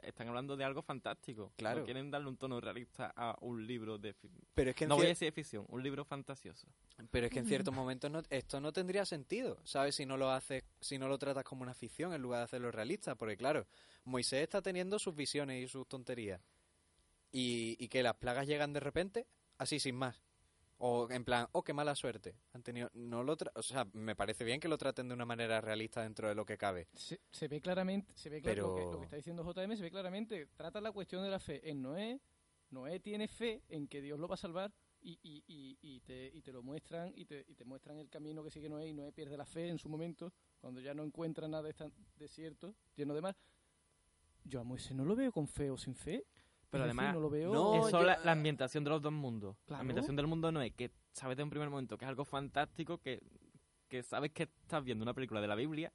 están 0.03 0.29
hablando 0.29 0.57
de 0.57 0.65
algo 0.65 0.83
fantástico. 0.83 1.53
Claro. 1.57 1.81
No 1.81 1.85
quieren 1.85 2.11
darle 2.11 2.29
un 2.29 2.37
tono 2.37 2.61
realista 2.61 3.13
a 3.17 3.37
un 3.41 3.67
libro 3.67 3.99
de... 3.99 4.13
fi- 4.15 4.31
Pero 4.55 4.71
es 4.71 4.77
que 4.77 4.85
en, 4.85 4.89
No 4.89 4.97
voy 4.97 5.07
a 5.07 5.09
decir 5.09 5.27
de 5.27 5.33
ficción, 5.33 5.65
un 5.69 5.83
libro 5.83 6.05
fantasioso. 6.05 6.67
pero 7.11 7.27
es 7.27 7.33
que 7.33 7.39
en 7.41 7.47
ciertos 7.47 7.75
momentos 7.75 8.11
no- 8.11 8.23
esto 8.31 8.61
no 8.61 8.73
tendría 8.73 9.05
sentido, 9.05 9.59
¿sabes? 9.65 9.95
Si 9.95 10.07
no 10.07 10.17
lo 10.17 10.31
haces, 10.31 10.65
si 10.81 10.99
no 10.99 11.09
lo 11.09 11.19
tratas 11.19 11.45
como 11.45 11.63
una 11.63 11.75
ficción 11.75 12.13
en 12.15 12.23
lugar 12.23 12.41
de 12.41 12.45
hacerlo 12.45 12.71
realista, 12.71 13.15
porque 13.15 13.37
claro, 13.37 13.67
Moisés 14.05 14.43
está 14.43 14.61
teniendo 14.63 14.99
sus 14.99 15.15
visiones 15.15 15.65
y 15.65 15.69
sus 15.69 15.87
tonterías. 15.89 16.41
Y, 17.33 17.77
y 17.79 17.89
que 17.89 18.03
las 18.03 18.15
plagas 18.15 18.47
llegan 18.47 18.73
de 18.73 18.81
repente, 18.81 19.27
así 19.59 19.81
sin 19.81 19.97
más. 19.97 20.23
O 20.87 21.11
en 21.11 21.25
plan, 21.25 21.49
oh, 21.53 21.63
qué 21.63 21.73
mala 21.73 21.95
suerte. 21.95 22.37
Han 22.53 22.63
tenido, 22.63 22.91
no 22.93 23.23
lo 23.23 23.39
tra- 23.39 23.51
o 23.55 23.63
sea, 23.63 23.87
me 23.95 24.15
parece 24.15 24.45
bien 24.45 24.61
que 24.61 24.69
lo 24.69 24.77
traten 24.77 25.09
de 25.09 25.15
una 25.15 25.25
manera 25.25 25.63
realista 25.63 26.03
dentro 26.03 26.29
de 26.29 26.35
lo 26.35 26.45
que 26.45 26.59
cabe. 26.59 26.89
Se, 26.93 27.19
se 27.31 27.49
ve 27.49 27.59
claramente, 27.63 28.13
se 28.15 28.29
ve 28.29 28.43
claro 28.43 28.67
lo, 28.69 28.75
que, 28.75 28.81
Pero- 28.83 28.93
lo 28.93 28.99
que 28.99 29.05
está 29.05 29.17
diciendo 29.17 29.43
JM, 29.45 29.77
se 29.77 29.83
ve 29.83 29.91
claramente. 29.91 30.47
Trata 30.55 30.83
la 30.83 30.93
cuestión 30.93 31.23
de 31.23 31.31
la 31.31 31.39
fe 31.39 31.71
en 31.71 31.81
Noé. 31.81 32.21
Noé 32.69 33.01
tiene 33.01 33.29
fe 33.29 33.63
en 33.69 33.89
que 33.89 34.03
Dios 34.03 34.19
lo 34.21 34.29
va 34.29 34.35
a 34.35 34.37
salvar 34.37 34.75
y, 35.01 35.19
y, 35.23 35.43
y, 35.47 35.79
y 35.81 36.01
te, 36.01 36.31
y 36.35 36.43
te 36.43 36.53
lo 36.53 36.63
muestran 36.63 37.13
y 37.17 37.25
te, 37.25 37.47
y 37.49 37.55
te 37.55 37.65
muestran 37.65 37.99
el 37.99 38.11
camino 38.11 38.45
que 38.45 38.51
sigue 38.51 38.69
Noé 38.69 38.87
y 38.89 38.93
Noé 38.93 39.11
pierde 39.11 39.39
la 39.39 39.47
fe 39.47 39.69
en 39.69 39.79
su 39.79 39.89
momento 39.89 40.35
cuando 40.61 40.83
ya 40.83 40.93
no 40.93 41.03
encuentra 41.03 41.49
nada 41.49 41.63
de 41.63 41.71
este 41.71 41.91
desierto 42.17 42.75
lleno 42.95 43.15
de 43.15 43.23
mar. 43.23 43.37
Yo 44.45 44.61
a 44.61 44.65
Moisés 44.65 44.95
no 44.95 45.07
lo 45.07 45.17
veo 45.17 45.33
con 45.33 45.49
fe 45.49 45.71
o 45.71 45.79
sin 45.79 45.95
fe. 45.95 46.27
Pero 46.71 46.85
Es 46.85 46.89
decir, 46.89 47.01
además, 47.01 47.15
no 47.15 47.21
lo 47.21 47.31
veo. 47.31 47.53
No, 47.53 47.87
Eso 47.89 48.01
yo- 48.01 48.07
la, 48.07 48.19
la 48.19 48.33
ambientación 48.33 48.83
de 48.85 48.91
los 48.91 49.01
dos 49.03 49.13
mundos. 49.13 49.57
Claro. 49.67 49.79
La 49.79 49.81
ambientación 49.81 50.17
del 50.17 50.27
mundo 50.27 50.51
no 50.53 50.61
es 50.63 50.73
que 50.75 50.91
sabes 51.13 51.37
de 51.37 51.43
un 51.43 51.51
primer 51.51 51.71
momento 51.71 51.97
que 51.97 52.05
es 52.05 52.09
algo 52.09 52.25
fantástico, 52.25 52.99
que, 52.99 53.23
que 53.89 54.03
sabes 54.03 54.33
que 54.33 54.45
estás 54.45 54.83
viendo 54.83 55.03
una 55.03 55.15
película 55.15 55.41
de 55.41 55.47
la 55.47 55.55
Biblia 55.55 55.93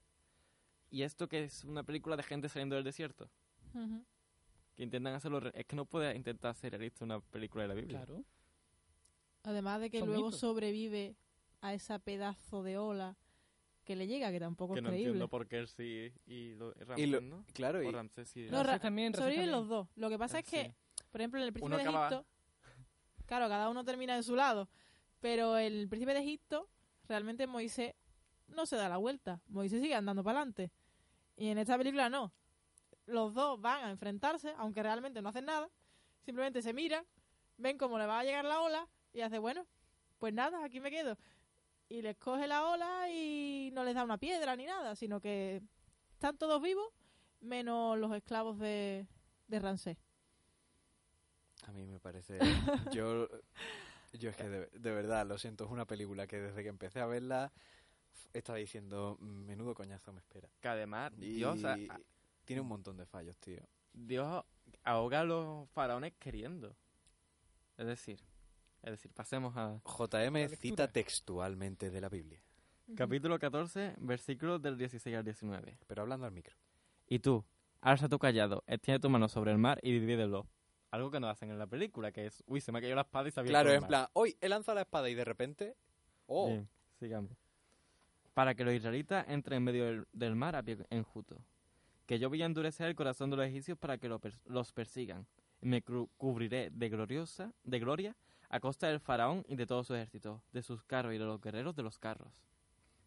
y 0.90 1.02
esto 1.04 1.28
que 1.28 1.44
es 1.44 1.64
una 1.66 1.84
película 1.84 2.16
de 2.16 2.24
gente 2.24 2.48
saliendo 2.50 2.76
del 2.76 2.84
desierto. 2.86 3.30
Que 4.76 4.84
intentan 4.84 5.14
hacerlo... 5.14 5.40
Es 5.54 5.66
que 5.66 5.76
no 5.76 5.86
puedes 5.86 6.16
intentar 6.16 6.52
hacer 6.52 6.72
realista 6.72 7.04
una 7.06 7.20
película 7.20 7.64
de 7.64 7.68
la 7.68 7.74
Biblia. 7.76 7.98
Claro. 8.06 8.24
Además 9.44 9.82
de 9.82 9.90
que 9.90 10.00
Son 10.00 10.08
luego 10.10 10.26
mitos. 10.28 10.40
sobrevive 10.40 11.16
a 11.62 11.74
esa 11.74 12.00
pedazo 12.00 12.64
de 12.64 12.78
ola 12.78 13.18
que 13.90 13.96
le 13.96 14.06
llega, 14.06 14.30
que 14.32 14.40
tampoco 14.40 14.76
Que 14.76 14.82
es 14.82 14.84
no 14.84 14.90
creíble. 14.90 15.08
entiendo 15.10 15.28
por 15.30 15.48
qué 15.48 15.58
él 15.58 15.68
sí 15.68 16.14
y, 16.28 16.54
lo, 16.54 16.70
y 16.80 16.84
Ramsés, 16.84 17.00
Y 17.00 17.10
lo- 17.10 17.22
¿no? 17.22 17.44
claro, 17.54 17.82
y, 17.82 17.90
Ramsés 17.92 18.30
sí. 18.30 18.42
No, 18.46 18.58
Ramsés 18.58 18.68
Ra- 18.68 18.80
también, 18.80 19.14
Ramsés 19.14 19.20
Sobreviven 19.24 19.52
también. 19.52 19.60
los 19.62 19.68
dos. 19.68 19.88
Lo 19.96 20.10
que 20.10 20.20
pasa 20.20 20.38
es 20.38 20.46
que, 20.46 20.66
Sí. 20.66 20.74
por 21.12 21.22
ejemplo, 21.22 21.40
en 21.40 21.48
el 21.48 21.54
príncipe 21.54 21.66
Uno 21.66 21.78
de 21.78 21.82
acaba- 21.90 22.08
Egipto, 22.10 22.26
claro, 23.26 23.50
cada 23.50 23.68
uno 23.68 23.84
termina 23.84 24.16
en 24.16 24.22
su 24.22 24.36
lado, 24.36 24.70
pero 25.20 25.58
el 25.58 25.90
príncipe 25.90 26.14
de 26.14 26.20
Egipto, 26.20 26.70
realmente 27.08 27.48
Moisés 27.48 27.96
no 28.48 28.68
se 28.68 28.76
da 28.76 28.88
la 28.90 28.98
vuelta. 28.98 29.42
Moisés 29.48 29.82
sigue 29.82 29.96
andando 29.96 30.24
para 30.24 30.38
adelante. 30.38 30.72
Y 31.36 31.48
en 31.48 31.58
esta 31.58 31.76
película 31.76 32.10
no. 32.12 32.32
Los 33.08 33.34
dos 33.34 33.60
van 33.60 33.86
a 33.86 33.90
enfrentarse, 33.90 34.54
aunque 34.58 34.84
realmente 34.84 35.20
no 35.24 35.30
hacen 35.30 35.46
nada. 35.46 35.68
Simplemente 36.22 36.62
se 36.62 36.74
miran, 36.74 37.04
ven 37.58 37.76
cómo 37.80 37.98
le 37.98 38.06
va 38.06 38.20
a 38.20 38.24
llegar 38.24 38.46
la 38.46 38.62
ola 38.62 38.88
y 39.14 39.22
hace, 39.22 39.40
bueno, 39.40 39.66
pues 40.20 40.32
nada, 40.32 40.64
aquí 40.64 40.80
me 40.80 40.92
quedo. 40.92 41.18
Y 41.90 42.02
les 42.04 42.18
coge 42.18 42.48
la 42.48 42.66
ola 42.68 43.10
y 43.10 43.72
no 43.74 43.84
les 43.84 43.96
da 43.96 44.04
una 44.04 44.18
piedra 44.20 44.56
ni 44.56 44.66
nada, 44.66 44.96
sino 44.96 45.20
que 45.20 45.62
están 46.14 46.38
todos 46.38 46.62
vivos, 46.62 46.88
menos 47.42 47.98
los 47.98 48.14
esclavos 48.16 48.60
de, 48.60 49.08
de 49.48 49.60
Ramsés. 49.60 49.98
A 51.68 51.72
mí 51.72 51.86
me 51.86 52.00
parece. 52.00 52.40
Yo, 52.92 53.28
yo 54.14 54.30
es 54.30 54.36
que 54.38 54.48
de, 54.48 54.68
de 54.68 54.92
verdad, 54.92 55.26
lo 55.26 55.38
siento, 55.38 55.66
es 55.66 55.72
una 55.72 55.86
película 55.86 56.28
que 56.28 56.40
desde 56.40 56.62
que 56.64 56.70
empecé 56.70 57.00
a 57.00 57.06
verla 57.08 57.52
estaba 58.34 58.58
diciendo, 58.60 59.18
menudo 59.20 59.74
coñazo 59.74 60.14
me 60.14 60.20
espera. 60.20 60.48
Que 60.62 60.68
además, 60.68 61.12
Y 61.18 61.34
Dios, 61.34 61.64
a- 61.66 61.78
tiene 62.46 62.62
un 62.62 62.68
montón 62.68 62.98
de 62.98 63.06
fallos, 63.06 63.38
tío. 63.38 63.62
Dios 63.94 64.44
ahoga 64.84 65.22
a 65.22 65.24
los 65.24 65.70
faraones 65.72 66.14
queriendo. 66.20 66.76
Es 67.78 67.88
decir, 67.88 68.20
es 68.84 68.92
decir, 68.92 69.12
pasemos 69.14 69.56
a 69.58 69.82
JM 69.86 70.50
cita 70.56 70.92
textualmente 70.92 71.90
de 71.90 72.02
la 72.02 72.10
Biblia, 72.10 72.42
capítulo 72.96 73.38
14, 73.38 73.96
versículos 74.00 74.62
del 74.62 74.78
16 74.78 75.16
al 75.16 75.24
19. 75.24 75.78
pero 75.88 76.02
hablando 76.02 76.26
al 76.26 76.32
micro. 76.32 76.56
Y 77.08 77.20
tú, 77.20 77.44
alza 77.82 78.08
tu 78.08 78.20
callado, 78.20 78.64
extiende 78.68 79.00
tu 79.00 79.10
mano 79.10 79.28
sobre 79.28 79.52
el 79.52 79.58
mar 79.58 79.80
y 79.82 79.92
divídelo. 79.92 80.48
Algo 80.92 81.12
que 81.12 81.20
no 81.20 81.30
hacen 81.30 81.52
en 81.52 81.60
la 81.60 81.68
película, 81.68 82.12
que 82.12 82.26
es, 82.26 82.44
uy, 82.48 82.62
se 82.62 82.72
me 82.72 82.82
cayó 82.82 82.96
la 82.96 83.02
espada 83.02 83.28
y 83.28 83.32
se 83.32 83.40
ha 83.40 83.42
abierto 83.42 83.62
Claro, 83.62 83.74
en 83.74 83.88
plan, 83.88 84.08
hoy 84.14 84.38
he 84.42 84.50
lanzado 84.50 84.76
la 84.76 84.82
espada 84.82 85.10
y 85.10 85.14
de 85.14 85.24
repente. 85.24 85.76
¡Oh! 86.26 86.48
Bien, 86.48 86.68
sigamos. 87.00 87.32
Para 88.34 88.56
que 88.56 88.64
los 88.64 88.74
israelitas 88.74 89.28
entren 89.28 89.58
en 89.58 89.64
medio 89.64 89.86
del, 89.86 90.08
del 90.14 90.36
mar 90.36 90.56
a 90.56 90.64
pie 90.64 90.78
enjuto. 90.90 91.44
Que 92.08 92.18
yo 92.18 92.30
voy 92.30 92.42
a 92.42 92.48
endurecer 92.48 92.88
el 92.88 92.96
corazón 92.96 93.30
de 93.30 93.38
los 93.38 93.46
egipcios 93.46 93.78
para 93.78 94.00
que 94.00 94.10
lo 94.10 94.20
los 94.46 94.72
persigan. 94.74 95.28
Y 95.62 95.68
me 95.68 95.84
cubriré 95.84 96.72
de 96.72 96.90
gloriosa, 96.90 97.54
de 97.64 97.80
gloria, 97.80 98.16
a 98.50 98.60
costa 98.60 98.88
del 98.88 99.00
faraón 99.00 99.46
y 99.48 99.56
de 99.56 99.66
todo 99.66 99.84
su 99.84 99.94
ejército, 99.96 100.42
de 100.52 100.62
sus 100.64 100.84
carros 100.84 101.14
y 101.14 101.18
de 101.18 101.26
los 101.26 101.40
guerreros 101.42 101.76
de 101.76 101.84
los 101.84 101.98
carros. 101.98 102.44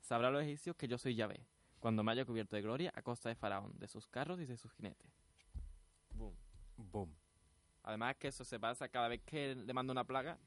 Sabrán 0.00 0.32
los 0.32 0.42
egipcios 0.42 0.76
que 0.76 0.88
yo 0.88 0.98
soy 0.98 1.14
Yahvé, 1.14 1.44
cuando 1.80 2.02
me 2.02 2.12
haya 2.12 2.24
cubierto 2.24 2.56
de 2.56 2.62
gloria 2.62 2.92
a 2.94 3.02
costa 3.02 3.28
de 3.28 3.34
faraón, 3.34 3.72
de 3.78 3.88
sus 3.88 4.06
carros 4.08 4.40
y 4.40 4.46
de 4.46 4.56
sus 4.56 4.72
jinetes. 4.72 5.10
Boom. 6.14 6.34
Boom. 6.76 7.14
Además 7.82 8.16
que 8.16 8.28
eso 8.28 8.44
se 8.44 8.60
pasa 8.60 8.88
cada 8.88 9.08
vez 9.08 9.20
que 9.22 9.52
él 9.52 9.66
le 9.66 9.72
manda 9.72 9.92
una 9.92 10.04
plaga, 10.04 10.38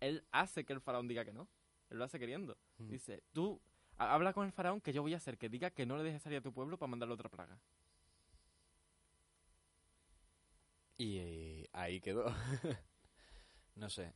él 0.00 0.24
hace 0.30 0.64
que 0.64 0.72
el 0.72 0.80
faraón 0.80 1.08
diga 1.08 1.24
que 1.24 1.32
no. 1.32 1.48
Él 1.90 1.98
lo 1.98 2.04
hace 2.04 2.18
queriendo. 2.18 2.56
Mm. 2.78 2.88
Dice, 2.88 3.22
tú 3.32 3.60
ha- 3.96 4.14
habla 4.14 4.32
con 4.32 4.46
el 4.46 4.52
faraón 4.52 4.80
que 4.80 4.92
yo 4.92 5.02
voy 5.02 5.14
a 5.14 5.16
hacer 5.16 5.38
que 5.38 5.48
diga 5.48 5.70
que 5.70 5.86
no 5.86 5.96
le 5.96 6.04
dejes 6.04 6.22
salir 6.22 6.38
a 6.38 6.42
tu 6.42 6.52
pueblo 6.52 6.78
para 6.78 6.90
mandarle 6.90 7.14
otra 7.14 7.28
plaga. 7.28 7.58
Y 10.96 11.18
eh, 11.18 11.68
ahí 11.72 12.00
quedó. 12.00 12.26
no 13.78 13.88
sé. 13.90 14.12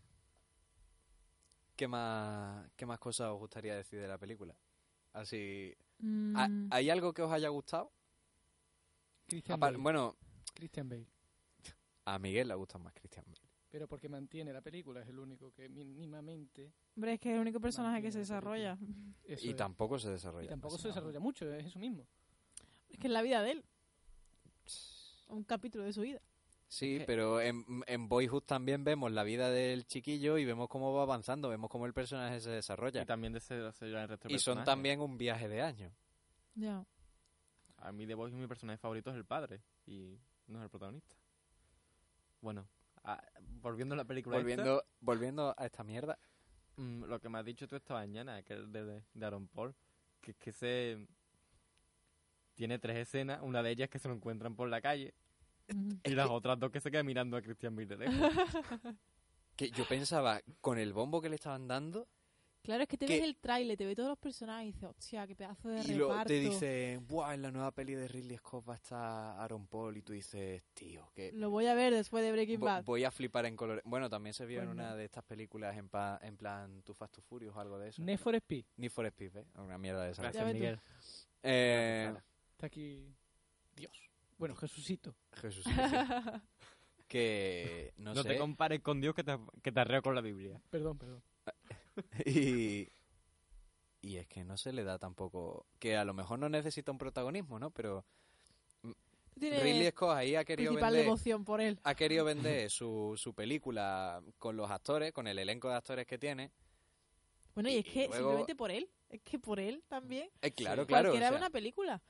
¿Qué 1.76 1.88
más, 1.88 2.70
¿Qué 2.76 2.86
más 2.86 2.98
cosas 2.98 3.28
os 3.30 3.38
gustaría 3.38 3.74
decir 3.74 4.00
de 4.00 4.08
la 4.08 4.18
película? 4.18 4.54
Así. 5.12 5.74
¿ha- 6.34 6.48
Mm, 6.48 6.68
¿Hay 6.70 6.90
algo 6.90 7.12
que 7.14 7.22
os 7.22 7.30
haya 7.32 7.48
gustado? 7.48 7.92
Christian 9.26 9.56
Apar- 9.58 9.72
Bale. 9.72 9.78
bueno, 9.78 10.16
Christian 10.54 10.88
Bale. 10.88 11.06
a 12.04 12.18
Miguel 12.18 12.48
le 12.48 12.54
gusta 12.54 12.78
más 12.78 12.92
Christian 12.92 13.24
Bale. 13.26 13.40
Pero 13.70 13.88
porque 13.88 14.08
mantiene 14.08 14.52
la 14.52 14.60
película, 14.60 15.00
es 15.00 15.08
el 15.08 15.18
único 15.18 15.50
que 15.52 15.68
mínimamente. 15.68 16.72
Hombre, 16.96 17.14
es 17.14 17.20
que 17.20 17.30
es 17.30 17.34
el 17.36 17.40
único 17.40 17.58
personaje 17.60 18.02
que 18.02 18.12
se 18.12 18.18
desarrolla. 18.18 18.76
Y 19.26 19.32
es. 19.50 19.56
tampoco 19.56 19.98
se 19.98 20.10
desarrolla. 20.10 20.46
Y 20.46 20.48
tampoco 20.50 20.76
se 20.76 20.88
desarrolla 20.88 21.20
mucho, 21.20 21.50
es 21.54 21.66
eso 21.66 21.78
mismo. 21.78 22.06
Es 22.90 22.98
que 22.98 23.06
es 23.06 23.12
la 23.12 23.22
vida 23.22 23.42
de 23.42 23.52
él. 23.52 23.64
Un 25.28 25.44
capítulo 25.44 25.84
de 25.84 25.92
su 25.94 26.02
vida. 26.02 26.20
Sí, 26.72 26.98
que- 27.00 27.04
pero 27.04 27.38
en, 27.42 27.66
en 27.86 28.08
Boyhood 28.08 28.44
también 28.44 28.82
vemos 28.82 29.12
la 29.12 29.24
vida 29.24 29.50
del 29.50 29.84
chiquillo 29.86 30.38
y 30.38 30.46
vemos 30.46 30.68
cómo 30.70 30.94
va 30.94 31.02
avanzando, 31.02 31.50
vemos 31.50 31.68
cómo 31.68 31.84
el 31.84 31.92
personaje 31.92 32.40
se 32.40 32.48
desarrolla. 32.50 33.02
Y 33.02 33.04
también 33.04 33.34
de 33.34 33.40
ese, 33.40 33.68
ese 33.68 33.84
el 33.86 34.08
resto 34.08 34.28
de 34.28 34.34
Y 34.34 34.38
son 34.38 34.54
personajes. 34.54 34.64
también 34.64 35.00
un 35.02 35.18
viaje 35.18 35.48
de 35.48 35.60
años. 35.60 35.92
Ya. 36.54 36.86
A 37.76 37.92
mí 37.92 38.06
de 38.06 38.14
Boys 38.14 38.32
mi 38.32 38.46
personaje 38.46 38.78
favorito 38.78 39.10
es 39.10 39.16
el 39.16 39.26
padre 39.26 39.60
y 39.86 40.18
no 40.46 40.60
es 40.60 40.64
el 40.64 40.70
protagonista. 40.70 41.14
Bueno, 42.40 42.66
a- 43.04 43.22
volviendo 43.60 43.92
a 43.94 43.98
la 43.98 44.04
película 44.06 44.36
esta, 44.38 44.42
Volviendo, 44.42 44.84
volviendo 45.00 45.54
a 45.58 45.66
esta 45.66 45.84
mierda. 45.84 46.18
mm, 46.76 47.04
lo 47.04 47.20
que 47.20 47.28
me 47.28 47.38
has 47.38 47.44
dicho 47.44 47.68
tú 47.68 47.76
esta 47.76 47.92
mañana, 47.92 48.42
que 48.42 48.54
es 48.54 48.72
de, 48.72 48.82
de, 48.84 49.02
de 49.12 49.26
Aaron 49.26 49.46
Paul, 49.48 49.74
que 50.22 50.30
es 50.30 50.36
que 50.38 50.52
se... 50.52 51.06
Tiene 52.54 52.78
tres 52.78 52.96
escenas, 52.96 53.40
una 53.42 53.62
de 53.62 53.70
ellas 53.72 53.90
que 53.90 53.98
se 53.98 54.08
lo 54.08 54.14
encuentran 54.14 54.54
por 54.56 54.68
la 54.70 54.80
calle. 54.80 55.12
Y 56.04 56.10
las 56.10 56.28
otras 56.30 56.58
dos 56.58 56.70
que 56.70 56.80
se 56.80 56.90
quedan 56.90 57.06
mirando 57.06 57.36
a 57.36 57.42
Christian 57.42 57.74
Bale 57.74 57.86
de 57.86 57.96
lejos. 57.98 58.14
Que 59.56 59.70
yo 59.70 59.86
pensaba, 59.86 60.40
con 60.62 60.78
el 60.78 60.94
bombo 60.94 61.20
que 61.20 61.28
le 61.28 61.34
estaban 61.36 61.68
dando, 61.68 62.08
Claro, 62.62 62.84
es 62.84 62.88
que 62.88 62.96
te 62.96 63.06
Que- 63.06 63.14
ves 63.16 63.24
el 63.24 63.36
tráiler, 63.36 63.76
te 63.76 63.84
ves 63.84 63.96
todos 63.96 64.10
los 64.10 64.18
personajes 64.18 64.68
y 64.68 64.72
dices, 64.72 64.84
hostia, 64.84 65.26
qué 65.26 65.34
pedazo 65.34 65.68
de 65.68 65.80
y 65.82 65.94
luego 65.96 66.12
reparto. 66.12 66.28
te 66.28 66.38
dicen, 66.40 67.06
buah, 67.08 67.34
en 67.34 67.42
la 67.42 67.50
nueva 67.50 67.72
peli 67.72 67.94
de 67.94 68.06
Ridley 68.06 68.36
Scott 68.36 68.66
va 68.68 68.74
a 68.74 68.76
estar 68.76 69.40
Aaron 69.40 69.66
Paul, 69.66 69.96
y 69.96 70.02
tú 70.02 70.12
dices, 70.12 70.62
tío, 70.72 71.10
que 71.12 71.32
Lo 71.32 71.50
voy 71.50 71.66
a 71.66 71.74
ver 71.74 71.92
después 71.92 72.22
de 72.24 72.30
Breaking 72.30 72.60
Bad. 72.60 72.84
voy 72.84 73.02
a 73.02 73.10
flipar 73.10 73.46
en 73.46 73.56
colores. 73.56 73.82
Bueno, 73.84 74.08
también 74.08 74.32
se 74.32 74.46
vio 74.46 74.60
Pues 74.60 74.70
en 74.70 74.76
no. 74.76 74.82
una 74.84 74.94
de 74.94 75.04
estas 75.04 75.24
películas 75.24 75.76
en, 75.76 75.88
pa- 75.88 76.20
en 76.22 76.36
plan 76.36 76.82
Too 76.84 76.94
Fast, 76.94 77.14
Too 77.16 77.22
Furious 77.22 77.54
o 77.56 77.58
algo 77.60 77.78
de 77.80 77.88
eso. 77.88 78.00
Need 78.00 78.18
for 78.18 78.34
Speed. 78.36 78.64
Need 78.76 78.90
for 78.92 79.04
Speed, 79.06 79.36
¿eh? 79.38 79.44
Una 79.56 79.76
mierda 79.76 80.04
de 80.04 80.12
esa. 80.12 80.22
Gracias. 80.22 80.54
Miguel. 80.54 80.80
Eh, 81.42 82.14
Está 82.52 82.66
aquí 82.66 83.12
Dios. 83.74 83.92
Bueno, 84.38 84.54
Jesucito. 84.56 85.14
Jesús. 85.34 85.64
que 87.08 87.92
no, 87.98 88.14
No, 88.14 88.22
sé. 88.22 88.30
te 88.30 88.38
compares 88.38 88.80
con 88.80 89.00
Dios 89.00 89.14
que 89.14 89.24
te, 89.24 89.38
que 89.62 89.72
te 89.72 89.80
arreo 89.80 90.02
con 90.02 90.14
la 90.14 90.20
Biblia. 90.20 90.60
Perdón, 90.70 90.98
perdón. 90.98 91.22
y, 92.26 92.88
y 94.00 94.16
es 94.16 94.26
que 94.28 94.44
no 94.44 94.56
se 94.56 94.72
le 94.72 94.84
da 94.84 94.98
tampoco. 94.98 95.66
Que 95.78 95.96
a 95.96 96.04
lo 96.04 96.14
mejor 96.14 96.38
no 96.38 96.48
necesita 96.48 96.90
un 96.92 96.98
protagonismo, 96.98 97.58
¿no? 97.58 97.70
Pero 97.70 98.04
Tiene 99.38 99.60
Ridley 99.60 99.90
Scott 99.90 100.16
ahí 100.16 100.34
ha 100.36 100.44
querido 100.44 100.70
principal 100.70 100.92
vender. 100.92 101.04
devoción 101.06 101.44
por 101.44 101.60
él. 101.60 101.78
Ha 101.84 101.94
querido 101.94 102.24
vender 102.24 102.70
su, 102.70 103.14
su 103.16 103.34
película 103.34 104.22
con 104.38 104.56
los 104.56 104.70
actores, 104.70 105.12
con 105.12 105.26
el 105.26 105.38
elenco 105.38 105.68
de 105.68 105.74
actores 105.76 106.06
que 106.06 106.18
tiene. 106.18 106.50
Bueno, 107.54 107.68
y 107.68 107.76
es 107.76 107.84
que 107.84 108.06
luego- 108.08 108.14
simplemente 108.16 108.54
por 108.56 108.70
él. 108.70 108.88
Es 109.10 109.20
que 109.20 109.38
por 109.38 109.60
él 109.60 109.84
también. 109.86 110.30
Eh, 110.40 110.52
claro, 110.52 110.84
Sí. 110.84 110.88
claro. 110.88 111.10
Cualquiera 111.10 111.28
o 111.28 111.32
ve 111.32 111.36
una 111.36 111.50
película. 111.50 112.00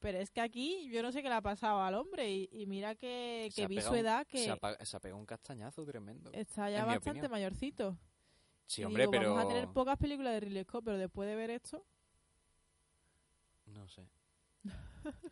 Pero 0.00 0.18
es 0.18 0.30
que 0.30 0.40
aquí 0.40 0.88
yo 0.90 1.02
no 1.02 1.12
sé 1.12 1.22
qué 1.22 1.28
le 1.28 1.34
ha 1.34 1.42
pasado 1.42 1.80
al 1.82 1.94
hombre. 1.94 2.30
Y, 2.30 2.48
y 2.52 2.66
mira 2.66 2.94
que, 2.94 3.50
que 3.54 3.66
vi 3.66 3.76
pegado 3.76 3.94
su 3.94 4.00
edad 4.00 4.26
Se 4.26 4.30
que 4.46 4.50
ha, 4.50 4.84
se 4.84 4.96
ha 4.96 5.00
pegado 5.00 5.18
un 5.20 5.26
castañazo 5.26 5.84
tremendo. 5.84 6.30
está 6.32 6.70
ya 6.70 6.84
bastante 6.84 7.28
mayorcito. 7.28 7.96
Sí, 8.66 8.82
Y 8.82 8.84
hombre, 8.84 9.02
digo, 9.02 9.10
pero. 9.12 9.34
Vamos 9.34 9.44
a 9.44 9.54
tener 9.54 9.68
pocas 9.68 9.98
películas 9.98 10.32
de 10.34 10.40
Ridley 10.40 10.64
Scott, 10.64 10.84
pero 10.84 10.96
después 10.98 11.28
de 11.28 11.36
ver 11.36 11.50
esto... 11.50 11.84
No 13.66 13.86
sé. 13.88 14.06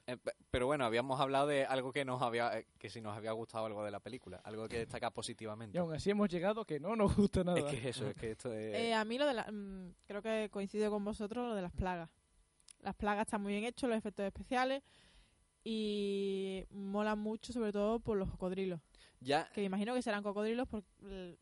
Eh, 0.07 0.17
pe- 0.17 0.33
pero 0.51 0.65
bueno, 0.65 0.87
habíamos 0.87 1.21
hablado 1.21 1.47
de 1.49 1.67
algo 1.67 1.93
que 1.93 2.03
nos 2.03 2.23
había, 2.23 2.59
eh, 2.59 2.67
que 2.79 2.89
si 2.89 3.03
nos 3.03 3.15
había 3.15 3.33
gustado 3.33 3.67
algo 3.67 3.85
de 3.85 3.91
la 3.91 4.01
película, 4.01 4.41
algo 4.43 4.67
que 4.67 4.79
destaca 4.79 5.09
Y 5.09 5.11
positivamente. 5.11 5.79
aún 5.79 5.93
así 5.93 6.09
hemos 6.09 6.31
llegado 6.31 6.65
que 6.65 6.81
no 6.81 6.97
nos 6.97 7.15
gusta 7.15 7.45
nada. 7.45 7.59
Es 7.59 7.65
que 7.67 7.77
es 7.77 7.85
eso, 7.97 8.09
es 8.09 8.17
que 8.17 8.31
esto 8.31 8.51
es... 8.55 8.75
Eh, 8.75 8.95
a 8.95 9.05
mí 9.05 9.19
lo 9.19 9.27
de 9.27 9.35
la, 9.35 9.43
mm, 9.53 9.93
creo 10.07 10.23
que 10.23 10.49
coincido 10.51 10.91
con 10.91 11.05
vosotros 11.05 11.47
lo 11.47 11.55
de 11.55 11.61
las 11.61 11.73
plagas. 11.73 12.09
Las 12.81 12.95
plagas 12.95 13.27
están 13.27 13.43
muy 13.43 13.53
bien 13.53 13.65
hechos, 13.65 13.89
los 13.89 13.99
efectos 13.99 14.25
especiales 14.27 14.83
y 15.65 16.65
molan 16.71 17.19
mucho, 17.19 17.53
sobre 17.53 17.73
todo 17.73 18.01
por 18.01 18.17
los 18.17 18.31
cocodrilos. 18.31 18.81
ya, 19.21 19.51
Que 19.53 19.61
me 19.63 19.67
imagino 19.67 19.95
que 19.95 20.03
serán 20.03 20.23
cocodrilos 20.23 20.69
por 20.69 20.85
el, 21.03 21.39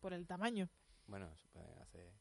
por 0.00 0.12
el 0.12 0.26
tamaño. 0.26 0.68
bueno, 1.06 1.28
se 1.36 1.46
puede 1.48 1.68
hacer... 1.80 2.12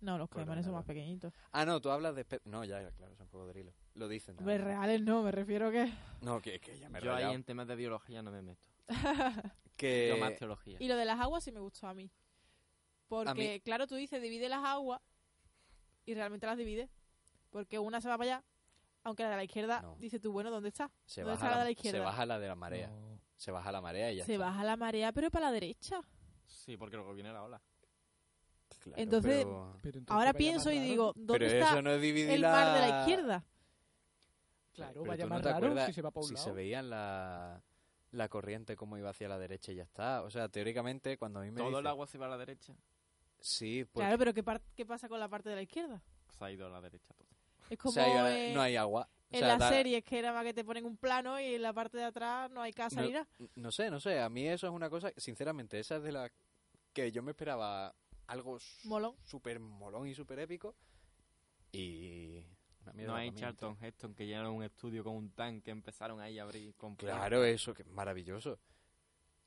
No, 0.00 0.16
los 0.16 0.30
caimanes 0.30 0.64
son 0.64 0.74
más 0.74 0.84
pequeñitos. 0.86 1.32
Ah, 1.52 1.66
no, 1.66 1.78
tú 1.80 1.90
hablas 1.90 2.14
de... 2.14 2.24
No, 2.46 2.64
ya, 2.64 2.90
claro, 2.92 3.14
son 3.16 3.28
cocodrilos. 3.28 3.74
Lo 3.94 4.08
dicen. 4.08 4.34
Hombre, 4.38 4.54
nada 4.56 4.66
más. 4.70 4.74
reales 4.78 5.02
no, 5.02 5.22
me 5.22 5.30
refiero 5.30 5.70
que... 5.70 5.92
No, 6.22 6.40
que, 6.40 6.58
que 6.58 6.78
ya 6.78 6.88
me 6.88 6.98
he 6.98 7.02
Yo 7.02 7.14
ahí 7.14 7.34
en 7.34 7.44
temas 7.44 7.66
de 7.68 7.76
biología 7.76 8.22
no 8.22 8.30
me 8.30 8.40
meto. 8.42 8.62
Que... 9.76 10.08
Yo 10.08 10.16
más 10.18 10.36
teología. 10.36 10.76
Y 10.80 10.88
lo 10.88 10.96
de 10.96 11.04
las 11.06 11.20
aguas 11.20 11.44
sí 11.44 11.52
me 11.52 11.60
gustó 11.60 11.86
a 11.86 11.94
mí. 11.94 12.10
Porque, 13.08 13.54
mí- 13.54 13.60
claro, 13.60 13.86
tú 13.86 13.94
dices, 13.94 14.20
divide 14.22 14.48
las 14.48 14.62
aguas 14.64 15.00
y 16.04 16.14
realmente 16.14 16.46
las 16.46 16.56
divide. 16.58 16.88
Porque 17.50 17.78
una 17.78 18.00
se 18.00 18.08
va 18.08 18.16
para 18.18 18.36
allá, 18.36 18.44
aunque 19.02 19.22
la 19.24 19.30
de 19.30 19.36
la 19.36 19.44
izquierda, 19.44 19.82
No. 19.82 19.96
dice 19.98 20.18
tú, 20.20 20.32
bueno, 20.32 20.50
¿dónde 20.50 20.68
está? 20.68 20.90
se 21.04 21.22
¿Dónde 21.22 21.34
baja, 21.34 21.46
está 21.46 21.50
la 21.50 21.56
la, 21.56 21.64
de 21.64 21.64
la 21.64 21.66
se 21.66 21.72
izquierda? 21.72 22.04
baja 22.04 22.26
la 22.26 22.38
de 22.38 22.48
la 22.48 22.54
marea. 22.54 22.88
No. 22.88 23.20
Se 23.36 23.50
baja 23.50 23.72
la 23.72 23.80
marea 23.80 24.12
y 24.12 24.16
ya 24.16 24.24
Se 24.24 24.34
está. 24.34 24.44
baja 24.46 24.64
la 24.64 24.76
marea, 24.76 25.12
pero 25.12 25.30
para 25.30 25.46
la 25.46 25.52
derecha. 25.52 26.00
Sí, 26.46 26.76
porque 26.76 26.96
luego 26.96 27.14
viene 27.14 27.32
la 27.32 27.42
ola. 27.42 27.60
Claro, 28.82 29.02
Entonces, 29.02 29.44
pero, 29.44 29.76
Pero 29.82 29.98
entonces 29.98 30.16
Ahora 30.16 30.32
pienso 30.32 30.70
y 30.70 30.76
raro. 30.78 30.88
digo, 30.88 31.12
¿dónde 31.16 31.32
pero 31.46 31.46
está 31.46 31.70
eso 31.72 31.82
no 31.82 31.90
es 31.90 32.00
dividir 32.00 32.30
el 32.30 32.40
la... 32.40 32.50
mar 32.50 32.74
de 32.74 32.80
la 32.88 33.00
izquierda? 33.00 33.44
Claro, 34.72 34.92
Pero 35.02 35.04
vaya 35.06 35.26
más 35.26 35.42
te 35.42 35.48
raro 35.48 35.56
acuerdas 35.58 35.86
si 35.86 35.92
se 35.92 36.02
va 36.02 36.10
para 36.10 36.22
un 36.22 36.28
si 36.28 36.34
lado. 36.34 36.46
se 36.46 36.52
veía 36.52 36.78
en 36.78 36.90
la, 36.90 37.62
la 38.12 38.28
corriente 38.28 38.76
cómo 38.76 38.96
iba 38.96 39.10
hacia 39.10 39.28
la 39.28 39.38
derecha 39.38 39.72
y 39.72 39.76
ya 39.76 39.82
está. 39.82 40.22
O 40.22 40.30
sea, 40.30 40.48
teóricamente, 40.48 41.18
cuando 41.18 41.40
a 41.40 41.42
mí 41.42 41.50
me 41.50 41.60
Todo 41.60 41.80
el 41.80 41.86
agua 41.86 42.06
se 42.06 42.16
va 42.18 42.26
a 42.26 42.30
la 42.30 42.38
derecha. 42.38 42.74
Sí, 43.40 43.84
pues 43.84 44.02
Claro, 44.04 44.18
pero 44.18 44.32
¿qué, 44.34 44.42
par- 44.42 44.62
¿qué 44.76 44.86
pasa 44.86 45.08
con 45.08 45.18
la 45.20 45.28
parte 45.28 45.48
de 45.50 45.56
la 45.56 45.62
izquierda? 45.62 46.02
se 46.28 46.44
ha 46.44 46.50
ido 46.50 46.66
a 46.66 46.70
la 46.70 46.80
derecha 46.80 47.12
todo. 47.14 47.28
Es 47.70 47.78
O 47.78 47.82
como 47.82 47.92
sea, 47.92 48.26
ahí 48.26 48.50
eh, 48.50 48.54
no 48.54 48.60
hay 48.60 48.76
agua. 48.76 49.08
O 49.32 49.34
en 49.34 49.38
sea, 49.38 49.48
las 49.48 49.58
da- 49.60 49.68
series 49.70 50.04
que 50.04 50.18
era 50.18 50.32
más 50.32 50.44
que 50.44 50.52
te 50.52 50.64
ponen 50.64 50.84
un 50.84 50.96
plano 50.96 51.40
y 51.40 51.54
en 51.54 51.62
la 51.62 51.72
parte 51.72 51.96
de 51.96 52.04
atrás 52.04 52.50
no 52.50 52.60
hay 52.60 52.72
casa 52.72 53.00
No- 53.00 53.06
ni 53.06 53.12
nada. 53.12 53.26
No 53.54 53.70
sé, 53.72 53.90
no 53.90 53.98
sé. 54.00 54.20
A 54.20 54.28
mí 54.28 54.46
eso 54.46 54.66
es 54.66 54.72
una 54.72 54.90
cosa, 54.90 55.10
sinceramente, 55.16 55.78
esa 55.78 55.96
es 55.96 56.02
de 56.02 56.12
la 56.12 56.30
que 56.92 57.10
yo 57.12 57.22
me 57.22 57.30
esperaba 57.30 57.94
algo 58.26 58.58
Molón. 58.84 59.14
súper 59.22 59.60
molón 59.60 60.06
y 60.08 60.14
súper 60.14 60.40
épico. 60.40 60.74
Y. 61.72 62.44
No 62.94 63.14
hay 63.14 63.30
Charlton 63.32 63.76
Heston 63.80 64.14
que 64.14 64.26
llenaron 64.26 64.54
un 64.54 64.64
estudio 64.64 65.04
con 65.04 65.14
un 65.14 65.30
tanque, 65.30 65.70
empezaron 65.70 66.20
ahí 66.20 66.38
a 66.38 66.42
abrir 66.42 66.74
con 66.74 66.96
Claro, 66.96 67.44
eso, 67.44 67.72
que 67.72 67.82
es 67.82 67.88
maravilloso. 67.88 68.58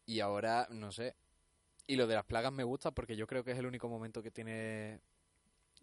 Y 0.05 0.19
ahora, 0.21 0.67
no 0.69 0.91
sé. 0.91 1.15
Y 1.88 1.97
lo 1.97 2.07
de 2.07 2.15
las 2.15 2.24
plagas 2.26 2.53
me 2.53 2.63
gusta 2.63 2.91
porque 2.91 3.17
yo 3.17 3.28
creo 3.28 3.43
que 3.43 3.51
es 3.51 3.57
el 3.59 3.65
único 3.65 3.89
momento 3.89 4.24
que 4.24 4.32
tiene 4.32 5.01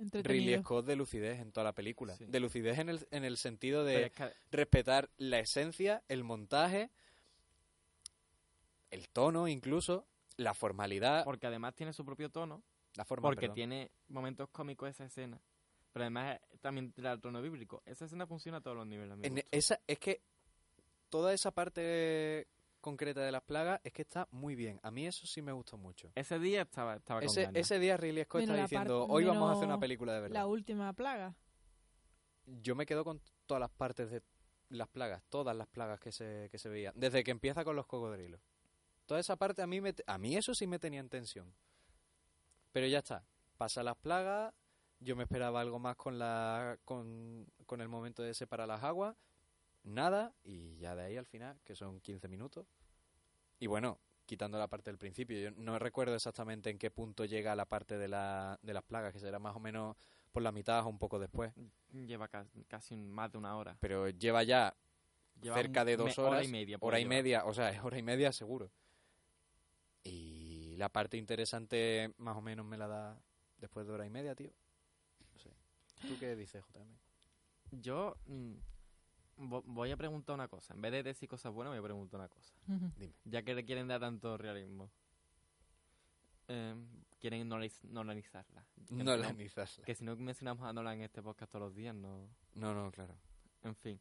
Ridley. 0.00 0.58
Scott 0.60 0.86
de 0.86 0.96
lucidez 0.96 1.40
en 1.40 1.52
toda 1.52 1.64
la 1.64 1.72
película. 1.72 2.16
Sí. 2.16 2.26
De 2.26 2.40
lucidez 2.40 2.78
en 2.78 2.88
el, 2.88 3.06
en 3.10 3.24
el 3.24 3.36
sentido 3.36 3.84
de 3.84 4.06
es 4.06 4.12
que 4.12 4.32
respetar 4.50 5.10
la 5.18 5.38
esencia, 5.38 6.02
el 6.08 6.24
montaje, 6.24 6.90
el 8.90 9.08
tono 9.08 9.48
incluso, 9.48 10.06
la 10.36 10.54
formalidad. 10.54 11.24
porque 11.24 11.46
además 11.46 11.74
tiene 11.74 11.92
su 11.92 12.04
propio 12.04 12.30
tono, 12.30 12.62
la 12.94 13.04
forma, 13.04 13.28
porque 13.28 13.42
perdón. 13.42 13.54
tiene 13.54 13.90
momentos 14.08 14.48
cómicos 14.50 14.88
esa 14.90 15.04
escena. 15.04 15.40
Pero 15.92 16.04
además 16.04 16.36
eh, 16.36 16.56
también 16.60 16.92
tiene 16.92 17.10
el 17.10 17.20
tono 17.20 17.42
bíblico. 17.42 17.82
Esa 17.84 18.04
escena 18.04 18.26
funciona 18.26 18.58
a 18.58 18.60
todos 18.60 18.76
los 18.76 18.86
niveles. 18.86 19.18
En 19.22 19.42
esa, 19.50 19.80
es 19.86 19.98
que 19.98 20.22
toda 21.08 21.34
esa 21.34 21.50
parte 21.50 22.46
concreta 22.80 23.20
de 23.20 23.32
las 23.32 23.42
plagas 23.42 23.80
es 23.84 23.92
que 23.92 24.02
está 24.02 24.26
muy 24.30 24.54
bien. 24.54 24.80
A 24.82 24.90
mí 24.90 25.06
eso 25.06 25.26
sí 25.26 25.42
me 25.42 25.52
gustó 25.52 25.76
mucho. 25.76 26.10
Ese 26.14 26.38
día 26.38 26.62
estaba, 26.62 26.96
estaba 26.96 27.20
con 27.20 27.28
Ese, 27.28 27.50
ese 27.54 27.78
día 27.78 27.96
Ridley 27.96 28.24
Scott 28.24 28.42
está 28.42 28.56
diciendo, 28.56 29.06
hoy 29.08 29.24
vamos 29.24 29.50
a 29.50 29.52
hacer 29.52 29.66
una 29.66 29.78
película 29.78 30.14
de 30.14 30.20
verdad. 30.22 30.34
La 30.34 30.46
última 30.46 30.92
plaga. 30.92 31.34
Yo 32.46 32.74
me 32.74 32.86
quedo 32.86 33.04
con 33.04 33.20
todas 33.46 33.60
las 33.60 33.70
partes 33.70 34.10
de 34.10 34.22
las 34.70 34.88
plagas, 34.88 35.22
todas 35.28 35.56
las 35.56 35.68
plagas 35.68 36.00
que 36.00 36.12
se, 36.12 36.48
que 36.50 36.58
se 36.58 36.68
veían, 36.68 36.94
desde 36.96 37.22
que 37.22 37.30
empieza 37.30 37.64
con 37.64 37.76
los 37.76 37.86
cocodrilos. 37.86 38.40
Toda 39.06 39.20
esa 39.20 39.36
parte 39.36 39.62
a 39.62 39.66
mí, 39.66 39.80
me, 39.80 39.94
a 40.06 40.18
mí 40.18 40.36
eso 40.36 40.54
sí 40.54 40.66
me 40.66 40.78
tenía 40.78 41.00
en 41.00 41.08
tensión. 41.08 41.52
Pero 42.72 42.86
ya 42.86 42.98
está, 42.98 43.24
pasa 43.56 43.82
las 43.82 43.96
plagas, 43.96 44.54
yo 45.00 45.16
me 45.16 45.24
esperaba 45.24 45.60
algo 45.60 45.78
más 45.78 45.96
con, 45.96 46.18
la, 46.18 46.78
con, 46.84 47.46
con 47.66 47.80
el 47.80 47.88
momento 47.88 48.22
de 48.22 48.34
separar 48.34 48.68
las 48.68 48.84
aguas, 48.84 49.16
nada, 49.82 50.34
y 50.44 50.76
ya 50.78 50.94
de 50.94 51.02
ahí 51.02 51.16
al 51.16 51.26
final, 51.26 51.60
que 51.64 51.74
son 51.74 52.00
15 52.00 52.28
minutos. 52.28 52.66
Y 53.58 53.66
bueno, 53.66 53.98
quitando 54.26 54.58
la 54.58 54.68
parte 54.68 54.90
del 54.90 54.98
principio, 54.98 55.38
yo 55.38 55.50
no 55.52 55.78
recuerdo 55.78 56.14
exactamente 56.14 56.70
en 56.70 56.78
qué 56.78 56.90
punto 56.90 57.24
llega 57.24 57.54
la 57.56 57.66
parte 57.66 57.98
de, 57.98 58.08
la, 58.08 58.58
de 58.62 58.74
las 58.74 58.84
plagas, 58.84 59.12
que 59.12 59.18
será 59.18 59.38
más 59.38 59.56
o 59.56 59.60
menos 59.60 59.96
por 60.32 60.42
la 60.42 60.52
mitad 60.52 60.84
o 60.84 60.88
un 60.88 60.98
poco 60.98 61.18
después. 61.18 61.52
Lleva 61.92 62.28
ca- 62.28 62.46
casi 62.68 62.94
un- 62.94 63.10
más 63.10 63.30
de 63.32 63.38
una 63.38 63.56
hora. 63.56 63.76
Pero 63.80 64.08
lleva 64.08 64.42
ya 64.44 64.74
Lleva 65.40 65.56
cerca 65.56 65.84
de 65.84 65.96
dos 65.96 66.18
horas. 66.18 66.32
Hora 66.38 66.44
y 66.44 66.48
media. 66.48 66.78
hora 66.80 67.00
y 67.00 67.04
media, 67.04 67.44
o 67.46 67.52
sea, 67.54 67.70
es 67.70 67.82
hora 67.82 67.98
y 67.98 68.02
media 68.02 68.30
seguro. 68.32 68.70
Y 70.02 70.76
la 70.76 70.88
parte 70.88 71.16
interesante 71.16 72.14
más 72.18 72.36
o 72.36 72.40
menos 72.40 72.64
me 72.64 72.78
la 72.78 72.86
da 72.88 73.20
después 73.58 73.86
de 73.86 73.92
hora 73.92 74.06
y 74.06 74.10
media, 74.10 74.34
tío. 74.34 74.50
No 75.32 75.38
sé. 75.38 75.50
¿Tú 76.06 76.16
qué 76.18 76.34
dices, 76.36 76.64
JM? 76.72 76.96
Yo 77.82 78.16
mm, 78.26 78.54
voy 79.40 79.90
a 79.90 79.96
preguntar 79.96 80.34
una 80.34 80.48
cosa. 80.48 80.74
En 80.74 80.80
vez 80.82 80.92
de 80.92 81.02
decir 81.02 81.28
cosas 81.28 81.52
buenas, 81.52 81.72
voy 81.72 81.78
a 81.78 81.82
preguntar 81.82 82.20
una 82.20 82.28
cosa. 82.28 82.54
Dime. 82.96 83.14
Ya 83.24 83.42
que 83.42 83.54
le 83.54 83.64
quieren 83.64 83.88
dar 83.88 84.00
tanto 84.00 84.36
realismo. 84.36 84.90
Eh, 86.48 86.74
quieren 87.18 87.48
normalizarla. 87.48 88.66
Que 88.74 88.80
No 88.92 88.98
si 88.98 89.04
la 89.04 89.28
analizasla. 89.28 89.84
Que 89.84 89.94
si 89.94 90.04
no 90.04 90.16
mencionamos 90.16 90.66
a 90.66 90.72
Nolan 90.72 90.98
en 90.98 91.02
este 91.04 91.22
podcast 91.22 91.50
todos 91.52 91.66
los 91.66 91.74
días, 91.74 91.94
no... 91.94 92.28
No, 92.54 92.74
no, 92.74 92.90
claro. 92.90 93.14
En 93.62 93.74
fin. 93.76 94.00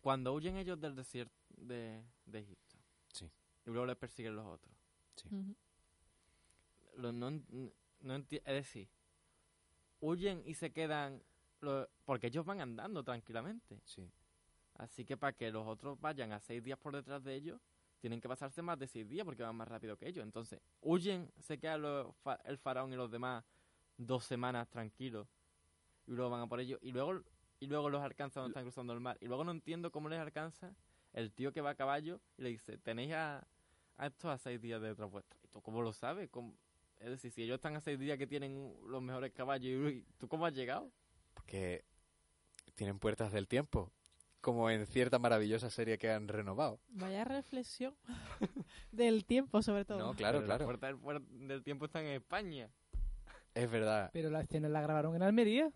Cuando 0.00 0.32
huyen 0.32 0.56
ellos 0.56 0.80
del 0.80 0.94
desierto 0.96 1.34
de, 1.50 2.02
de 2.26 2.38
Egipto. 2.38 2.76
Sí. 3.12 3.26
Y 3.66 3.70
luego 3.70 3.86
les 3.86 3.96
persiguen 3.96 4.34
los 4.36 4.46
otros. 4.46 4.74
Lo- 6.96 7.12
no, 7.12 7.30
no 8.00 8.14
es 8.16 8.28
decir, 8.44 8.88
huyen 10.00 10.42
y 10.46 10.54
se 10.54 10.72
quedan... 10.72 11.22
lo- 11.60 11.88
porque 12.04 12.28
ellos 12.28 12.44
van 12.44 12.60
andando 12.60 13.04
tranquilamente. 13.04 13.80
Sí. 13.84 14.10
Así 14.82 15.04
que 15.04 15.16
para 15.16 15.32
que 15.32 15.50
los 15.50 15.66
otros 15.66 16.00
vayan 16.00 16.32
a 16.32 16.40
seis 16.40 16.62
días 16.62 16.78
por 16.78 16.94
detrás 16.94 17.22
de 17.22 17.34
ellos, 17.34 17.60
tienen 18.00 18.20
que 18.20 18.28
pasarse 18.28 18.62
más 18.62 18.76
de 18.80 18.88
seis 18.88 19.08
días 19.08 19.24
porque 19.24 19.44
van 19.44 19.54
más 19.54 19.68
rápido 19.68 19.96
que 19.96 20.08
ellos. 20.08 20.24
Entonces, 20.24 20.60
huyen, 20.80 21.30
se 21.38 21.58
quedan 21.58 21.82
los 21.82 22.08
el 22.44 22.58
faraón 22.58 22.92
y 22.92 22.96
los 22.96 23.10
demás 23.10 23.44
dos 23.96 24.24
semanas 24.24 24.68
tranquilos. 24.68 25.28
Y 26.06 26.12
luego 26.12 26.30
van 26.30 26.40
a 26.40 26.46
por 26.48 26.58
ellos. 26.58 26.80
Y 26.82 26.90
luego, 26.90 27.22
y 27.60 27.66
luego 27.68 27.90
los 27.90 28.02
alcanza 28.02 28.40
cuando 28.40 28.48
están 28.48 28.64
cruzando 28.64 28.92
el 28.92 28.98
mar. 28.98 29.16
Y 29.20 29.26
luego 29.26 29.44
no 29.44 29.52
entiendo 29.52 29.92
cómo 29.92 30.08
les 30.08 30.18
alcanza 30.18 30.74
el 31.12 31.32
tío 31.32 31.52
que 31.52 31.60
va 31.60 31.70
a 31.70 31.74
caballo 31.76 32.20
y 32.36 32.42
le 32.42 32.48
dice, 32.48 32.76
tenéis 32.78 33.12
a, 33.12 33.46
estos 34.00 34.32
a 34.32 34.38
seis 34.38 34.60
días 34.60 34.82
de 34.82 34.88
detrás 34.88 35.08
vuestra. 35.08 35.38
¿Y 35.44 35.46
tú 35.46 35.62
cómo 35.62 35.80
lo 35.80 35.92
sabes? 35.92 36.28
Es 36.98 37.08
decir, 37.08 37.30
si 37.30 37.44
ellos 37.44 37.54
están 37.54 37.76
a 37.76 37.80
seis 37.80 38.00
días 38.00 38.18
que 38.18 38.26
tienen 38.26 38.74
los 38.88 39.00
mejores 39.00 39.32
caballos, 39.32 39.92
y 39.92 40.04
¿tú 40.18 40.26
cómo 40.26 40.44
has 40.44 40.54
llegado? 40.54 40.90
Porque 41.34 41.84
tienen 42.74 42.98
puertas 42.98 43.30
del 43.30 43.46
tiempo. 43.46 43.92
Como 44.42 44.68
en 44.68 44.86
cierta 44.86 45.18
maravillosa 45.18 45.70
serie 45.70 45.96
que 45.98 46.10
han 46.10 46.28
renovado. 46.28 46.78
Vaya 46.90 47.24
reflexión 47.24 47.94
del 48.92 49.24
tiempo, 49.24 49.62
sobre 49.62 49.84
todo. 49.86 49.98
No, 49.98 50.14
claro, 50.14 50.38
Pero 50.40 50.46
claro. 50.46 50.64
puertas 50.66 50.90
del, 50.90 51.00
puer- 51.00 51.26
del 51.46 51.62
tiempo 51.62 51.84
están 51.86 52.04
en 52.04 52.12
España. 52.16 52.68
Es 53.54 53.70
verdad. 53.70 54.10
Pero 54.12 54.30
la 54.30 54.40
escena 54.40 54.68
la 54.68 54.80
grabaron 54.82 55.14
en 55.16 55.22
Almería. 55.22 55.70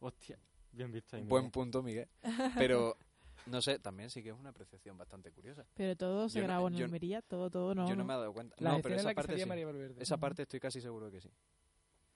Hostia, 0.00 0.38
bien 0.72 0.90
visto 0.90 1.16
ahí. 1.16 1.22
Buen 1.22 1.44
Miguel. 1.44 1.52
punto, 1.52 1.82
Miguel. 1.82 2.08
Pero, 2.56 2.96
no 3.46 3.62
sé, 3.62 3.78
también 3.78 4.10
sí 4.10 4.20
que 4.22 4.30
es 4.30 4.34
una 4.36 4.50
apreciación 4.50 4.98
bastante 4.98 5.30
curiosa. 5.30 5.64
Pero 5.74 5.94
todo 5.96 6.28
se 6.28 6.38
Yo 6.40 6.42
no- 6.42 6.48
grabó 6.48 6.68
en 6.68 6.74
yo- 6.74 6.84
Almería, 6.86 7.22
todo, 7.22 7.50
todo 7.50 7.72
no. 7.74 7.88
Yo 7.88 7.94
no 7.94 8.04
me 8.04 8.12
he 8.14 8.16
dado 8.16 8.32
cuenta. 8.32 8.56
La 8.58 8.72
no, 8.72 8.82
pero 8.82 8.94
en 8.94 9.00
esa 9.00 9.10
la 9.10 9.14
parte 9.14 9.38
sí. 9.38 9.46
María 9.46 9.66
Valverde. 9.66 10.02
Esa 10.02 10.16
parte 10.16 10.42
estoy 10.42 10.58
casi 10.58 10.80
seguro 10.80 11.08
que 11.08 11.20
sí. 11.20 11.30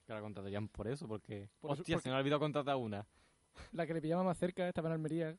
Que 0.05 0.13
la 0.13 0.19
contratarían 0.19 0.67
por 0.67 0.87
eso, 0.89 1.07
porque... 1.07 1.49
Por 1.61 1.71
eso- 1.71 1.81
Hostia, 1.81 1.95
porque- 1.95 2.03
se 2.03 2.09
me 2.09 2.15
ha 2.15 2.19
olvidado 2.19 2.39
contratar 2.41 2.75
una. 2.75 3.07
La 3.71 3.87
que 3.87 3.93
le 3.93 4.01
pillaba 4.01 4.23
más 4.23 4.37
cerca 4.37 4.67
estaba 4.67 4.89
en 4.89 4.93
Almería. 4.93 5.37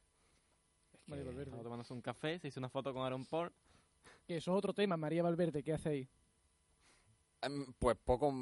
María 1.08 1.24
Valverde. 1.24 1.44
Estaba 1.50 1.62
tomándose 1.62 1.92
un 1.92 2.02
café, 2.02 2.38
se 2.38 2.48
hizo 2.48 2.60
una 2.60 2.68
foto 2.68 2.92
con 2.92 3.02
Aaron 3.02 3.24
Paul. 3.24 3.52
Que 4.26 4.36
eso 4.36 4.52
es 4.52 4.58
otro 4.58 4.72
tema. 4.72 4.96
María 4.96 5.22
Valverde, 5.22 5.62
¿qué 5.62 5.72
hace 5.72 5.88
ahí? 5.88 6.08
Em, 7.42 7.72
Pues 7.78 7.96
poco, 8.04 8.32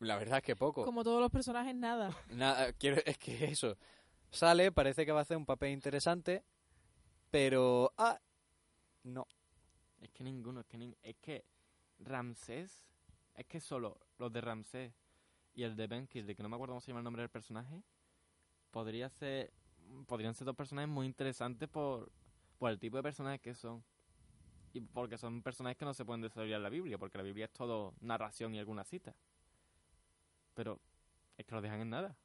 la 0.00 0.16
verdad 0.16 0.38
es 0.38 0.44
que 0.44 0.56
poco. 0.56 0.84
Como 0.84 1.02
todos 1.02 1.20
los 1.20 1.30
personajes, 1.30 1.74
nada. 1.74 2.16
Nada, 2.30 2.72
quiero, 2.72 3.00
es 3.04 3.18
que 3.18 3.46
eso. 3.46 3.76
Sale, 4.30 4.70
parece 4.72 5.04
que 5.04 5.12
va 5.12 5.20
a 5.20 5.22
hacer 5.22 5.36
un 5.36 5.46
papel 5.46 5.72
interesante, 5.72 6.44
pero... 7.30 7.92
Ah, 7.96 8.20
no. 9.04 9.26
Es 10.00 10.10
que 10.10 10.22
ninguno, 10.22 10.60
es 10.60 10.66
que, 10.66 10.96
es 11.02 11.16
que 11.16 11.44
Ramsés, 11.98 12.84
es 13.34 13.46
que 13.46 13.60
solo 13.60 13.98
los 14.18 14.32
de 14.32 14.40
Ramsés 14.40 14.92
y 15.54 15.64
el 15.64 15.74
de 15.74 15.86
Ben 15.86 16.08
de 16.12 16.36
que 16.36 16.42
no 16.42 16.48
me 16.48 16.54
acuerdo 16.56 16.72
cómo 16.74 16.80
se 16.80 16.88
llama 16.88 17.00
el 17.00 17.04
nombre 17.04 17.22
del 17.22 17.30
personaje, 17.30 17.82
podría 18.70 19.08
ser, 19.08 19.52
podrían 20.06 20.34
ser 20.34 20.44
dos 20.44 20.56
personajes 20.56 20.88
muy 20.88 21.06
interesantes 21.06 21.68
por, 21.68 22.10
por 22.58 22.70
el 22.70 22.78
tipo 22.78 22.96
de 22.96 23.02
personajes 23.02 23.40
que 23.40 23.54
son. 23.54 23.82
Y 24.72 24.80
porque 24.80 25.16
son 25.16 25.42
personajes 25.42 25.78
que 25.78 25.84
no 25.84 25.94
se 25.94 26.04
pueden 26.04 26.20
desarrollar 26.20 26.58
en 26.58 26.62
la 26.62 26.68
Biblia, 26.68 26.98
porque 26.98 27.18
la 27.18 27.24
Biblia 27.24 27.46
es 27.46 27.52
todo 27.52 27.94
narración 28.00 28.54
y 28.54 28.58
alguna 28.58 28.84
cita. 28.84 29.14
Pero 30.54 30.78
es 31.36 31.46
que 31.46 31.54
lo 31.54 31.62
dejan 31.62 31.80
en 31.80 31.90
nada. 31.90 32.16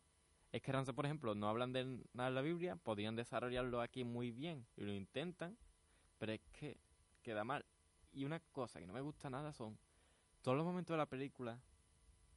Es 0.51 0.61
que 0.61 0.72
Ramsés, 0.72 0.93
por 0.93 1.05
ejemplo, 1.05 1.34
no 1.34 1.47
hablan 1.47 1.74
de 1.74 1.84
nada 2.14 2.30
en 2.30 2.36
la 2.36 2.41
Biblia, 2.41 2.76
podrían 2.76 3.16
desarrollarlo 3.16 3.82
aquí 3.82 4.03
muy 4.03 4.32
bien 4.32 4.68
y 4.76 4.84
lo 4.84 4.93
intentan, 4.93 5.57
pero 6.20 6.34
es 6.34 6.41
que 6.51 6.78
queda 7.24 7.43
mal. 7.43 7.66
Y 8.11 8.26
una 8.26 8.39
cosa 8.39 8.80
que 8.80 8.86
no 8.86 8.93
me 8.93 9.01
gusta 9.01 9.30
nada 9.30 9.51
son 9.53 9.80
todos 10.41 10.55
los 10.55 10.66
momentos 10.66 10.93
de 10.93 10.97
la 10.99 11.07
película. 11.07 11.59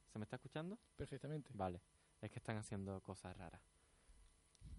¿Se 0.07 0.17
me 0.17 0.23
está 0.23 0.37
escuchando? 0.37 0.79
Perfectamente. 0.95 1.51
Vale, 1.53 1.81
es 2.21 2.31
que 2.31 2.39
están 2.39 2.57
haciendo 2.57 2.99
cosas 3.01 3.37
raras. 3.37 3.76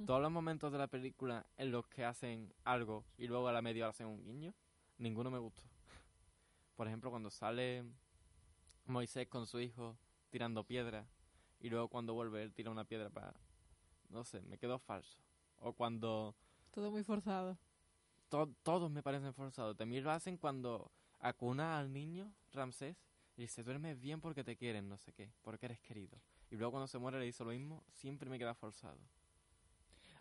Todos 0.07 0.23
los 0.23 0.31
momentos 0.31 0.73
de 0.73 0.79
la 0.79 0.87
película 0.87 1.47
en 1.57 1.71
los 1.73 1.87
que 1.89 2.05
hacen 2.05 2.53
algo 2.65 3.05
y 3.17 3.27
luego 3.27 3.49
a 3.49 3.53
la 3.53 3.63
media 3.63 3.85
hora 3.85 3.91
hacen 3.91 4.07
un 4.07 4.23
guiño, 4.25 4.55
ninguno 4.99 5.31
me 5.31 5.39
gustó. 5.39 5.63
Por 6.77 6.87
ejemplo, 6.87 7.11
cuando 7.11 7.31
sale 7.31 7.85
Moisés 8.87 9.27
con 9.29 9.47
su 9.47 9.61
hijo 9.61 9.97
tirando 10.31 10.65
piedra 10.65 11.07
y 11.61 11.69
luego 11.71 11.89
cuando 11.89 12.15
vuelve 12.15 12.43
él 12.43 12.53
tira 12.53 12.71
una 12.71 12.85
piedra 12.85 13.11
para... 13.11 13.35
No 14.11 14.25
sé, 14.25 14.41
me 14.43 14.57
quedó 14.59 14.79
falso. 14.79 15.19
O 15.59 15.73
cuando 15.73 16.35
Todo 16.71 16.91
muy 16.91 17.03
forzado. 17.03 17.59
to- 18.29 18.55
todos 18.63 18.91
me 18.91 19.03
parecen 19.03 19.35
forzados. 19.35 19.77
También 19.77 20.05
lo 20.05 20.11
hacen 20.13 20.37
cuando 20.39 20.91
acuna 21.19 21.79
al 21.79 21.93
niño, 21.93 22.33
Ramsés, 22.53 22.97
y 23.37 23.43
dice, 23.43 23.63
duermes 23.63 24.01
bien 24.01 24.21
porque 24.21 24.45
te 24.45 24.57
quieren, 24.57 24.89
no 24.89 24.97
sé 24.97 25.13
qué, 25.13 25.31
porque 25.43 25.67
eres 25.67 25.81
querido. 25.81 26.19
Y 26.51 26.57
luego 26.57 26.71
cuando 26.73 26.87
se 26.87 26.99
muere 26.99 27.19
le 27.19 27.27
dice 27.27 27.45
lo 27.45 27.51
mismo, 27.51 27.85
siempre 27.93 28.31
me 28.31 28.39
queda 28.39 28.55
forzado. 28.55 28.99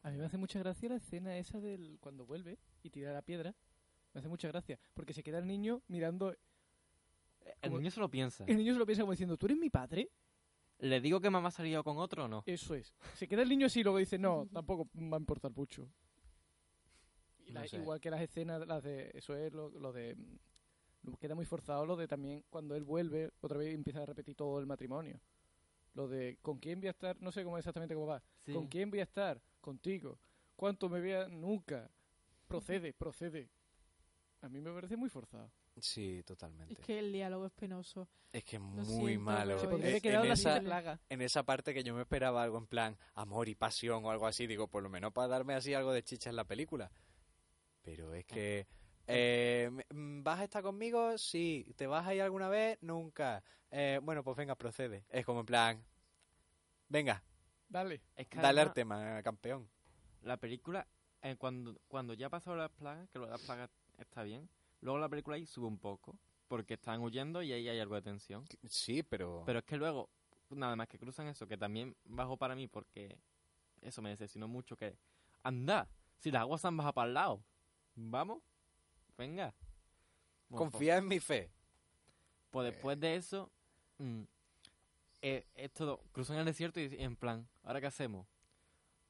A 0.07 0.09
mí 0.09 0.17
me 0.17 0.23
hace 0.25 0.37
mucha 0.37 0.59
gracia 0.59 0.87
la 0.87 0.95
escena 0.95 1.37
esa 1.37 1.59
del 1.59 1.97
cuando 1.99 2.25
vuelve 2.25 2.57
y 2.81 2.89
tira 2.89 3.11
la 3.11 3.21
piedra. 3.21 3.53
Me 4.13 4.19
hace 4.19 4.29
mucha 4.29 4.47
gracia. 4.47 4.79
Porque 4.93 5.11
se 5.13 5.21
queda 5.21 5.37
el 5.39 5.45
niño 5.47 5.81
mirando. 5.89 6.31
El 7.43 7.53
Como- 7.69 7.77
niño 7.79 7.91
se 7.91 7.99
lo 7.99 8.09
piensa. 8.09 8.45
El 8.47 8.55
niño 8.55 8.71
se 8.71 8.79
lo 8.79 8.85
piensa 8.85 9.01
como 9.03 9.11
diciendo, 9.11 9.35
¿tú 9.35 9.47
eres 9.47 9.57
mi 9.57 9.69
padre? 9.69 10.09
¿Le 10.79 11.01
digo 11.01 11.19
que 11.19 11.29
mamá 11.29 11.49
ha 11.49 11.51
salido 11.51 11.83
con 11.83 11.97
otro 11.97 12.23
o 12.23 12.27
no? 12.29 12.43
Eso 12.45 12.73
es. 12.73 12.95
Se 13.15 13.27
queda 13.27 13.41
el 13.41 13.49
niño 13.49 13.65
así 13.65 13.81
y 13.81 13.83
luego 13.83 13.97
dice, 13.97 14.17
no, 14.17 14.47
tampoco 14.53 14.87
va 14.95 15.17
a 15.17 15.19
importar 15.19 15.51
mucho. 15.51 15.89
Y 17.45 17.51
No 17.51 17.59
la- 17.61 17.67
sé. 17.67 17.75
Igual 17.77 17.99
que 17.99 18.09
las 18.09 18.21
escenas, 18.21 18.65
las 18.65 18.83
de. 18.83 19.11
Eso 19.13 19.35
es 19.35 19.51
lo, 19.53 19.69
lo 19.71 19.91
de. 19.91 20.15
mm, 20.15 21.13
Queda 21.19 21.35
muy 21.35 21.45
forzado 21.45 21.85
lo 21.85 21.95
de 21.97 22.07
también 22.07 22.43
cuando 22.49 22.75
él 22.75 22.83
vuelve, 22.85 23.31
otra 23.41 23.57
vez 23.57 23.73
empieza 23.73 24.03
a 24.03 24.05
repetir 24.05 24.35
todo 24.35 24.57
el 24.59 24.65
matrimonio. 24.65 25.19
Lo 25.95 26.07
de 26.07 26.37
con 26.41 26.59
quién 26.59 26.79
voy 26.79 26.87
a 26.87 26.91
estar, 26.91 27.19
no 27.21 27.31
sé 27.31 27.43
cómo 27.43 27.57
exactamente 27.57 27.93
cómo 27.95 28.07
va. 28.07 28.21
Sí. 28.39 28.53
¿Con 28.53 28.67
quién 28.67 28.89
voy 28.89 28.99
a 28.99 29.03
estar? 29.03 29.41
Contigo. 29.67 30.17
¿Cuánto 30.55 30.87
me 30.87 31.01
vea? 31.01 31.27
Nunca. 31.27 31.91
Procede, 32.47 32.93
procede. 32.93 33.49
A 34.39 34.47
mí 34.47 34.61
me 34.61 34.71
parece 34.71 34.95
muy 34.95 35.09
forzado. 35.09 35.51
Sí, 35.77 36.23
totalmente. 36.25 36.71
Es 36.73 36.79
que 36.79 36.99
el 36.99 37.11
diálogo 37.11 37.47
es 37.47 37.51
penoso. 37.51 38.07
Es 38.31 38.45
que 38.45 38.55
es 38.55 38.61
muy 38.61 38.85
siento, 38.85 39.21
malo. 39.25 39.59
Se 39.59 39.65
es- 39.65 39.69
podría 39.69 39.87
Eh, 39.87 39.89
haber 39.89 40.01
quedado 40.01 40.23
en, 40.23 40.27
la 40.29 40.33
esa, 40.35 40.59
plaga. 40.61 40.99
en 41.09 41.21
esa 41.21 41.43
parte 41.43 41.73
que 41.73 41.83
yo 41.83 41.93
me 41.93 42.03
esperaba 42.03 42.41
algo 42.43 42.57
en 42.57 42.67
plan 42.67 42.97
amor 43.15 43.49
y 43.49 43.55
pasión 43.55 44.05
o 44.05 44.09
algo 44.09 44.25
así, 44.25 44.47
digo, 44.47 44.69
por 44.69 44.83
lo 44.83 44.89
menos 44.89 45.11
para 45.11 45.27
darme 45.27 45.53
así 45.53 45.73
algo 45.73 45.91
de 45.91 46.01
chicha 46.01 46.29
en 46.29 46.37
la 46.37 46.45
película. 46.45 46.89
Pero 47.81 48.13
es 48.13 48.23
que... 48.25 48.67
eh, 49.05 49.69
mm, 49.93 50.23
¿Vas 50.23 50.39
a 50.39 50.43
estar 50.45 50.63
conmigo? 50.63 51.17
Sí. 51.17 51.73
¿Te 51.75 51.87
vas 51.87 52.07
a 52.07 52.15
ir 52.15 52.21
alguna 52.21 52.47
vez? 52.47 52.77
Nunca. 52.79 53.43
Eh, 53.69 53.99
bueno, 54.01 54.23
pues 54.23 54.37
venga, 54.37 54.55
procede. 54.55 55.03
Es 55.09 55.25
como 55.25 55.41
en 55.41 55.45
plan... 55.45 55.83
Venga, 56.87 57.21
Dale. 57.69 58.01
Es 58.15 58.27
que 58.27 58.39
dale 58.39 58.61
al 58.61 58.73
tema, 58.73 59.21
campeón. 59.23 59.69
la 60.21 60.37
película, 60.37 60.87
eh, 61.21 61.35
cuando, 61.37 61.79
cuando 61.87 62.13
ya 62.13 62.27
ha 62.27 62.29
pasado 62.29 62.55
las 62.55 62.71
plagas, 62.71 63.09
que 63.09 63.19
las 63.19 63.41
plagas 63.41 63.69
está 63.97 64.23
bien, 64.23 64.49
luego 64.81 64.99
la 64.99 65.09
película 65.09 65.35
ahí 65.35 65.45
sube 65.45 65.67
un 65.67 65.77
poco, 65.77 66.17
porque 66.47 66.75
están 66.75 67.01
huyendo 67.01 67.41
y 67.41 67.51
ahí 67.51 67.67
hay 67.67 67.79
algo 67.79 67.95
de 67.95 68.01
tensión. 68.01 68.45
Sí, 68.67 69.03
pero... 69.03 69.43
Pero 69.45 69.59
es 69.59 69.65
que 69.65 69.77
luego, 69.77 70.09
nada 70.49 70.75
más 70.75 70.87
que 70.87 70.97
cruzan 70.97 71.27
eso, 71.27 71.47
que 71.47 71.57
también 71.57 71.95
bajo 72.05 72.37
para 72.37 72.55
mí 72.55 72.67
porque 72.67 73.17
eso 73.81 74.01
me 74.01 74.09
decepcionó 74.09 74.47
mucho 74.47 74.77
que... 74.77 74.97
Anda, 75.43 75.87
si 76.17 76.31
las 76.31 76.41
aguas 76.41 76.65
han 76.65 76.77
bajado 76.77 76.93
para 76.93 77.07
el 77.07 77.13
lado. 77.13 77.43
Vamos, 77.95 78.41
venga. 79.17 79.53
Confía 80.49 80.97
en 80.97 81.07
mi 81.07 81.19
fe. 81.19 81.51
Pues 82.49 82.71
después 82.71 82.99
de 82.99 83.15
eso, 83.15 83.51
mm, 83.97 84.23
eh, 85.21 85.47
es 85.55 85.71
todo, 85.73 86.01
cruzan 86.11 86.37
el 86.37 86.45
desierto 86.45 86.79
y 86.79 86.95
en 87.01 87.15
plan, 87.15 87.47
¿ahora 87.63 87.81
qué 87.81 87.87
hacemos? 87.87 88.27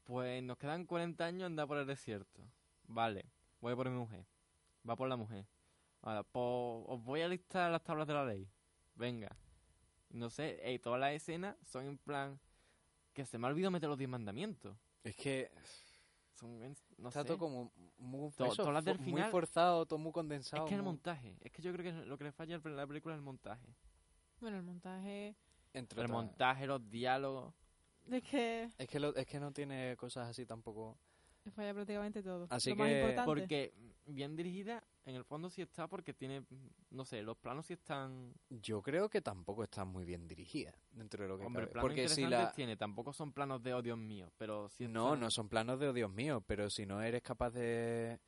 Pues 0.04 0.42
nos 0.44 0.58
quedan 0.58 0.86
40 0.86 1.26
años 1.26 1.46
andar 1.46 1.68
por 1.68 1.78
el 1.78 1.86
desierto. 1.88 2.42
Vale, 2.88 3.26
voy 3.60 3.76
por 3.76 3.90
mi 3.90 3.98
mujer. 3.98 4.26
Va 4.90 4.96
por 4.96 5.10
la 5.10 5.18
mujer. 5.18 5.46
Ahora, 6.02 6.24
pues 6.24 6.86
os 6.88 7.04
voy 7.04 7.22
a 7.22 7.28
listar 7.28 7.70
las 7.72 7.84
tablas 7.84 8.08
de 8.08 8.14
la 8.14 8.24
ley. 8.26 8.48
Venga. 8.96 9.36
No 10.10 10.30
sé, 10.30 10.58
eh, 10.62 10.80
todas 10.80 11.00
las 11.00 11.12
escenas 11.14 11.58
son 11.66 11.86
en 11.86 11.98
plan 11.98 12.40
que 13.14 13.26
se 13.26 13.38
me 13.38 13.48
ha 13.48 13.50
olvidado 13.50 13.72
meter 13.72 13.90
los 13.90 13.98
10 13.98 14.10
mandamientos. 14.10 14.78
Es 15.04 15.16
que 15.18 15.52
Son, 16.36 16.58
no 16.98 17.10
está 17.10 17.22
sé. 17.24 17.28
todo 17.28 17.38
como 17.40 17.74
muy, 17.98 18.32
To- 18.32 18.46
eso, 18.46 18.56
todas 18.58 18.74
las 18.76 18.86
del 18.86 18.98
fo- 18.98 19.02
muy 19.02 19.14
final- 19.14 19.32
forzado, 19.32 19.86
todo 19.86 20.00
muy 20.00 20.12
condensado. 20.14 20.64
Es 20.64 20.70
que 20.70 20.76
el 20.76 20.82
muy- 20.84 20.92
montaje. 20.94 21.36
Es 21.42 21.52
que 21.52 21.62
yo 21.62 21.74
creo 21.74 21.84
que 21.84 22.06
lo 22.06 22.18
que 22.18 22.24
le 22.26 22.32
falla 22.32 22.56
a 22.64 22.70
la 22.70 22.88
película 22.88 23.16
es 23.16 23.20
el 23.20 23.26
montaje. 23.26 23.76
Bueno, 24.40 24.58
el 24.58 24.64
montaje... 24.64 25.36
entre 25.78 26.02
El 26.02 26.06
otras- 26.08 26.24
montaje, 26.26 26.66
los 26.68 26.90
diálogos. 26.90 27.54
Es 28.10 28.24
que 28.24 28.70
Es 28.78 28.88
que, 28.88 29.00
lo- 29.00 29.16
es 29.16 29.26
que 29.28 29.40
no 29.40 29.52
tiene 29.52 29.96
cosas 29.98 30.30
así 30.30 30.46
tampoco. 30.46 30.98
falla 31.56 31.74
prácticamente 31.74 32.22
todo. 32.22 32.46
Así 32.50 32.72
Lo 32.72 32.76
más 32.76 32.88
que- 32.90 33.00
importante. 33.00 33.26
Porque 33.26 33.74
bien 34.06 34.36
dirigida, 34.36 34.84
en 35.06 35.16
el 35.16 35.24
fondo 35.24 35.50
sí 35.50 35.62
está 35.62 35.88
porque 35.88 36.14
tiene, 36.14 36.44
no 36.90 37.06
sé, 37.06 37.22
los 37.22 37.38
planos 37.38 37.66
sí 37.68 37.74
están... 37.74 38.34
Yo 38.50 38.82
creo 38.82 39.10
que 39.10 39.22
tampoco 39.22 39.64
está 39.64 39.86
muy 39.86 40.04
bien 40.04 40.28
dirigida 40.28 40.74
dentro 40.92 41.24
de 41.24 41.30
lo 41.30 41.38
que 41.38 41.46
Hombre, 41.46 41.64
cabe. 41.64 41.72
planos 41.72 41.88
Porque 41.90 42.10
si 42.10 42.26
la 42.26 42.52
tiene, 42.52 42.76
tampoco 42.76 43.14
son 43.14 43.32
planos 43.32 43.64
de, 43.64 43.74
oh 43.74 43.82
Dios 43.82 43.98
mío, 43.98 44.30
pero 44.38 44.68
sí 44.68 44.88
no, 44.90 45.06
están- 45.14 45.20
no 45.22 45.32
son 45.32 45.48
planos 45.48 45.80
de 45.80 45.88
oh, 45.88 45.94
Dios 45.94 46.12
mío, 46.12 46.44
pero 46.46 46.70
si 46.70 46.86
no 46.86 47.02
eres 47.02 47.22
capaz 47.22 47.52
de 47.52 48.20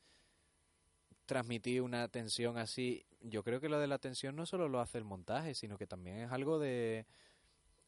transmitir 1.26 1.82
una 1.82 2.08
tensión 2.08 2.58
así, 2.58 3.04
yo 3.20 3.42
creo 3.44 3.60
que 3.60 3.68
lo 3.68 3.78
de 3.78 3.86
la 3.86 3.98
tensión 3.98 4.34
no 4.34 4.46
solo 4.46 4.68
lo 4.68 4.80
hace 4.80 4.98
el 4.98 5.04
montaje, 5.04 5.54
sino 5.54 5.78
que 5.78 5.86
también 5.86 6.18
es 6.20 6.32
algo 6.32 6.58
de 6.58 7.06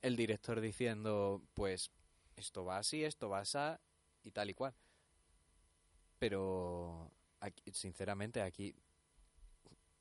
el 0.03 0.17
director 0.17 0.61
diciendo, 0.61 1.43
pues 1.55 1.91
esto 2.37 2.65
va 2.65 2.79
así, 2.79 3.05
esto 3.05 3.29
va 3.29 3.41
así 3.41 3.59
y 4.25 4.31
tal 4.31 4.51
y 4.51 4.55
cual. 4.55 4.75
Pero 6.19 7.11
aquí- 7.41 7.73
sinceramente 7.73 8.43
aquí 8.43 8.75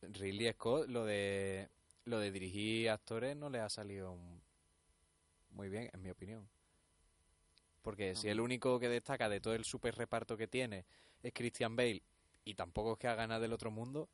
Ridley 0.01 0.51
Scott 0.53 0.87
lo 0.89 1.05
de 1.05 1.69
lo 2.05 2.19
de 2.19 2.31
dirigir 2.31 2.89
actores 2.89 3.35
no 3.35 3.49
le 3.49 3.59
ha 3.59 3.69
salido 3.69 4.17
muy 5.51 5.69
bien, 5.69 5.89
en 5.93 6.01
mi 6.01 6.09
opinión. 6.09 6.49
Porque 7.83 8.15
si 8.15 8.27
el 8.29 8.39
único 8.39 8.79
que 8.79 8.89
destaca 8.89 9.29
de 9.29 9.39
todo 9.39 9.53
el 9.53 9.65
super 9.65 9.95
reparto 9.95 10.35
que 10.37 10.47
tiene 10.47 10.85
es 11.21 11.33
Christian 11.33 11.75
Bale 11.75 12.01
y 12.43 12.55
tampoco 12.55 12.93
es 12.93 12.99
que 12.99 13.07
haga 13.07 13.27
nada 13.27 13.39
del 13.39 13.53
otro 13.53 13.69
mundo, 13.69 14.09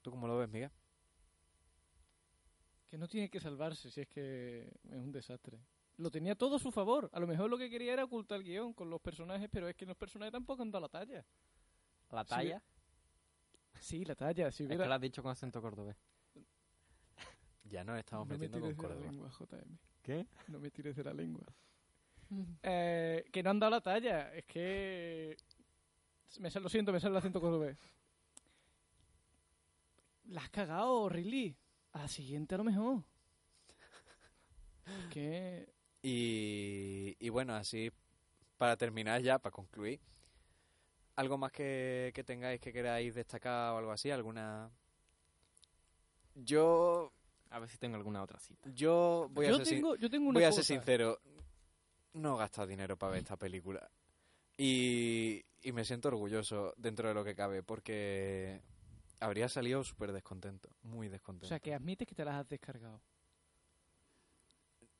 ¿tú 0.00 0.10
cómo 0.10 0.26
lo 0.26 0.38
ves, 0.38 0.48
Miguel? 0.48 0.70
Que 2.92 2.98
no 2.98 3.08
tiene 3.08 3.30
que 3.30 3.40
salvarse 3.40 3.90
si 3.90 4.02
es 4.02 4.06
que 4.06 4.70
es 4.84 4.98
un 4.98 5.10
desastre. 5.10 5.58
Lo 5.96 6.10
tenía 6.10 6.34
todo 6.34 6.56
a 6.56 6.58
su 6.58 6.70
favor. 6.70 7.08
A 7.14 7.20
lo 7.20 7.26
mejor 7.26 7.48
lo 7.48 7.56
que 7.56 7.70
quería 7.70 7.94
era 7.94 8.04
ocultar 8.04 8.36
el 8.36 8.44
guion 8.44 8.74
con 8.74 8.90
los 8.90 9.00
personajes, 9.00 9.48
pero 9.50 9.66
es 9.66 9.74
que 9.74 9.86
los 9.86 9.96
personajes 9.96 10.30
tampoco 10.30 10.60
han 10.60 10.70
dado 10.70 10.82
la 10.82 10.88
talla. 10.90 11.24
La 12.10 12.22
talla, 12.22 12.62
Sí, 13.80 14.04
la 14.04 14.14
talla. 14.14 14.52
Si 14.52 14.64
es 14.64 14.66
hubiera... 14.66 14.84
que 14.84 14.88
lo 14.90 14.94
has 14.94 15.00
dicho 15.00 15.22
con 15.22 15.32
acento 15.32 15.62
cordobés. 15.62 15.96
Ya 17.64 17.82
nos 17.82 17.98
estamos 17.98 18.28
no 18.28 18.34
me 18.34 18.38
metiendo 18.38 18.60
con 18.60 18.76
tires 18.76 18.90
de 18.90 18.94
la 18.94 19.10
lengua, 19.10 19.30
JM. 19.30 19.78
¿Qué? 20.02 20.26
No 20.48 20.58
me 20.58 20.70
tires 20.70 20.94
de 20.94 21.04
la 21.04 21.14
lengua. 21.14 21.46
Eh, 22.62 23.24
que 23.32 23.42
no 23.42 23.48
han 23.48 23.58
dado 23.58 23.70
la 23.70 23.80
talla. 23.80 24.34
Es 24.34 24.44
que... 24.44 25.34
Me 26.40 26.50
sale, 26.50 26.64
lo 26.64 26.68
siento, 26.68 26.92
me 26.92 27.00
sale 27.00 27.12
el 27.12 27.16
acento 27.16 27.40
cordobés. 27.40 27.78
La 30.24 30.42
has 30.42 30.50
cagado, 30.50 31.08
Ridley. 31.08 31.56
A 31.92 31.98
la 32.00 32.08
siguiente 32.08 32.54
a 32.54 32.58
lo 32.58 32.64
mejor. 32.64 33.02
Que... 35.10 35.68
Y, 36.04 37.16
y 37.20 37.28
bueno, 37.28 37.54
así 37.54 37.92
para 38.58 38.76
terminar 38.76 39.22
ya, 39.22 39.38
para 39.38 39.52
concluir, 39.52 40.00
¿algo 41.16 41.38
más 41.38 41.52
que, 41.52 42.10
que 42.14 42.24
tengáis 42.24 42.60
que 42.60 42.72
queráis 42.72 43.14
destacar 43.14 43.72
o 43.74 43.78
algo 43.78 43.92
así? 43.92 44.10
¿Alguna...? 44.10 44.68
Yo, 46.34 47.12
A 47.50 47.58
ver 47.60 47.68
si 47.68 47.78
tengo 47.78 47.96
alguna 47.96 48.22
otra 48.22 48.38
cita. 48.40 48.68
yo 48.74 49.28
voy 49.30 49.46
a 49.46 49.50
yo, 49.50 49.56
ser 49.58 49.66
sin- 49.66 49.76
tengo, 49.76 49.94
yo 49.96 50.10
tengo 50.10 50.28
una 50.30 50.38
Voy 50.38 50.44
a 50.44 50.48
cosa. 50.50 50.62
ser 50.62 50.76
sincero, 50.76 51.20
no 52.14 52.34
he 52.34 52.38
gastado 52.38 52.66
dinero 52.66 52.96
para 52.96 53.12
ver 53.12 53.18
esta 53.20 53.36
película. 53.36 53.88
Y, 54.56 55.44
y 55.62 55.72
me 55.72 55.84
siento 55.84 56.08
orgulloso 56.08 56.74
dentro 56.76 57.08
de 57.08 57.14
lo 57.14 57.24
que 57.24 57.34
cabe, 57.34 57.62
porque 57.62 58.60
habría 59.22 59.48
salido 59.48 59.82
súper 59.84 60.12
descontento, 60.12 60.68
muy 60.82 61.08
O 61.08 61.10
descontento. 61.10 61.46
sea, 61.48 61.60
que 61.60 61.74
admites 61.74 62.06
que 62.08 62.14
te 62.14 62.24
las 62.24 62.34
has 62.34 62.48
descargado. 62.48 63.00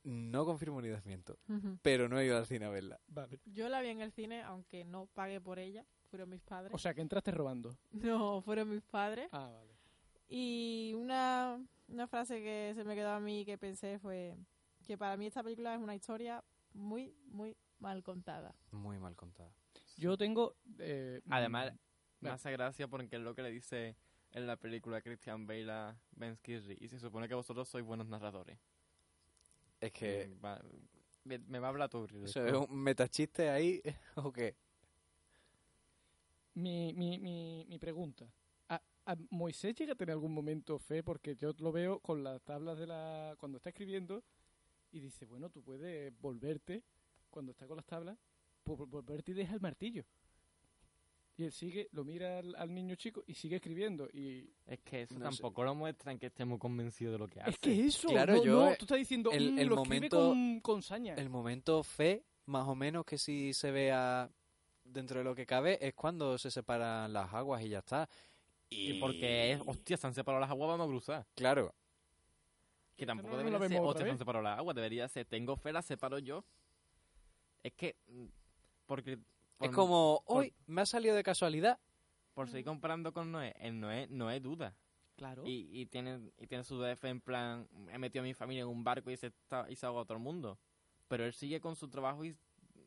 No 0.04 0.44
confirmo 0.44 0.82
ni 0.82 0.88
desmiento, 0.88 1.38
pero 1.80 2.08
no 2.08 2.18
he 2.18 2.26
ido 2.26 2.36
al 2.36 2.46
cine 2.46 2.64
a 2.66 2.70
verla. 2.70 2.98
Vale. 3.06 3.38
Yo 3.46 3.68
la 3.68 3.80
vi 3.80 3.88
en 3.88 4.00
el 4.00 4.10
cine, 4.10 4.42
aunque 4.42 4.84
no 4.84 5.06
pagué 5.06 5.40
por 5.40 5.60
ella. 5.60 5.84
Fueron 6.10 6.28
mis 6.28 6.42
padres. 6.42 6.74
O 6.74 6.78
sea, 6.78 6.92
que 6.92 7.00
entraste 7.02 7.30
robando. 7.30 7.76
no, 7.92 8.42
fueron 8.42 8.68
mis 8.70 8.82
padres. 8.82 9.28
Ah, 9.30 9.46
vale. 9.48 9.70
Y 10.28 10.92
una, 10.96 11.64
una 11.88 12.06
frase 12.08 12.42
que 12.42 12.72
se 12.74 12.82
me 12.84 12.96
quedó 12.96 13.10
a 13.10 13.20
mí 13.20 13.44
que 13.44 13.56
pensé 13.58 13.98
fue 14.00 14.36
que 14.84 14.98
para 14.98 15.16
mí 15.16 15.26
esta 15.26 15.42
película 15.42 15.74
es 15.74 15.80
una 15.80 15.94
historia 15.94 16.42
muy, 16.74 17.14
muy 17.26 17.56
mal 17.78 18.02
contada. 18.02 18.52
Muy 18.72 18.98
mal 18.98 19.14
contada. 19.14 19.52
Yo 19.96 20.16
tengo... 20.18 20.56
eh, 20.80 21.20
Además, 21.30 21.72
me 22.20 22.30
hace 22.30 22.50
gracia 22.50 22.88
porque 22.88 23.16
es 23.16 23.22
lo 23.22 23.34
que 23.36 23.42
le 23.42 23.50
dice 23.52 23.96
en 24.32 24.46
la 24.46 24.56
película 24.56 25.00
Christian 25.02 25.46
Bale 25.46 25.70
a 25.70 25.96
Ben 26.12 26.36
Skirry. 26.36 26.78
Y 26.80 26.88
se 26.88 26.98
supone 26.98 27.28
que 27.28 27.34
vosotros 27.34 27.68
sois 27.68 27.84
buenos 27.84 28.06
narradores. 28.06 28.58
Es 29.80 29.92
que 29.92 30.28
Mm, 30.28 30.44
va- 30.44 30.62
me, 31.24 31.38
me 31.38 31.58
va 31.58 31.68
a 31.68 31.70
hablar 31.70 31.88
tú, 31.88 32.06
es 32.24 32.36
un 32.36 32.82
metachiste 32.82 33.48
ahí, 33.50 33.80
¿o 34.16 34.32
qué? 34.32 34.56
Mi, 36.54 36.92
mi, 36.94 37.18
mi, 37.18 37.64
mi 37.68 37.78
pregunta. 37.78 38.26
¿A, 38.68 38.80
a 39.06 39.16
Moisés 39.30 39.74
llega 39.74 39.92
a 39.92 39.96
tener 39.96 40.12
algún 40.12 40.32
momento 40.34 40.78
fe? 40.78 41.02
Porque 41.02 41.34
yo 41.36 41.52
lo 41.58 41.72
veo 41.72 41.98
con 42.00 42.22
las 42.22 42.42
tablas 42.42 42.78
de 42.78 42.86
la... 42.86 43.34
Cuando 43.38 43.56
está 43.56 43.70
escribiendo 43.70 44.22
y 44.90 45.00
dice, 45.00 45.24
bueno, 45.26 45.48
tú 45.50 45.62
puedes 45.62 46.12
volverte, 46.20 46.82
cuando 47.30 47.52
está 47.52 47.66
con 47.66 47.76
las 47.76 47.86
tablas, 47.86 48.18
vol- 48.66 48.88
volverte 48.88 49.32
y 49.32 49.34
deja 49.34 49.54
el 49.54 49.60
martillo. 49.60 50.04
Y 51.36 51.44
él 51.44 51.52
sigue, 51.52 51.88
lo 51.92 52.04
mira 52.04 52.38
al, 52.40 52.54
al 52.56 52.74
niño 52.74 52.94
chico 52.94 53.24
y 53.26 53.34
sigue 53.34 53.56
escribiendo. 53.56 54.06
Y 54.12 54.50
Es 54.66 54.80
que 54.80 55.02
eso 55.02 55.14
No 55.18 55.32
sé. 55.32 55.38
tampoco 55.38 55.64
lo 55.64 55.74
muestran 55.74 56.18
que 56.18 56.26
esté 56.26 56.44
muy 56.44 56.58
convencido 56.58 57.12
de 57.12 57.18
lo 57.18 57.26
que 57.28 57.40
hace. 57.40 57.50
es 57.50 57.58
que 57.58 57.86
eso, 57.86 58.08
Claro, 58.08 58.36
no, 58.36 58.44
yo, 58.44 58.64
no, 58.70 58.76
tú 58.76 58.84
estás 58.84 58.98
diciendo, 58.98 59.30
el- 59.32 59.52
"Mm, 59.52 59.58
el 59.58 59.68
lo 59.68 59.76
momento- 59.76 60.18
con, 60.28 60.60
con 60.60 60.82
saña. 60.82 61.14
El 61.14 61.30
momento 61.30 61.82
fe, 61.82 62.22
más 62.46 62.68
o 62.68 62.74
menos 62.74 63.04
que 63.06 63.16
si 63.16 63.54
se 63.54 63.70
vea 63.70 64.30
dentro 64.84 65.18
de 65.18 65.24
lo 65.24 65.34
que 65.34 65.46
cabe, 65.46 65.78
es 65.80 65.94
cuando 65.94 66.36
se 66.36 66.50
separan 66.50 67.12
las 67.12 67.32
aguas 67.32 67.62
y 67.62 67.70
ya 67.70 67.78
está. 67.78 68.08
Y 68.68 68.94
porque 69.00 69.52
es, 69.52 69.60
hostia, 69.66 69.96
se 69.96 70.06
han 70.06 70.14
separado 70.14 70.40
las 70.40 70.50
aguas, 70.50 70.68
vamos 70.68 70.84
a 70.86 70.88
cruzar. 70.90 71.26
Claro. 71.34 71.74
Que 72.96 73.06
tampoco 73.06 73.36
debería 73.38 73.58
ser 73.68 73.80
hostia, 73.80 74.04
vez. 74.04 74.12
no 74.14 74.18
separo 74.18 74.42
la 74.42 74.54
agua. 74.56 74.74
Debería 74.74 75.08
ser, 75.08 75.24
tengo 75.26 75.56
fe, 75.56 75.72
la 75.72 75.80
separo 75.82 76.18
yo. 76.18 76.44
Es 77.62 77.72
que... 77.72 77.96
mm, 78.08 78.26
Es 79.62 79.70
como, 79.70 80.22
por- 80.26 80.38
hoy 80.38 80.54
me 80.66 80.82
ha 80.82 80.86
salido 80.86 81.14
de 81.14 81.22
casualidad. 81.22 81.78
Por 82.34 82.48
seguir 82.48 82.64
comparando 82.64 83.12
con 83.12 83.30
Noé, 83.30 83.54
el 83.60 83.78
Noé 83.78 84.06
no 84.10 84.30
es 84.30 84.42
duda. 84.42 84.74
Claro. 85.16 85.42
Y, 85.46 85.68
y 85.70 85.86
tiene 85.86 86.32
y 86.38 86.46
tiene 86.46 86.64
su 86.64 86.78
DF 86.80 87.04
en 87.08 87.20
plan, 87.20 87.68
he 87.92 87.98
metido 87.98 88.22
a 88.22 88.24
mi 88.24 88.32
familia 88.32 88.62
en 88.62 88.68
un 88.68 88.82
barco 88.82 89.10
y 89.10 89.16
se, 89.18 89.26
está, 89.26 89.66
y 89.68 89.76
se 89.76 89.84
ahoga 89.84 90.02
a 90.02 90.04
todo 90.06 90.16
el 90.16 90.22
mundo. 90.24 90.58
Pero 91.08 91.24
él 91.26 91.34
sigue 91.34 91.60
con 91.60 91.76
su 91.76 91.88
trabajo 91.90 92.24
y 92.24 92.34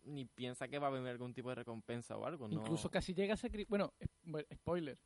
ni 0.03 0.25
piensa 0.25 0.67
que 0.67 0.79
va 0.79 0.87
a 0.87 0.89
haber 0.89 1.05
algún 1.07 1.33
tipo 1.33 1.49
de 1.49 1.55
recompensa 1.55 2.17
o 2.17 2.25
algo, 2.25 2.47
¿no? 2.47 2.55
Incluso 2.55 2.89
casi 2.89 3.13
llega 3.13 3.35
a 3.35 3.37
sacri- 3.37 3.67
Bueno, 3.69 3.93
es- 3.99 4.09
bueno, 4.23 4.47
spoiler. 4.53 4.97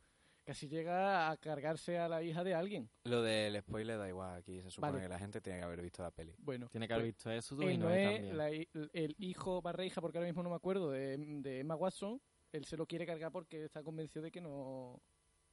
Casi 0.44 0.68
llega 0.68 1.30
a 1.30 1.36
cargarse 1.36 1.98
a 1.98 2.08
la 2.08 2.22
hija 2.22 2.42
de 2.42 2.54
alguien. 2.54 2.90
Lo 3.04 3.22
del 3.22 3.60
spoiler 3.60 3.98
da 3.98 4.08
igual, 4.08 4.36
aquí 4.38 4.60
se 4.62 4.70
supone 4.70 4.92
Vale. 4.92 5.04
que 5.04 5.08
la 5.08 5.18
gente 5.18 5.40
tiene 5.40 5.58
que 5.60 5.64
haber 5.64 5.80
visto 5.82 6.02
la 6.02 6.10
peli. 6.10 6.34
Bueno, 6.38 6.68
Tiene 6.70 6.88
que 6.88 6.94
haber 6.94 7.04
pues, 7.04 7.14
visto 7.14 7.30
eso 7.30 7.56
y 7.62 7.66
el, 7.66 7.78
Noé 7.78 8.04
Noé, 8.04 8.14
también. 8.14 8.36
la 8.36 8.48
el 8.92 9.14
hijo 9.18 9.60
barra 9.62 9.84
hija, 9.84 10.00
porque 10.00 10.18
ahora 10.18 10.28
mismo 10.28 10.42
no 10.42 10.50
me 10.50 10.56
acuerdo, 10.56 10.90
de, 10.90 11.16
de 11.18 11.60
Emma 11.60 11.76
Watson, 11.76 12.20
él 12.52 12.64
se 12.64 12.76
lo 12.76 12.86
quiere 12.86 13.06
cargar 13.06 13.30
porque 13.30 13.64
está 13.64 13.82
convencido 13.82 14.22
de 14.22 14.30
que 14.30 14.40
no... 14.40 15.00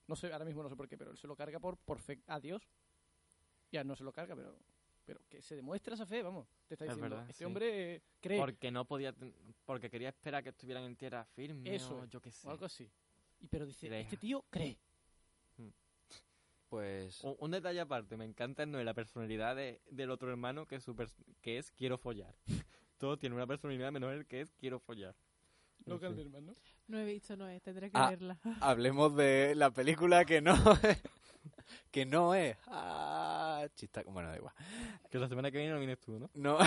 No 0.08 0.16
sé, 0.16 0.32
ahora 0.32 0.46
mismo 0.46 0.64
no 0.64 0.70
sé 0.70 0.76
por 0.78 0.88
qué, 0.88 0.98
pero 0.98 1.12
él 1.12 1.18
se 1.18 1.28
lo 1.28 1.36
carga 1.36 1.60
por, 1.60 1.78
por 1.78 2.00
fe 2.00 2.22
a 2.28 2.40
Dios. 2.40 2.68
Ya 3.72 3.84
no 3.84 3.96
se 3.96 4.04
lo 4.06 4.14
carga, 4.14 4.36
pero 4.36 4.58
pero 5.08 5.22
que 5.30 5.42
se 5.42 5.56
demuestra 5.56 5.94
esa 5.96 6.06
fe, 6.06 6.22
vamos. 6.22 6.48
Te 6.68 6.74
está 6.76 6.84
Es 6.84 6.92
diciendo, 6.92 7.16
verdad, 7.16 7.30
este 7.30 7.38
sí. 7.40 7.46
hombre 7.46 7.96
eh, 7.96 8.02
cree 8.20 8.38
Porque 8.38 8.70
no 8.72 8.84
podía, 8.84 9.16
porque 9.64 9.90
quería 9.90 10.10
esperar 10.10 10.44
que 10.44 10.50
estuvieran 10.50 10.84
en 10.84 10.98
tierra 10.98 11.24
firme 11.24 11.74
Eso 11.74 11.96
o 12.00 12.04
es, 12.04 12.10
yo 12.10 12.20
qué 12.22 12.30
sé. 12.30 12.46
o 12.46 12.52
algo 12.52 12.66
así. 12.66 12.92
Y 13.40 13.48
pero 13.48 13.66
dice, 13.66 14.00
este 14.00 14.18
tío 14.18 14.44
cree. 14.50 14.78
Pues 16.70 17.24
Un, 17.24 17.36
un 17.40 17.52
detalle 17.52 17.80
aparte, 17.80 18.18
me 18.18 18.26
encanta 18.26 18.64
el 18.64 18.72
Noé, 18.72 18.84
la 18.84 18.94
personalidad 18.94 19.56
de- 19.56 19.80
del 19.90 20.12
otro 20.12 20.30
hermano 20.30 20.66
que 20.66 20.76
es, 20.76 20.84
su 20.84 20.94
pers- 20.96 21.16
que 21.42 21.58
es 21.58 21.72
quiero 21.72 21.98
follar. 21.98 22.36
Todo 22.98 23.18
tiene 23.18 23.36
una 23.36 23.48
personalidad 23.48 23.92
menos 23.92 24.12
el 24.12 24.26
que 24.26 24.42
es 24.42 24.52
quiero 24.56 24.80
follar. 24.80 25.16
No 25.86 25.94
En 25.94 26.00
fin. 26.02 26.10
Calderman, 26.10 26.46
¿no? 26.48 26.54
No 26.88 27.00
he 27.00 27.06
visto, 27.06 27.38
no 27.38 27.48
es, 27.48 27.62
tendré 27.62 27.90
que 27.90 27.98
Ah. 27.98 28.10
verla. 28.10 28.38
hablemos 28.62 29.16
de 29.16 29.56
la 29.56 29.72
película 29.72 30.26
que 30.26 30.42
no 30.42 30.56
es. 30.84 31.02
que 31.92 32.06
no 32.06 32.36
es. 32.36 32.58
Ah, 32.68 33.66
chista. 33.76 34.04
Bueno, 34.06 34.28
da 34.30 34.36
igual. 34.36 34.54
Que 35.10 35.20
la 35.20 35.30
semana 35.30 35.50
que 35.52 35.60
viene 35.60 35.72
no 35.72 35.80
vienes 35.80 36.00
tú, 36.02 36.20
¿no? 36.20 36.30
No. 36.34 36.58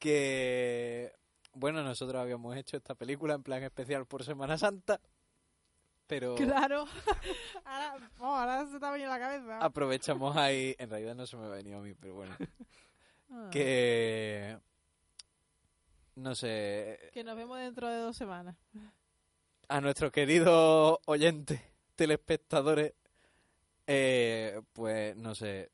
que. 0.00 1.12
Bueno, 1.54 1.82
nosotros 1.82 2.20
habíamos 2.20 2.56
hecho 2.56 2.76
esta 2.76 2.94
película 2.94 3.34
en 3.34 3.42
plan 3.42 3.62
especial 3.62 4.06
por 4.06 4.24
Semana 4.24 4.56
Santa. 4.58 5.00
Pero 6.06 6.34
Claro. 6.34 6.86
ahora, 7.64 8.10
oh, 8.18 8.24
ahora 8.34 8.66
se 8.66 8.78
te 8.80 8.86
ha 8.86 8.90
venido 8.90 9.10
la 9.10 9.18
cabeza. 9.20 9.58
aprovechamos 9.58 10.36
ahí. 10.36 10.74
En 10.78 10.90
realidad 10.90 11.14
no 11.14 11.26
se 11.26 11.36
me 11.36 11.46
ha 11.46 11.48
venido 11.50 11.78
a 11.78 11.82
mí, 11.82 11.94
pero 11.94 12.14
bueno. 12.14 12.36
Ah. 13.30 13.48
Que. 13.52 14.58
No 16.16 16.34
sé. 16.34 16.98
Que 17.12 17.22
nos 17.22 17.36
vemos 17.36 17.58
dentro 17.58 17.88
de 17.88 17.96
dos 17.98 18.16
semanas. 18.16 18.56
a 19.68 19.80
nuestros 19.80 20.10
queridos 20.10 20.98
oyentes, 21.06 21.60
telespectadores, 21.94 22.92
eh, 23.86 24.60
pues 24.72 25.14
no 25.16 25.34
sé, 25.36 25.70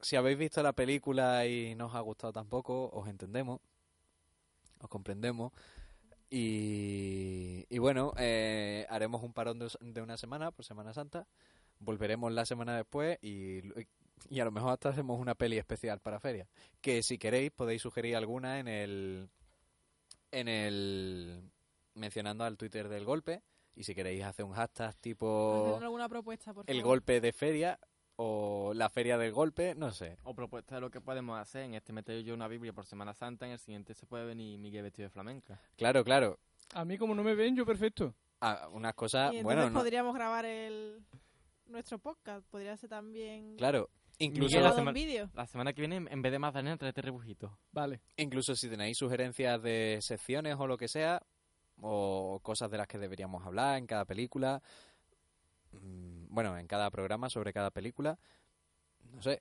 si 0.00 0.16
habéis 0.16 0.38
visto 0.38 0.62
la 0.62 0.72
película 0.72 1.44
y 1.46 1.74
no 1.74 1.86
os 1.88 1.94
ha 1.94 2.00
gustado 2.00 2.32
tampoco, 2.32 2.88
os 2.90 3.06
entendemos, 3.06 3.60
os 4.80 4.88
comprendemos. 4.88 5.52
Y, 6.28 7.64
y 7.68 7.78
bueno, 7.78 8.12
eh, 8.18 8.86
haremos 8.88 9.22
un 9.22 9.32
parón 9.32 9.58
de, 9.58 9.68
de 9.80 10.02
una 10.02 10.16
semana 10.16 10.50
por 10.50 10.64
Semana 10.64 10.92
Santa. 10.92 11.26
Volveremos 11.78 12.32
la 12.32 12.46
semana 12.46 12.76
después 12.76 13.18
y, 13.22 13.60
y 14.28 14.40
a 14.40 14.44
lo 14.44 14.50
mejor 14.50 14.72
hasta 14.72 14.88
hacemos 14.88 15.20
una 15.20 15.34
peli 15.34 15.58
especial 15.58 16.00
para 16.00 16.20
feria. 16.20 16.48
Que 16.80 17.02
si 17.02 17.18
queréis 17.18 17.52
podéis 17.52 17.82
sugerir 17.82 18.16
alguna 18.16 18.58
en 18.58 18.68
el 18.68 19.28
en 20.32 20.48
el 20.48 21.50
mencionando 21.94 22.44
al 22.44 22.56
Twitter 22.56 22.88
del 22.88 23.04
golpe 23.04 23.42
y 23.74 23.84
si 23.84 23.94
queréis 23.94 24.24
hacer 24.24 24.44
un 24.44 24.52
hashtag 24.52 24.96
tipo 24.96 25.78
alguna 25.80 26.08
propuesta, 26.08 26.52
por 26.52 26.64
el 26.66 26.76
favor. 26.78 26.88
golpe 26.90 27.20
de 27.20 27.32
feria 27.32 27.78
o 28.16 28.72
la 28.74 28.88
feria 28.88 29.18
del 29.18 29.32
golpe, 29.32 29.74
no 29.74 29.90
sé. 29.92 30.16
O 30.24 30.34
propuesta 30.34 30.76
de 30.76 30.80
lo 30.80 30.90
que 30.90 31.00
podemos 31.00 31.38
hacer. 31.38 31.62
En 31.62 31.74
este 31.74 31.92
meter 31.92 32.22
yo 32.22 32.34
una 32.34 32.48
Biblia 32.48 32.72
por 32.72 32.86
Semana 32.86 33.14
Santa, 33.14 33.46
en 33.46 33.52
el 33.52 33.58
siguiente 33.58 33.94
se 33.94 34.06
puede 34.06 34.24
venir 34.24 34.58
Miguel 34.58 34.82
vestido 34.82 35.06
de 35.06 35.10
flamenca. 35.10 35.60
Claro, 35.76 36.02
claro. 36.04 36.38
A 36.74 36.84
mí 36.84 36.96
como 36.98 37.14
no 37.14 37.22
me 37.22 37.34
ven, 37.34 37.54
yo 37.56 37.64
perfecto. 37.66 38.14
Ah, 38.40 38.68
unas 38.72 38.94
cosas, 38.94 39.32
Y 39.34 39.42
bueno, 39.42 39.68
no- 39.70 39.78
podríamos 39.78 40.14
grabar 40.14 40.44
el 40.44 41.04
nuestro 41.66 41.98
podcast. 41.98 42.46
Podría 42.48 42.76
ser 42.76 42.90
también 42.90 43.56
claro. 43.56 43.90
Incluso, 44.18 44.58
la 44.60 44.92
vídeo. 44.92 45.28
La 45.34 45.46
semana 45.46 45.74
que 45.74 45.82
viene, 45.82 45.96
en 45.96 46.22
vez 46.22 46.32
de 46.32 46.38
Magdalena, 46.38 46.78
tráete 46.78 47.02
rebujito. 47.02 47.58
Vale. 47.72 48.00
incluso 48.16 48.56
si 48.56 48.66
tenéis 48.70 48.96
sugerencias 48.96 49.60
de 49.62 49.98
secciones 50.00 50.56
o 50.58 50.66
lo 50.66 50.78
que 50.78 50.88
sea, 50.88 51.20
o 51.82 52.40
cosas 52.42 52.70
de 52.70 52.78
las 52.78 52.86
que 52.88 52.96
deberíamos 52.96 53.44
hablar 53.44 53.76
en 53.76 53.86
cada 53.86 54.06
película, 54.06 54.62
mm, 55.72 56.15
bueno, 56.36 56.58
en 56.58 56.66
cada 56.66 56.90
programa 56.90 57.30
sobre 57.30 57.54
cada 57.54 57.70
película, 57.70 58.18
no 59.14 59.22
sé, 59.22 59.40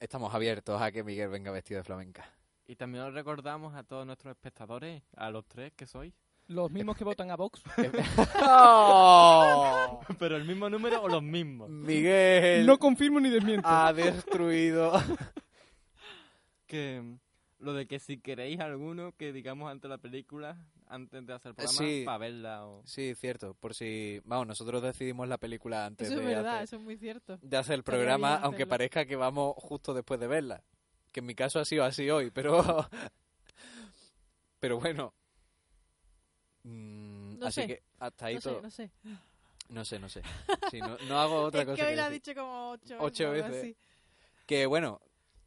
estamos 0.00 0.34
abiertos 0.34 0.82
a 0.82 0.90
que 0.90 1.04
Miguel 1.04 1.28
venga 1.28 1.52
vestido 1.52 1.78
de 1.78 1.84
flamenca. 1.84 2.28
Y 2.66 2.74
también 2.74 3.04
os 3.04 3.14
recordamos 3.14 3.76
a 3.76 3.84
todos 3.84 4.04
nuestros 4.04 4.32
espectadores, 4.32 5.04
a 5.16 5.30
los 5.30 5.46
tres 5.46 5.72
que 5.76 5.86
sois, 5.86 6.12
Los 6.48 6.72
mismos 6.72 6.96
que 6.96 7.04
votan 7.04 7.30
a 7.30 7.36
Vox. 7.36 7.62
¡Oh! 8.44 10.00
pero 10.18 10.34
el 10.36 10.44
mismo 10.44 10.68
número 10.68 11.00
o 11.00 11.08
los 11.08 11.22
mismos. 11.22 11.70
Miguel 11.70 12.66
No 12.66 12.76
confirmo 12.76 13.20
ni 13.20 13.30
desmiento. 13.30 13.68
ha 13.68 13.92
destruido. 13.92 14.92
Que 16.66 17.00
lo 17.58 17.72
de 17.72 17.86
que 17.86 17.98
si 17.98 18.18
queréis 18.18 18.60
alguno 18.60 19.12
que 19.16 19.32
digamos 19.32 19.70
antes 19.70 19.82
de 19.84 19.88
la 19.88 19.98
película, 19.98 20.56
antes 20.88 21.26
de 21.26 21.32
hacer 21.32 21.50
el 21.50 21.54
programa, 21.54 21.78
Sí. 21.78 22.02
para 22.04 22.18
verla 22.18 22.66
o... 22.66 22.82
Sí, 22.86 23.14
cierto, 23.14 23.54
por 23.54 23.74
si, 23.74 24.20
vamos, 24.24 24.46
nosotros 24.46 24.82
decidimos 24.82 25.26
la 25.28 25.38
película 25.38 25.86
antes 25.86 26.08
Eso 26.08 26.20
es 26.20 26.26
de 26.26 26.34
verdad, 26.34 26.54
hacer- 26.56 26.64
eso 26.64 26.76
es 26.76 26.82
muy 26.82 26.96
cierto. 26.98 27.38
de 27.40 27.56
hacer 27.56 27.74
el 27.74 27.82
programa, 27.82 28.34
aunque 28.36 28.56
hacerlo. 28.64 28.70
parezca 28.70 29.06
que 29.06 29.16
vamos 29.16 29.54
justo 29.56 29.94
después 29.94 30.20
de 30.20 30.26
verla. 30.26 30.62
Que 31.12 31.20
en 31.20 31.26
mi 31.26 31.34
caso 31.34 31.58
ha 31.58 31.64
sido 31.64 31.84
así 31.84 32.10
hoy, 32.10 32.30
pero. 32.30 32.62
pero 34.60 34.78
bueno. 34.78 35.14
Mm, 36.62 37.38
No 37.38 37.46
así 37.46 37.62
sé. 37.62 37.66
que 37.66 37.82
hasta 37.98 38.26
ahí 38.26 38.34
No 38.36 38.40
sé, 38.40 38.48
todo. 38.50 38.62
no 38.62 38.70
sé. 38.70 38.90
No 39.68 39.84
sé, 39.84 39.98
no 39.98 40.08
sé. 40.08 40.22
Sí, 40.70 40.78
no, 40.80 40.96
no 41.08 41.18
hago 41.18 41.40
otra 41.44 41.62
es 41.62 41.66
cosa. 41.66 41.76
que 41.76 41.82
hoy 41.82 41.90
que 41.90 41.96
lo 41.96 42.02
decir. 42.04 42.22
dicho 42.22 42.34
como 42.40 42.70
ocho, 42.70 42.96
Ocho 43.00 43.30
veces. 43.30 43.56
así. 43.56 43.76
Que 44.46 44.66
bueno, 44.66 45.00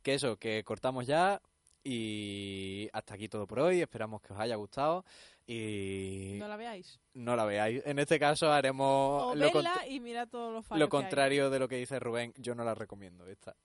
que 0.03 0.13
eso, 0.15 0.37
que 0.37 0.63
cortamos 0.63 1.05
ya. 1.07 1.41
Y 1.83 2.89
hasta 2.93 3.13
aquí 3.15 3.29
todo 3.29 3.47
por 3.47 3.59
hoy. 3.59 3.81
Esperamos 3.81 4.21
que 4.21 4.33
os 4.33 4.39
haya 4.39 4.55
gustado. 4.55 5.05
Y 5.47 6.35
No 6.39 6.47
la 6.47 6.57
veáis. 6.57 6.99
no 7.13 7.35
la 7.35 7.45
veáis. 7.45 7.81
En 7.85 7.97
este 7.99 8.19
caso 8.19 8.51
haremos 8.51 9.23
O 9.23 9.35
lo, 9.35 9.45
verla 9.45 9.51
contra- 9.71 9.87
y 9.87 9.99
mira 9.99 10.25
todos 10.27 10.53
los 10.53 10.65
fallos 10.65 10.79
lo 10.79 10.89
que 10.89 10.97
hay. 10.97 11.01
contrario 11.03 11.49
de 11.49 11.59
lo 11.59 11.67
que 11.67 11.77
dice 11.77 11.99
Rubén. 11.99 12.33
Yo 12.37 12.53
no 12.53 12.63
la 12.63 12.75
recomiendo 12.75 13.25
esta. 13.25 13.55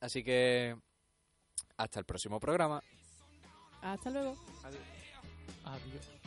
Así 0.00 0.22
que 0.22 0.76
hasta 1.76 1.98
el 2.00 2.04
próximo 2.04 2.38
programa. 2.40 2.82
Hasta 3.80 4.10
luego. 4.10 4.36
Adiós. 5.64 6.19